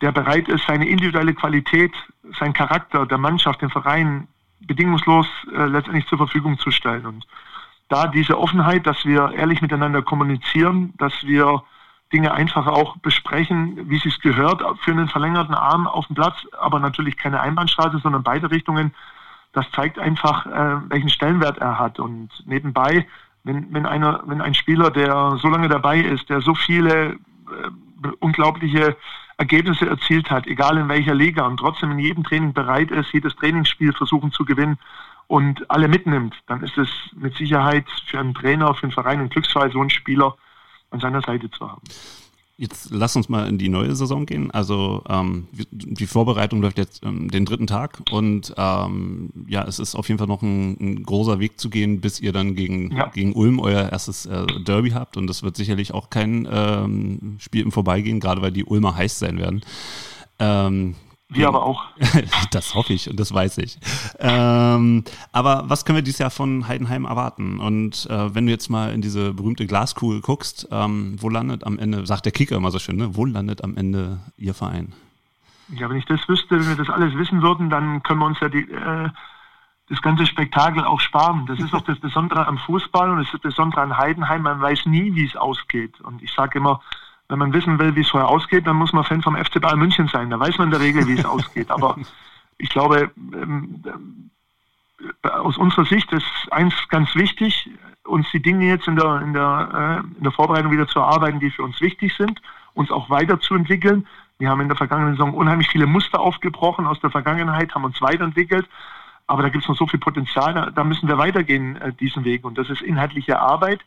der 0.01 0.12
bereit 0.12 0.47
ist, 0.47 0.65
seine 0.65 0.89
individuelle 0.89 1.35
Qualität, 1.35 1.93
sein 2.39 2.53
Charakter 2.53 3.05
der 3.05 3.19
Mannschaft, 3.19 3.62
den 3.62 3.69
Verein 3.69 4.27
bedingungslos 4.62 5.27
äh, 5.53 5.65
letztendlich 5.65 6.07
zur 6.07 6.17
Verfügung 6.17 6.57
zu 6.57 6.71
stellen. 6.71 7.05
Und 7.05 7.27
da 7.88 8.07
diese 8.07 8.39
Offenheit, 8.39 8.88
dass 8.88 9.05
wir 9.05 9.31
ehrlich 9.31 9.62
miteinander 9.62 10.01
kommunizieren, 10.01 10.95
dass 10.97 11.13
wir 11.23 11.62
Dinge 12.12 12.34
einfach 12.34 12.67
auch 12.67 12.98
besprechen, 12.98 13.89
wie 13.89 13.98
es 13.98 14.04
sich 14.04 14.19
gehört, 14.19 14.63
für 14.82 14.91
einen 14.91 15.10
verlängerten 15.10 15.54
Arm 15.54 15.88
auf 15.88 16.08
dem 16.08 16.15
Platz, 16.15 16.36
aber 16.60 16.80
natürlich 16.80 17.17
keine 17.17 17.39
Einbahnstraße, 17.39 18.00
sondern 18.00 18.24
beide 18.24 18.50
Richtungen. 18.50 18.93
Das 19.54 19.69
zeigt 19.72 20.00
einfach, 20.00 20.45
äh, 20.45 20.89
welchen 20.89 21.10
Stellenwert 21.10 21.60
er 21.60 21.80
hat. 21.80 22.00
Und 22.00 22.30
nebenbei, 22.45 23.08
wenn, 23.43 23.72
wenn, 23.74 23.86
einer, 23.86 24.22
wenn 24.26 24.41
ein 24.41 24.54
Spieler, 24.54 24.91
der 24.91 25.38
so 25.38 25.48
lange 25.50 25.69
dabei 25.69 26.00
ist, 26.00 26.30
der 26.30 26.41
so 26.41 26.56
viele 26.56 27.13
äh, 27.13 28.08
unglaubliche 28.19 28.95
Ergebnisse 29.38 29.88
erzielt 29.88 30.30
hat, 30.30 30.48
egal 30.48 30.78
in 30.78 30.89
welcher 30.89 31.15
Liga, 31.15 31.45
und 31.45 31.58
trotzdem 31.58 31.91
in 31.91 32.00
jedem 32.00 32.24
Training 32.24 32.54
bereit 32.54 32.91
ist, 32.91 33.13
jedes 33.13 33.36
Trainingsspiel 33.36 33.93
versuchen 33.93 34.32
zu 34.32 34.45
gewinnen 34.45 34.78
und 35.28 35.69
alle 35.69 35.88
mitnimmt, 35.88 36.36
dann 36.48 36.63
ist 36.63 36.78
es 36.78 36.89
mit 37.15 37.36
Sicherheit 37.36 37.86
für 38.08 38.19
einen 38.19 38.34
Trainer, 38.34 38.74
für 38.74 38.84
einen 38.84 38.91
Verein 38.91 39.19
ein 39.19 39.30
Glücksfall, 39.30 39.72
so 39.72 39.80
einen 39.80 39.91
Spieler 39.91 40.36
an 40.91 40.99
seiner 40.99 41.21
Seite 41.21 41.49
zu 41.52 41.69
haben. 41.69 41.82
Jetzt 42.58 42.89
lass 42.91 43.15
uns 43.15 43.30
mal 43.30 43.47
in 43.47 43.58
die 43.58 43.69
neue 43.69 43.95
Saison 43.95 44.25
gehen. 44.25 44.52
Also 44.52 45.02
ähm, 45.08 45.47
die 45.71 46.06
Vorbereitung 46.06 46.62
läuft 46.62 46.78
jetzt 46.78 47.06
ähm, 47.06 47.32
den 47.32 47.45
dritten 47.45 47.67
Tag 47.67 48.02
und 48.12 48.54
ähm, 48.58 49.30
ja, 49.47 49.63
es 49.65 49.80
ist 49.80 49.95
auf 49.95 50.10
jeden 50.10 50.19
Fall 50.19 50.28
noch 50.28 50.41
ein, 50.41 50.75
ein, 50.78 51.04
großer 51.04 51.39
Weg 51.39 51.58
zu 51.58 51.69
gehen, 51.69 52.02
bis 52.02 52.19
ihr 52.19 52.34
dann 52.34 52.56
gegen, 52.56 52.93
ja. 52.93 53.08
gegen 53.08 53.32
Ulm 53.32 53.60
euer 53.60 53.89
erstes 53.89 54.25
äh, 54.25 54.45
Derby 54.65 54.89
habt 54.89 55.15
und 55.15 55.28
das 55.28 55.41
wird 55.41 55.56
sicherlich 55.56 55.93
auch 55.93 56.10
kein 56.10 56.45
ähm, 56.52 57.38
Spiel 57.39 57.62
im 57.62 57.71
Vorbeigehen, 57.71 58.19
gerade 58.19 58.41
weil 58.41 58.52
die 58.52 58.65
Ulmer 58.65 58.93
heiß 58.93 59.19
sein 59.19 59.38
werden. 59.38 59.62
Wir 61.32 61.48
aber 61.48 61.63
auch. 61.63 61.86
das 62.52 62.74
hoffe 62.74 62.94
ich 62.94 63.08
und 63.08 63.20
das 63.20 63.32
weiß 63.32 63.60
ich. 63.60 63.78
Ähm, 64.18 65.04
aber 65.32 65.63
was 65.68 65.86
können 65.86 65.98
wir 65.98 66.02
dieses 66.02 66.18
Jahr 66.18 66.32
von 66.32 66.68
Heidenheim 66.68 67.06
erwarten? 67.06 67.60
Und 67.60 68.08
äh, 68.10 68.34
wenn 68.34 68.48
du 68.48 68.52
jetzt 68.52 68.70
mal 68.70 68.92
in 68.92 69.02
diese 69.02 69.34
berühmte 69.36 69.68
Glaskugel 69.68 70.22
guckst, 70.22 70.68
ähm, 70.72 71.18
wo 71.20 71.30
landet 71.30 71.65
am 71.65 71.78
Ende, 71.78 72.08
sagt 72.08 72.26
der 72.26 72.32
Kicker 72.32 72.56
immer 72.56 72.72
so 72.72 72.80
schön, 72.80 72.96
ne? 72.96 73.15
wo 73.15 73.26
landet 73.26 73.63
am 73.63 73.78
Ende 73.78 74.20
Ihr 74.38 74.56
Verein? 74.56 74.94
Ja, 75.68 75.88
wenn 75.88 75.98
ich 75.98 76.06
das 76.06 76.28
wüsste, 76.28 76.60
wenn 76.60 76.68
wir 76.68 76.76
das 76.76 76.89
alles 76.89 77.15
wissen 77.15 77.44
würden, 77.44 77.70
dann 77.70 78.02
können 78.02 78.20
wir 78.22 78.26
uns 78.26 78.39
ja 78.39 78.50
die, 78.50 78.68
äh, 78.72 79.10
das 79.88 80.02
ganze 80.02 80.26
Spektakel 80.26 80.84
auch 80.84 81.00
sparen. 81.00 81.46
Das 81.46 81.60
ist 81.60 81.76
auch 81.76 81.84
das 81.84 82.00
Besondere 82.00 82.48
am 82.48 82.58
Fußball 82.58 83.12
und 83.12 83.18
das 83.18 83.28
ist 83.28 83.34
das 83.36 83.42
Besondere 83.42 83.82
an 83.82 83.98
Heidenheim. 83.98 84.42
Man 84.42 84.60
weiß 84.60 84.88
nie, 84.88 85.13
wie 85.13 85.26
es 85.26 85.36
ausgeht. 85.36 86.02
Und 86.02 86.24
ich 86.24 86.34
sage 86.34 86.58
immer, 86.58 86.82
wenn 87.30 87.39
man 87.39 87.54
wissen 87.54 87.80
will, 87.80 87.96
wie 87.96 88.02
es 88.02 88.10
vorher 88.10 88.28
ausgeht, 88.28 88.65
dann 88.68 88.76
muss 88.76 88.92
man 88.92 89.04
Fan 89.04 89.22
vom 89.22 89.38
FC 89.38 89.62
Bayern 89.62 89.80
München 89.80 90.08
sein. 90.08 90.30
Da 90.30 90.39
weiß 90.39 90.58
man 90.58 90.68
in 90.68 90.72
der 90.72 90.82
Regel, 90.82 91.08
wie 91.08 91.13
es 91.13 91.26
ausgeht. 91.26 91.70
Aber 91.72 91.96
ich 92.58 92.70
glaube, 92.70 93.12
ähm, 93.18 93.82
äh, 95.24 95.28
aus 95.30 95.58
unserer 95.58 95.86
Sicht 95.86 96.12
ist 96.12 96.26
eins 96.52 96.74
ganz 96.89 97.13
wichtig, 97.15 97.70
uns 98.04 98.30
die 98.32 98.42
Dinge 98.42 98.65
jetzt 98.65 98.88
in 98.88 98.96
der, 98.96 99.22
in, 99.22 99.34
der, 99.34 100.04
äh, 100.04 100.18
in 100.18 100.24
der 100.24 100.32
Vorbereitung 100.32 100.72
wieder 100.72 100.88
zu 100.88 101.00
erarbeiten, 101.00 101.39
die 101.39 101.52
für 101.52 101.63
uns 101.63 101.80
wichtig 101.80 102.15
sind, 102.18 102.42
uns 102.74 102.92
auch 102.92 103.10
weiterzuentwickeln. 103.12 104.08
Wir 104.39 104.50
haben 104.50 104.62
in 104.62 104.68
der 104.68 104.78
vergangenen 104.78 105.13
Saison 105.13 105.34
unheimlich 105.34 105.70
viele 105.70 105.86
Muster 105.86 106.20
aufgebrochen 106.20 106.88
aus 106.88 107.00
der 107.00 107.12
Vergangenheit, 107.12 107.76
haben 107.76 107.84
uns 107.84 108.02
weiterentwickelt. 108.02 108.68
Aber 109.28 109.44
da 109.44 109.50
gibt 109.50 109.63
es 109.63 109.70
noch 109.70 109.78
so 109.78 109.86
viel 109.86 110.00
Potenzial, 110.00 110.72
da, 110.74 110.84
müssen 110.84 111.08
wir 111.08 111.20
weitergehen, 111.20 111.76
äh, 111.76 111.94
diesen 111.94 112.24
Weg. 112.24 112.44
Und 112.44 112.58
das 112.58 112.70
ist 112.70 112.82
inhaltliche 112.82 113.39
Arbeit. 113.39 113.82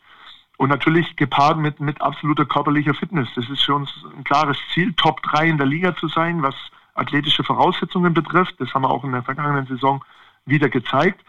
Und 0.57 0.69
natürlich 0.69 1.15
gepaart 1.15 1.57
mit, 1.57 1.79
mit 1.79 2.01
absoluter 2.01 2.45
körperlicher 2.45 2.93
Fitness. 2.93 3.27
Das 3.35 3.49
ist 3.49 3.63
für 3.63 3.75
uns 3.75 3.89
ein 4.15 4.23
klares 4.23 4.57
Ziel, 4.73 4.93
Top 4.93 5.21
3 5.23 5.47
in 5.47 5.57
der 5.57 5.67
Liga 5.67 5.95
zu 5.95 6.07
sein, 6.07 6.41
was 6.43 6.55
athletische 6.95 7.43
Voraussetzungen 7.43 8.13
betrifft. 8.13 8.55
Das 8.59 8.73
haben 8.73 8.83
wir 8.83 8.89
auch 8.89 9.03
in 9.03 9.11
der 9.11 9.23
vergangenen 9.23 9.65
Saison 9.65 10.03
wieder 10.45 10.69
gezeigt. 10.69 11.19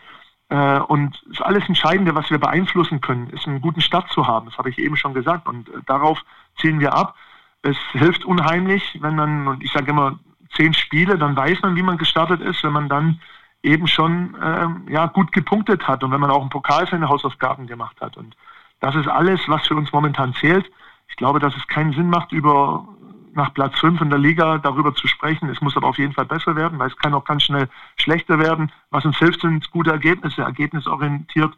Äh, 0.50 0.80
und 0.80 1.22
das 1.28 1.40
alles 1.40 1.66
Entscheidende, 1.68 2.14
was 2.14 2.30
wir 2.30 2.38
beeinflussen 2.38 3.00
können, 3.00 3.30
ist 3.30 3.46
einen 3.46 3.60
guten 3.60 3.80
Start 3.80 4.10
zu 4.10 4.26
haben. 4.26 4.46
Das 4.46 4.58
habe 4.58 4.70
ich 4.70 4.78
eben 4.78 4.96
schon 4.96 5.14
gesagt. 5.14 5.48
Und 5.48 5.68
äh, 5.68 5.72
darauf 5.86 6.20
zielen 6.60 6.80
wir 6.80 6.94
ab. 6.94 7.14
Es 7.62 7.76
hilft 7.92 8.24
unheimlich, 8.24 8.98
wenn 9.00 9.16
man, 9.16 9.48
und 9.48 9.64
ich 9.64 9.72
sage 9.72 9.90
immer, 9.90 10.18
zehn 10.54 10.74
Spiele, 10.74 11.18
dann 11.18 11.36
weiß 11.36 11.62
man, 11.62 11.76
wie 11.76 11.82
man 11.82 11.98
gestartet 11.98 12.40
ist, 12.40 12.62
wenn 12.62 12.72
man 12.72 12.88
dann 12.88 13.20
eben 13.62 13.88
schon 13.88 14.36
ähm, 14.42 14.86
ja, 14.88 15.06
gut 15.06 15.32
gepunktet 15.32 15.88
hat 15.88 16.04
und 16.04 16.12
wenn 16.12 16.20
man 16.20 16.30
auch 16.30 16.48
Pokal 16.50 16.86
seine 16.86 17.08
Hausaufgaben 17.08 17.66
gemacht 17.66 17.98
hat. 18.00 18.16
Und 18.16 18.36
das 18.84 18.96
ist 18.96 19.08
alles, 19.08 19.40
was 19.48 19.66
für 19.66 19.76
uns 19.76 19.90
momentan 19.92 20.34
zählt. 20.34 20.70
Ich 21.08 21.16
glaube, 21.16 21.38
dass 21.38 21.56
es 21.56 21.66
keinen 21.68 21.94
Sinn 21.94 22.10
macht, 22.10 22.32
über 22.32 22.86
nach 23.32 23.54
Platz 23.54 23.78
5 23.80 24.02
in 24.02 24.10
der 24.10 24.18
Liga 24.18 24.58
darüber 24.58 24.94
zu 24.94 25.08
sprechen. 25.08 25.48
Es 25.48 25.62
muss 25.62 25.74
aber 25.74 25.88
auf 25.88 25.96
jeden 25.96 26.12
Fall 26.12 26.26
besser 26.26 26.54
werden, 26.54 26.78
weil 26.78 26.88
es 26.88 26.96
kann 26.98 27.14
auch 27.14 27.24
ganz 27.24 27.44
schnell 27.44 27.70
schlechter 27.96 28.38
werden. 28.38 28.70
Was 28.90 29.06
uns 29.06 29.16
hilft, 29.16 29.40
sind 29.40 29.70
gute 29.70 29.90
Ergebnisse, 29.90 30.42
ergebnisorientiert 30.42 31.54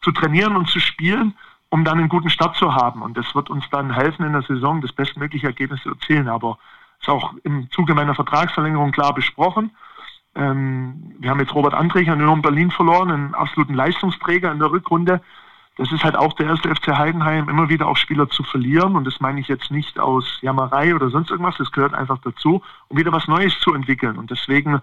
zu 0.00 0.10
trainieren 0.10 0.56
und 0.56 0.70
zu 0.70 0.80
spielen, 0.80 1.34
um 1.68 1.84
dann 1.84 1.98
einen 1.98 2.08
guten 2.08 2.30
Start 2.30 2.56
zu 2.56 2.74
haben. 2.74 3.02
Und 3.02 3.18
das 3.18 3.34
wird 3.34 3.50
uns 3.50 3.68
dann 3.70 3.92
helfen, 3.92 4.24
in 4.24 4.32
der 4.32 4.42
Saison 4.42 4.80
das 4.80 4.92
bestmögliche 4.92 5.48
Ergebnis 5.48 5.82
zu 5.82 5.90
erzielen. 5.90 6.28
Aber 6.28 6.58
ist 6.98 7.10
auch 7.10 7.34
im 7.44 7.70
Zuge 7.70 7.94
meiner 7.94 8.14
Vertragsverlängerung 8.14 8.92
klar 8.92 9.12
besprochen. 9.12 9.70
Ähm, 10.34 11.14
wir 11.18 11.28
haben 11.28 11.40
jetzt 11.40 11.54
Robert 11.54 11.74
Andrich 11.74 12.08
an 12.08 12.22
Union 12.22 12.40
Berlin 12.40 12.70
verloren, 12.70 13.10
einen 13.10 13.34
absoluten 13.34 13.74
Leistungsträger 13.74 14.50
in 14.50 14.60
der 14.60 14.70
Rückrunde 14.70 15.20
das 15.76 15.92
ist 15.92 16.04
halt 16.04 16.16
auch 16.16 16.34
der 16.34 16.46
erste 16.46 16.74
FC 16.74 16.88
Heidenheim, 16.88 17.48
immer 17.48 17.68
wieder 17.68 17.86
auch 17.88 17.96
Spieler 17.96 18.28
zu 18.28 18.42
verlieren. 18.42 18.96
Und 18.96 19.04
das 19.06 19.20
meine 19.20 19.40
ich 19.40 19.48
jetzt 19.48 19.70
nicht 19.70 19.98
aus 19.98 20.38
Jammerei 20.42 20.94
oder 20.94 21.10
sonst 21.10 21.30
irgendwas. 21.30 21.56
Das 21.56 21.72
gehört 21.72 21.94
einfach 21.94 22.18
dazu, 22.18 22.62
um 22.88 22.98
wieder 22.98 23.12
was 23.12 23.28
Neues 23.28 23.58
zu 23.60 23.72
entwickeln. 23.72 24.18
Und 24.18 24.30
deswegen, 24.30 24.80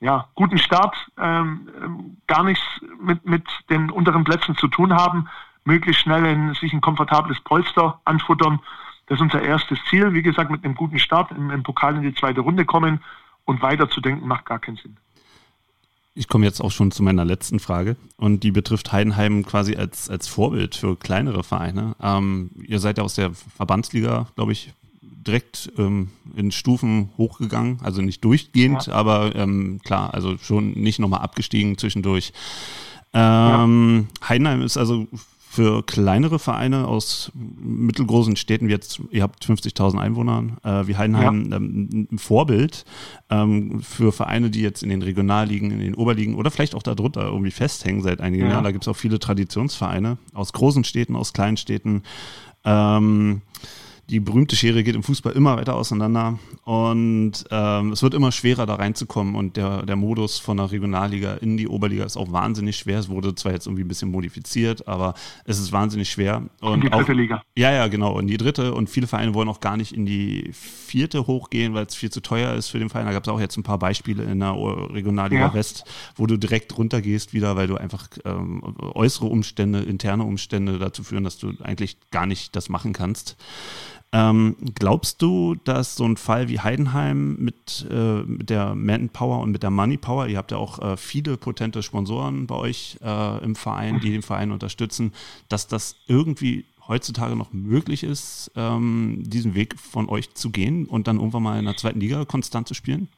ja, 0.00 0.26
guten 0.34 0.58
Start, 0.58 0.96
ähm, 1.18 1.68
ähm 1.82 2.16
gar 2.26 2.42
nichts 2.42 2.64
mit, 3.00 3.24
mit 3.24 3.46
den 3.70 3.90
unteren 3.90 4.24
Plätzen 4.24 4.56
zu 4.56 4.68
tun 4.68 4.92
haben, 4.94 5.28
möglichst 5.64 6.02
schnell 6.02 6.24
in 6.26 6.54
sich 6.54 6.72
ein 6.72 6.80
komfortables 6.80 7.40
Polster 7.40 8.00
anfuttern. 8.04 8.60
Das 9.06 9.18
ist 9.18 9.22
unser 9.22 9.42
erstes 9.42 9.78
Ziel. 9.90 10.12
Wie 10.12 10.22
gesagt, 10.22 10.50
mit 10.50 10.64
einem 10.64 10.74
guten 10.74 10.98
Start 10.98 11.30
im, 11.30 11.50
im 11.50 11.62
Pokal 11.62 11.96
in 11.96 12.02
die 12.02 12.14
zweite 12.14 12.40
Runde 12.40 12.64
kommen 12.64 13.04
und 13.44 13.62
weiterzudenken 13.62 14.26
macht 14.26 14.46
gar 14.46 14.58
keinen 14.58 14.76
Sinn. 14.76 14.96
Ich 16.14 16.28
komme 16.28 16.44
jetzt 16.44 16.60
auch 16.60 16.70
schon 16.70 16.90
zu 16.90 17.02
meiner 17.02 17.24
letzten 17.24 17.58
Frage 17.58 17.96
und 18.16 18.42
die 18.42 18.50
betrifft 18.50 18.92
Heidenheim 18.92 19.46
quasi 19.46 19.76
als, 19.76 20.10
als 20.10 20.28
Vorbild 20.28 20.74
für 20.74 20.96
kleinere 20.96 21.42
Vereine. 21.42 21.96
Ähm, 22.02 22.50
ihr 22.66 22.80
seid 22.80 22.98
ja 22.98 23.04
aus 23.04 23.14
der 23.14 23.32
Verbandsliga, 23.32 24.28
glaube 24.34 24.52
ich, 24.52 24.74
direkt 25.00 25.72
ähm, 25.78 26.10
in 26.36 26.52
Stufen 26.52 27.10
hochgegangen, 27.16 27.78
also 27.82 28.02
nicht 28.02 28.24
durchgehend, 28.24 28.86
ja. 28.86 28.92
aber 28.92 29.34
ähm, 29.34 29.80
klar, 29.84 30.12
also 30.12 30.36
schon 30.38 30.72
nicht 30.72 30.98
nochmal 30.98 31.20
abgestiegen 31.20 31.78
zwischendurch. 31.78 32.32
Ähm, 33.14 34.08
ja. 34.20 34.28
Heidenheim 34.28 34.62
ist 34.62 34.76
also 34.76 35.06
für 35.52 35.82
kleinere 35.82 36.38
Vereine 36.38 36.88
aus 36.88 37.30
mittelgroßen 37.34 38.36
Städten, 38.36 38.68
wie 38.68 38.72
jetzt, 38.72 39.02
ihr 39.10 39.22
habt 39.22 39.44
50.000 39.44 39.98
Einwohner, 39.98 40.56
äh, 40.64 40.86
wie 40.86 40.96
Heidenheim, 40.96 41.50
ja. 41.50 41.56
ähm, 41.58 42.06
ein 42.10 42.18
Vorbild 42.18 42.86
ähm, 43.28 43.82
für 43.82 44.12
Vereine, 44.12 44.48
die 44.48 44.62
jetzt 44.62 44.82
in 44.82 44.88
den 44.88 45.02
Regionalligen, 45.02 45.70
in 45.70 45.80
den 45.80 45.94
Oberligen 45.94 46.36
oder 46.36 46.50
vielleicht 46.50 46.74
auch 46.74 46.82
darunter 46.82 47.24
irgendwie 47.26 47.50
festhängen 47.50 48.00
seit 48.00 48.22
einigen 48.22 48.44
ja. 48.44 48.52
Jahren. 48.52 48.64
Da 48.64 48.70
gibt 48.70 48.84
es 48.84 48.88
auch 48.88 48.96
viele 48.96 49.18
Traditionsvereine 49.18 50.16
aus 50.32 50.54
großen 50.54 50.84
Städten, 50.84 51.16
aus 51.16 51.34
kleinen 51.34 51.58
Städten. 51.58 52.02
Ähm, 52.64 53.42
die 54.12 54.20
berühmte 54.20 54.56
Schere 54.56 54.84
geht 54.84 54.94
im 54.94 55.02
Fußball 55.02 55.32
immer 55.32 55.56
weiter 55.56 55.74
auseinander 55.74 56.38
und 56.64 57.32
ähm, 57.50 57.92
es 57.92 58.02
wird 58.02 58.12
immer 58.12 58.30
schwerer 58.30 58.66
da 58.66 58.74
reinzukommen 58.74 59.34
und 59.34 59.56
der, 59.56 59.86
der 59.86 59.96
Modus 59.96 60.38
von 60.38 60.58
der 60.58 60.70
Regionalliga 60.70 61.36
in 61.36 61.56
die 61.56 61.66
Oberliga 61.66 62.04
ist 62.04 62.18
auch 62.18 62.30
wahnsinnig 62.30 62.76
schwer. 62.76 62.98
Es 62.98 63.08
wurde 63.08 63.34
zwar 63.34 63.52
jetzt 63.52 63.66
irgendwie 63.66 63.84
ein 63.84 63.88
bisschen 63.88 64.10
modifiziert, 64.10 64.86
aber 64.86 65.14
es 65.46 65.58
ist 65.58 65.72
wahnsinnig 65.72 66.10
schwer. 66.10 66.42
Und 66.60 66.74
in 66.74 66.80
die 66.82 66.90
dritte 66.90 67.12
auch, 67.12 67.16
Liga. 67.16 67.42
Ja, 67.56 67.72
ja, 67.72 67.88
genau, 67.88 68.18
in 68.18 68.26
die 68.26 68.36
dritte 68.36 68.74
und 68.74 68.90
viele 68.90 69.06
Vereine 69.06 69.32
wollen 69.32 69.48
auch 69.48 69.60
gar 69.60 69.78
nicht 69.78 69.92
in 69.92 70.04
die 70.04 70.50
vierte 70.52 71.26
hochgehen, 71.26 71.72
weil 71.72 71.86
es 71.86 71.94
viel 71.94 72.10
zu 72.10 72.20
teuer 72.20 72.52
ist 72.52 72.68
für 72.68 72.78
den 72.78 72.90
Verein. 72.90 73.06
Da 73.06 73.12
gab 73.12 73.22
es 73.22 73.30
auch 73.30 73.40
jetzt 73.40 73.56
ein 73.56 73.62
paar 73.62 73.78
Beispiele 73.78 74.24
in 74.24 74.40
der 74.40 74.52
Regionalliga 74.52 75.46
ja. 75.46 75.54
West, 75.54 75.84
wo 76.16 76.26
du 76.26 76.36
direkt 76.36 76.76
runtergehst 76.76 77.32
wieder, 77.32 77.56
weil 77.56 77.66
du 77.66 77.76
einfach 77.76 78.08
ähm, 78.26 78.62
äußere 78.78 79.24
Umstände, 79.24 79.78
interne 79.78 80.24
Umstände 80.24 80.78
dazu 80.78 81.02
führen, 81.02 81.24
dass 81.24 81.38
du 81.38 81.54
eigentlich 81.62 81.96
gar 82.10 82.26
nicht 82.26 82.54
das 82.54 82.68
machen 82.68 82.92
kannst. 82.92 83.38
Ähm, 84.14 84.56
glaubst 84.74 85.22
du, 85.22 85.54
dass 85.64 85.96
so 85.96 86.04
ein 86.04 86.18
Fall 86.18 86.48
wie 86.48 86.60
Heidenheim 86.60 87.36
mit, 87.36 87.86
äh, 87.90 88.22
mit 88.24 88.50
der 88.50 88.74
Manpower 88.74 89.40
und 89.40 89.52
mit 89.52 89.62
der 89.62 89.70
Money 89.70 89.96
Power, 89.96 90.26
ihr 90.26 90.36
habt 90.36 90.50
ja 90.50 90.58
auch 90.58 90.78
äh, 90.80 90.96
viele 90.98 91.38
potente 91.38 91.82
Sponsoren 91.82 92.46
bei 92.46 92.54
euch 92.54 92.98
äh, 93.02 93.42
im 93.42 93.54
Verein, 93.54 94.00
die 94.00 94.10
den 94.10 94.20
Verein 94.20 94.52
unterstützen, 94.52 95.14
dass 95.48 95.66
das 95.66 95.96
irgendwie 96.08 96.66
heutzutage 96.88 97.36
noch 97.36 97.54
möglich 97.54 98.02
ist, 98.02 98.50
ähm, 98.54 99.22
diesen 99.24 99.54
Weg 99.54 99.78
von 99.78 100.10
euch 100.10 100.34
zu 100.34 100.50
gehen 100.50 100.84
und 100.84 101.06
dann 101.06 101.16
irgendwann 101.16 101.44
mal 101.44 101.58
in 101.58 101.64
der 101.64 101.76
zweiten 101.78 102.00
Liga 102.00 102.26
konstant 102.26 102.68
zu 102.68 102.74
spielen? 102.74 103.08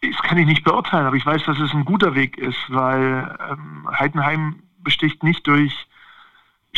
Das 0.00 0.20
kann 0.22 0.36
ich 0.36 0.46
nicht 0.46 0.64
beurteilen, 0.64 1.06
aber 1.06 1.16
ich 1.16 1.24
weiß, 1.24 1.44
dass 1.44 1.60
es 1.60 1.72
ein 1.72 1.84
guter 1.84 2.16
Weg 2.16 2.38
ist, 2.38 2.58
weil 2.68 3.38
ähm, 3.48 3.86
Heidenheim 3.88 4.56
besticht 4.82 5.22
nicht 5.22 5.46
durch 5.46 5.72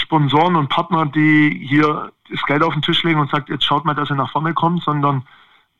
Sponsoren 0.04 0.54
und 0.56 0.68
Partner, 0.68 1.06
die 1.06 1.66
hier 1.66 2.12
das 2.30 2.42
Geld 2.42 2.62
auf 2.62 2.74
den 2.74 2.82
Tisch 2.82 3.02
legen 3.04 3.20
und 3.20 3.30
sagt, 3.30 3.48
jetzt 3.48 3.64
schaut 3.64 3.86
mal, 3.86 3.94
dass 3.94 4.10
ihr 4.10 4.16
nach 4.16 4.30
vorne 4.30 4.52
kommt, 4.52 4.82
sondern 4.82 5.24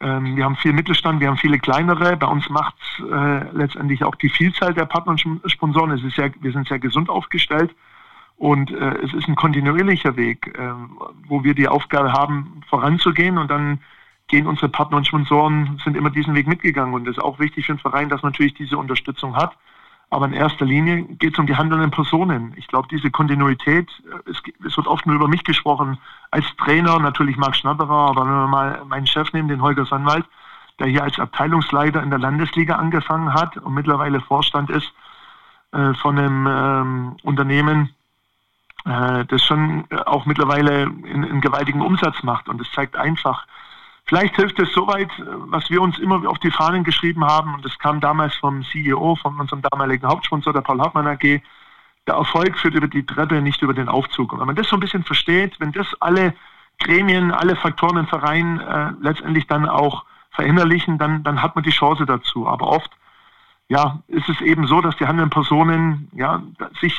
ähm, 0.01 0.35
wir 0.35 0.45
haben 0.45 0.57
viel 0.57 0.73
Mittelstand, 0.73 1.21
wir 1.21 1.29
haben 1.29 1.37
viele 1.37 1.59
kleinere. 1.59 2.17
Bei 2.17 2.27
uns 2.27 2.49
macht 2.49 2.75
äh, 3.01 3.51
letztendlich 3.53 4.03
auch 4.03 4.15
die 4.15 4.31
Vielzahl 4.31 4.73
der 4.73 4.87
Partner 4.87 5.13
und 5.13 5.51
Sponsoren. 5.51 5.91
Es 5.91 6.03
ist 6.03 6.17
ja, 6.17 6.29
wir 6.41 6.53
sind 6.53 6.67
sehr 6.69 6.79
gesund 6.79 7.11
aufgestellt 7.11 7.75
und 8.39 8.71
äh, 8.71 8.99
es 9.05 9.13
ist 9.13 9.29
ein 9.29 9.37
kontinuierlicher 9.37 10.17
Weg, 10.17 10.59
äh, 10.59 10.73
wo 11.29 11.45
wir 11.45 11.55
die 11.55 11.69
Aufgabe 11.69 12.13
haben, 12.13 12.63
voranzugehen 12.69 13.37
und 13.37 13.51
dann 13.51 13.81
gehen 14.29 14.47
unsere 14.47 14.71
Partner 14.71 14.97
und 14.97 15.07
Sponsoren, 15.07 15.79
sind 15.85 15.99
immer 15.99 16.11
diesen 16.11 16.35
Weg 16.35 16.47
mitgegangen 16.47 16.95
und 16.95 17.07
es 17.07 17.19
ist 17.19 17.23
auch 17.23 17.39
wichtig 17.39 17.67
für 17.67 17.75
den 17.75 17.79
Verein, 17.79 18.09
dass 18.09 18.23
man 18.23 18.33
natürlich 18.33 18.55
diese 18.55 18.79
Unterstützung 18.79 19.37
hat. 19.37 19.55
Aber 20.11 20.27
in 20.27 20.33
erster 20.33 20.65
Linie 20.65 21.03
geht 21.03 21.33
es 21.35 21.39
um 21.39 21.47
die 21.47 21.57
handelnden 21.57 21.91
Personen. 21.91 22.53
Ich 22.57 22.69
glaube, 22.69 22.89
diese 22.89 23.11
Kontinuität, 23.11 23.89
äh, 24.07 24.31
es, 24.31 24.43
es, 24.65 24.77
wird 24.77 24.87
oft 24.87 25.07
nur 25.07 25.17
über 25.17 25.29
mich 25.29 25.45
gesprochen, 25.45 25.99
als 26.31 26.45
Trainer, 26.57 26.99
natürlich 26.99 27.37
Marc 27.37 27.57
Schnatterer, 27.57 28.11
aber 28.11 28.23
wenn 28.23 28.33
wir 28.33 28.47
mal 28.47 28.85
meinen 28.87 29.07
Chef 29.07 29.33
nehmen, 29.33 29.49
den 29.49 29.63
Holger 29.63 29.87
Sandwald, 29.87 30.25
der 30.79 30.89
hier 30.89 31.03
als 31.03 31.19
Abteilungsleiter 31.19 32.03
in 32.03 32.11
der 32.11 32.19
Landesliga 32.19 32.77
angefangen 32.77 33.33
hat 33.33 33.57
und 33.57 33.75
mittlerweile 33.75 34.21
Vorstand 34.21 34.71
ist 34.71 34.93
äh, 35.73 35.95
von 35.95 36.19
einem 36.19 36.47
ähm, 36.47 37.17
Unternehmen, 37.23 37.95
äh, 38.85 39.25
das 39.25 39.43
schon 39.45 39.85
auch 40.07 40.27
mittlerweile 40.27 40.83
einen 40.83 41.41
gewaltigen 41.41 41.81
Umsatz 41.81 42.23
macht. 42.23 42.49
Und 42.49 42.61
es 42.61 42.71
zeigt 42.73 42.97
einfach, 42.97 43.47
Vielleicht 44.07 44.37
hilft 44.37 44.59
es 44.59 44.71
soweit, 44.73 45.11
was 45.19 45.71
wir 45.71 45.81
uns 45.81 45.99
immer 45.99 46.29
auf 46.29 46.39
die 46.39 46.51
Fahnen 46.51 46.85
geschrieben 46.85 47.25
haben, 47.25 47.55
und 47.55 47.65
das 47.65 47.79
kam 47.79 48.01
damals 48.01 48.35
vom 48.37 48.63
CEO, 48.65 49.17
von 49.17 49.41
unserem 49.41 49.63
damaligen 49.63 50.07
Hauptsponsor, 50.07 50.53
der 50.53 50.61
Paul 50.61 50.81
Hartmann 50.81 51.07
AG, 51.07 51.41
der 52.07 52.15
Erfolg 52.15 52.59
führt 52.59 52.75
über 52.75 52.89
die 52.89 53.07
Treppe, 53.07 53.41
nicht 53.41 53.63
über 53.63 53.73
den 53.73 53.89
Aufzug. 53.89 54.33
Und 54.33 54.41
wenn 54.41 54.47
man 54.47 54.57
das 54.57 54.69
so 54.69 54.77
ein 54.77 54.81
bisschen 54.81 55.05
versteht, 55.05 55.59
wenn 55.59 55.73
das 55.73 55.87
alle 56.01 56.35
Gremien, 56.81 57.31
alle 57.31 57.57
Faktoren 57.57 57.97
im 57.97 58.07
Verein 58.07 58.61
äh, 58.61 58.93
letztendlich 59.01 59.47
dann 59.47 59.69
auch 59.69 60.05
verinnerlichen, 60.33 60.99
dann, 60.99 61.23
dann 61.23 61.41
hat 61.41 61.55
man 61.55 61.65
die 61.65 61.71
Chance 61.71 62.05
dazu. 62.05 62.47
Aber 62.47 62.69
oft 62.69 62.91
ja, 63.69 64.03
ist 64.09 64.29
es 64.29 64.41
eben 64.41 64.67
so, 64.67 64.81
dass 64.81 64.97
die 64.97 65.07
handelnden 65.07 65.31
Personen 65.31 66.11
ja, 66.13 66.43
sich 66.81 66.95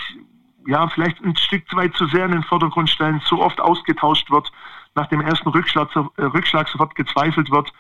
ja, 0.68 0.88
vielleicht 0.88 1.24
ein 1.24 1.36
Stück 1.36 1.64
weit 1.76 1.96
zu 1.96 2.08
sehr 2.08 2.26
in 2.26 2.32
den 2.32 2.44
Vordergrund 2.44 2.90
stellen, 2.90 3.22
zu 3.22 3.42
oft 3.42 3.62
ausgetauscht 3.62 4.32
wird, 4.32 4.52
nach 4.96 5.08
dem 5.08 5.22
ersten 5.22 5.50
Rückschlag, 5.50 5.90
äh, 5.96 6.24
Rückschlag 6.24 6.68
sofort 6.70 6.96
gezweifelt 6.96 7.52
wird. 7.52 7.72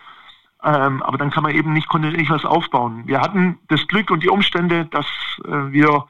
Ähm, 0.63 1.01
aber 1.03 1.17
dann 1.17 1.31
kann 1.31 1.43
man 1.43 1.53
eben 1.53 1.73
nicht 1.73 1.87
kontinuierlich 1.87 2.29
was 2.29 2.45
aufbauen. 2.45 3.03
Wir 3.05 3.21
hatten 3.21 3.59
das 3.67 3.87
Glück 3.87 4.11
und 4.11 4.23
die 4.23 4.29
Umstände, 4.29 4.85
dass 4.85 5.05
äh, 5.45 5.71
wir 5.71 6.05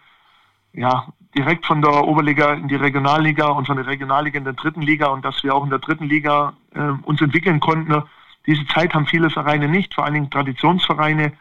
ja, 0.73 1.07
direkt 1.35 1.65
von 1.65 1.81
der 1.81 2.05
Oberliga 2.05 2.53
in 2.53 2.67
die 2.67 2.75
Regionalliga 2.75 3.47
und 3.47 3.67
von 3.67 3.77
der 3.77 3.87
Regionalliga 3.87 4.37
in 4.37 4.43
der 4.43 4.53
dritten 4.53 4.81
Liga 4.81 5.07
und 5.07 5.23
dass 5.23 5.43
wir 5.43 5.53
auch 5.53 5.63
in 5.63 5.69
der 5.69 5.79
dritten 5.79 6.05
Liga 6.05 6.53
äh, 6.73 6.79
uns 7.03 7.21
entwickeln 7.21 7.59
konnten. 7.59 8.03
Diese 8.45 8.65
Zeit 8.67 8.93
haben 8.93 9.07
viele 9.07 9.29
Vereine 9.29 9.67
nicht, 9.67 9.93
vor 9.93 10.05
allen 10.05 10.13
Dingen 10.13 10.29
Traditionsvereine. 10.29 11.33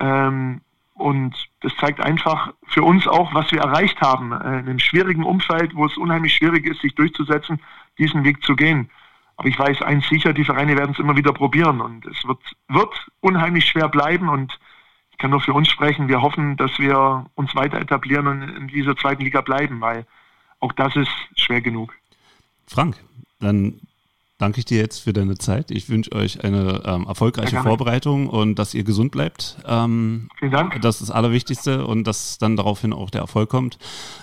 Ähm, 0.00 0.60
und 0.94 1.34
das 1.60 1.74
zeigt 1.76 2.00
einfach 2.00 2.52
für 2.66 2.82
uns 2.82 3.08
auch, 3.08 3.34
was 3.34 3.50
wir 3.50 3.60
erreicht 3.60 4.00
haben, 4.00 4.32
äh, 4.32 4.60
in 4.60 4.68
einem 4.68 4.78
schwierigen 4.78 5.24
Umfeld, 5.24 5.74
wo 5.74 5.86
es 5.86 5.96
unheimlich 5.96 6.34
schwierig 6.34 6.66
ist, 6.66 6.82
sich 6.82 6.94
durchzusetzen, 6.94 7.60
diesen 7.98 8.24
Weg 8.24 8.42
zu 8.42 8.56
gehen. 8.56 8.90
Aber 9.36 9.48
ich 9.48 9.58
weiß 9.58 9.82
eins 9.82 10.08
sicher, 10.08 10.32
die 10.32 10.44
Vereine 10.44 10.76
werden 10.76 10.92
es 10.92 10.98
immer 10.98 11.16
wieder 11.16 11.32
probieren 11.32 11.80
und 11.80 12.06
es 12.06 12.24
wird, 12.24 12.40
wird 12.68 13.10
unheimlich 13.20 13.66
schwer 13.66 13.88
bleiben 13.88 14.28
und 14.28 14.58
ich 15.10 15.18
kann 15.18 15.30
nur 15.30 15.40
für 15.40 15.52
uns 15.52 15.68
sprechen. 15.68 16.08
Wir 16.08 16.22
hoffen, 16.22 16.56
dass 16.56 16.78
wir 16.78 17.26
uns 17.34 17.54
weiter 17.54 17.80
etablieren 17.80 18.26
und 18.26 18.42
in 18.42 18.68
dieser 18.68 18.96
zweiten 18.96 19.22
Liga 19.22 19.40
bleiben, 19.40 19.80
weil 19.80 20.06
auch 20.60 20.72
das 20.72 20.94
ist 20.96 21.10
schwer 21.36 21.60
genug. 21.60 21.94
Frank, 22.66 22.96
dann 23.40 23.80
danke 24.38 24.58
ich 24.58 24.64
dir 24.64 24.78
jetzt 24.78 24.98
für 24.98 25.12
deine 25.12 25.38
Zeit. 25.38 25.70
Ich 25.70 25.88
wünsche 25.88 26.12
euch 26.12 26.42
eine 26.42 26.82
ähm, 26.84 27.06
erfolgreiche 27.06 27.62
Vorbereitung 27.62 28.28
und 28.28 28.58
dass 28.58 28.74
ihr 28.74 28.82
gesund 28.82 29.12
bleibt. 29.12 29.56
Ähm, 29.66 30.28
Vielen 30.38 30.50
Dank. 30.50 30.80
Das 30.82 30.96
ist 30.96 31.08
das 31.08 31.10
Allerwichtigste 31.10 31.86
und 31.86 32.04
dass 32.04 32.38
dann 32.38 32.56
daraufhin 32.56 32.92
auch 32.92 33.10
der 33.10 33.20
Erfolg 33.20 33.48
kommt. 33.48 33.78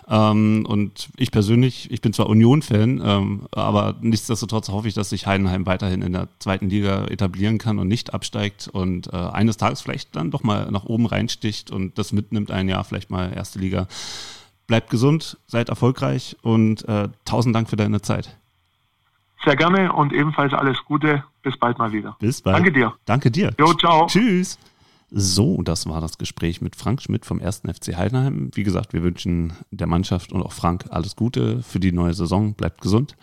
Ähm, 0.10 0.65
und 0.67 1.10
ich 1.15 1.32
persönlich, 1.32 1.89
ich 1.91 2.02
bin 2.02 2.12
zwar 2.12 2.28
Union-Fan, 2.28 3.02
ähm, 3.04 3.47
aber 3.52 3.95
nichtsdestotrotz 4.02 4.69
hoffe 4.69 4.89
ich, 4.89 4.93
dass 4.93 5.10
sich 5.10 5.28
Heidenheim 5.28 5.65
weiterhin 5.65 6.02
in 6.02 6.12
der 6.12 6.28
zweiten 6.39 6.69
Liga 6.69 7.06
etablieren 7.06 7.58
kann 7.58 7.80
und 7.80 7.88
nicht 7.88 8.13
absteigt 8.13 8.67
und 8.67 9.08
äh, 9.08 9.15
eines 9.15 9.58
Tages 9.58 9.82
vielleicht 9.82 10.15
dann 10.15 10.30
doch 10.30 10.43
mal 10.43 10.69
nach 10.71 10.84
oben 10.84 11.06
reinsticht 11.06 11.71
und 11.71 11.97
das 11.97 12.12
mitnimmt 12.12 12.52
ein 12.52 12.67
Jahr 12.67 12.84
vielleicht 12.84 13.12
mal 13.12 13.32
erste 13.34 13.60
Liga. 13.60 13.88
Bleibt 14.67 14.89
gesund, 14.89 15.38
seid 15.47 15.69
erfolgreich 15.69 16.36
und 16.41 16.88
äh, 16.88 17.10
tausend 17.26 17.56
Dank 17.56 17.69
für 17.69 17.76
deine 17.76 18.02
Zeit. 18.02 18.38
Sehr 19.44 19.56
gerne 19.56 19.92
und 19.92 20.14
ebenfalls 20.14 20.54
alles 20.54 20.78
Gute. 20.86 21.24
Bis 21.42 21.58
bald 21.58 21.78
mal 21.80 21.92
wieder. 21.92 22.16
Bis 22.20 22.42
bald. 22.42 22.58
Danke 22.58 22.72
dir. 22.72 22.94
Danke 23.06 23.32
dir. 23.32 23.54
Jo, 23.60 23.74
ciao. 23.74 24.06
Tschüss. 24.08 24.60
So, 25.14 25.62
das 25.62 25.88
war 25.88 26.00
das 26.00 26.18
Gespräch 26.18 26.62
mit 26.62 26.78
Frank 26.78 27.02
Schmidt 27.02 27.26
vom 27.26 27.42
1. 27.42 27.64
FC 27.68 27.98
Heidenheim. 27.98 28.50
Wie 28.54 28.64
gesagt, 28.64 28.94
wir 28.94 29.04
wünschen 29.04 29.52
der 29.70 29.88
Mannschaft 29.88 30.32
und 30.32 30.42
auch 30.42 30.54
Frank 30.54 30.86
alles 30.89 31.18
Gute 31.18 31.62
für 31.64 31.82
die 31.82 31.92
neue 31.92 32.14
Saison. 32.14 32.54
Bleibt 32.54 32.80
gesund. 32.80 33.18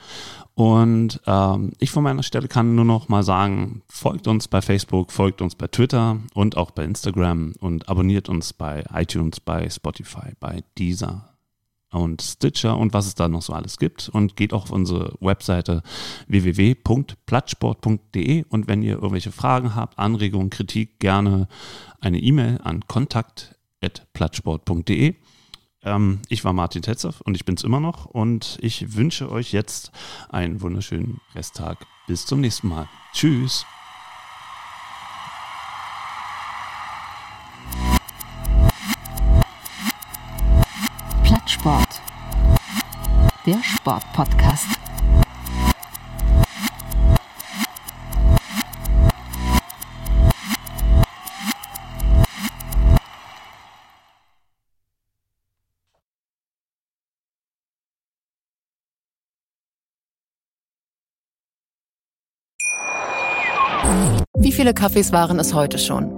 Und 0.55 1.23
ähm, 1.27 1.73
ich 1.79 1.91
von 1.91 2.03
meiner 2.03 2.23
Stelle 2.23 2.47
kann 2.49 2.75
nur 2.75 2.85
noch 2.85 3.09
mal 3.09 3.23
sagen, 3.23 3.81
folgt 3.89 4.27
uns 4.27 4.49
bei 4.49 4.61
Facebook, 4.61 5.12
folgt 5.12 5.41
uns 5.41 5.55
bei 5.55 5.69
Twitter 5.69 6.19
und 6.35 6.59
auch 6.59 6.73
bei 6.73 6.85
Instagram 6.85 7.55
und 7.61 7.89
abonniert 7.89 8.29
uns 8.29 8.53
bei 8.53 8.85
iTunes, 8.93 9.41
bei 9.41 9.71
Spotify, 9.71 10.33
bei 10.41 10.64
Deezer, 10.77 11.31
und 11.91 12.22
Stitcher 12.22 12.76
und 12.76 12.93
was 12.93 13.07
es 13.07 13.14
da 13.14 13.28
noch 13.28 13.43
so 13.43 13.53
alles 13.53 13.78
gibt. 13.78 14.09
Und 14.09 14.34
geht 14.36 14.53
auch 14.53 14.64
auf 14.64 14.70
unsere 14.70 15.14
Webseite 15.20 15.82
www.plattsport.de. 16.26 18.45
Und 18.49 18.66
wenn 18.68 18.82
ihr 18.82 18.95
irgendwelche 18.95 19.32
Fragen 19.32 19.74
habt, 19.74 19.99
Anregungen, 19.99 20.51
Kritik, 20.51 21.01
gerne 21.01 21.49
eine 22.01 22.20
E-Mail 22.20 22.61
an 22.62 22.86
kontakt.plattsport.de. 22.86 25.16
Ähm, 25.84 26.18
ich 26.28 26.45
war 26.45 26.53
Martin 26.53 26.82
Tetzow 26.82 27.20
und 27.22 27.36
ich 27.36 27.45
bin 27.45 27.55
es 27.55 27.62
immer 27.64 27.80
noch. 27.80 28.07
Und 28.07 28.59
ich 28.61 28.97
wünsche 28.97 29.30
euch 29.30 29.53
jetzt 29.53 29.93
einen 30.28 30.61
wunderschönen 30.61 31.20
Resttag. 31.34 31.86
Bis 32.07 32.26
zum 32.26 32.41
nächsten 32.41 32.68
Mal. 32.68 32.89
Tschüss. 33.12 33.64
Der 43.49 43.62
Sportpodcast. 43.62 44.66
Wie 64.36 64.53
viele 64.53 64.74
Kaffees 64.74 65.11
waren 65.11 65.38
es 65.38 65.55
heute 65.55 65.78
schon? 65.78 66.18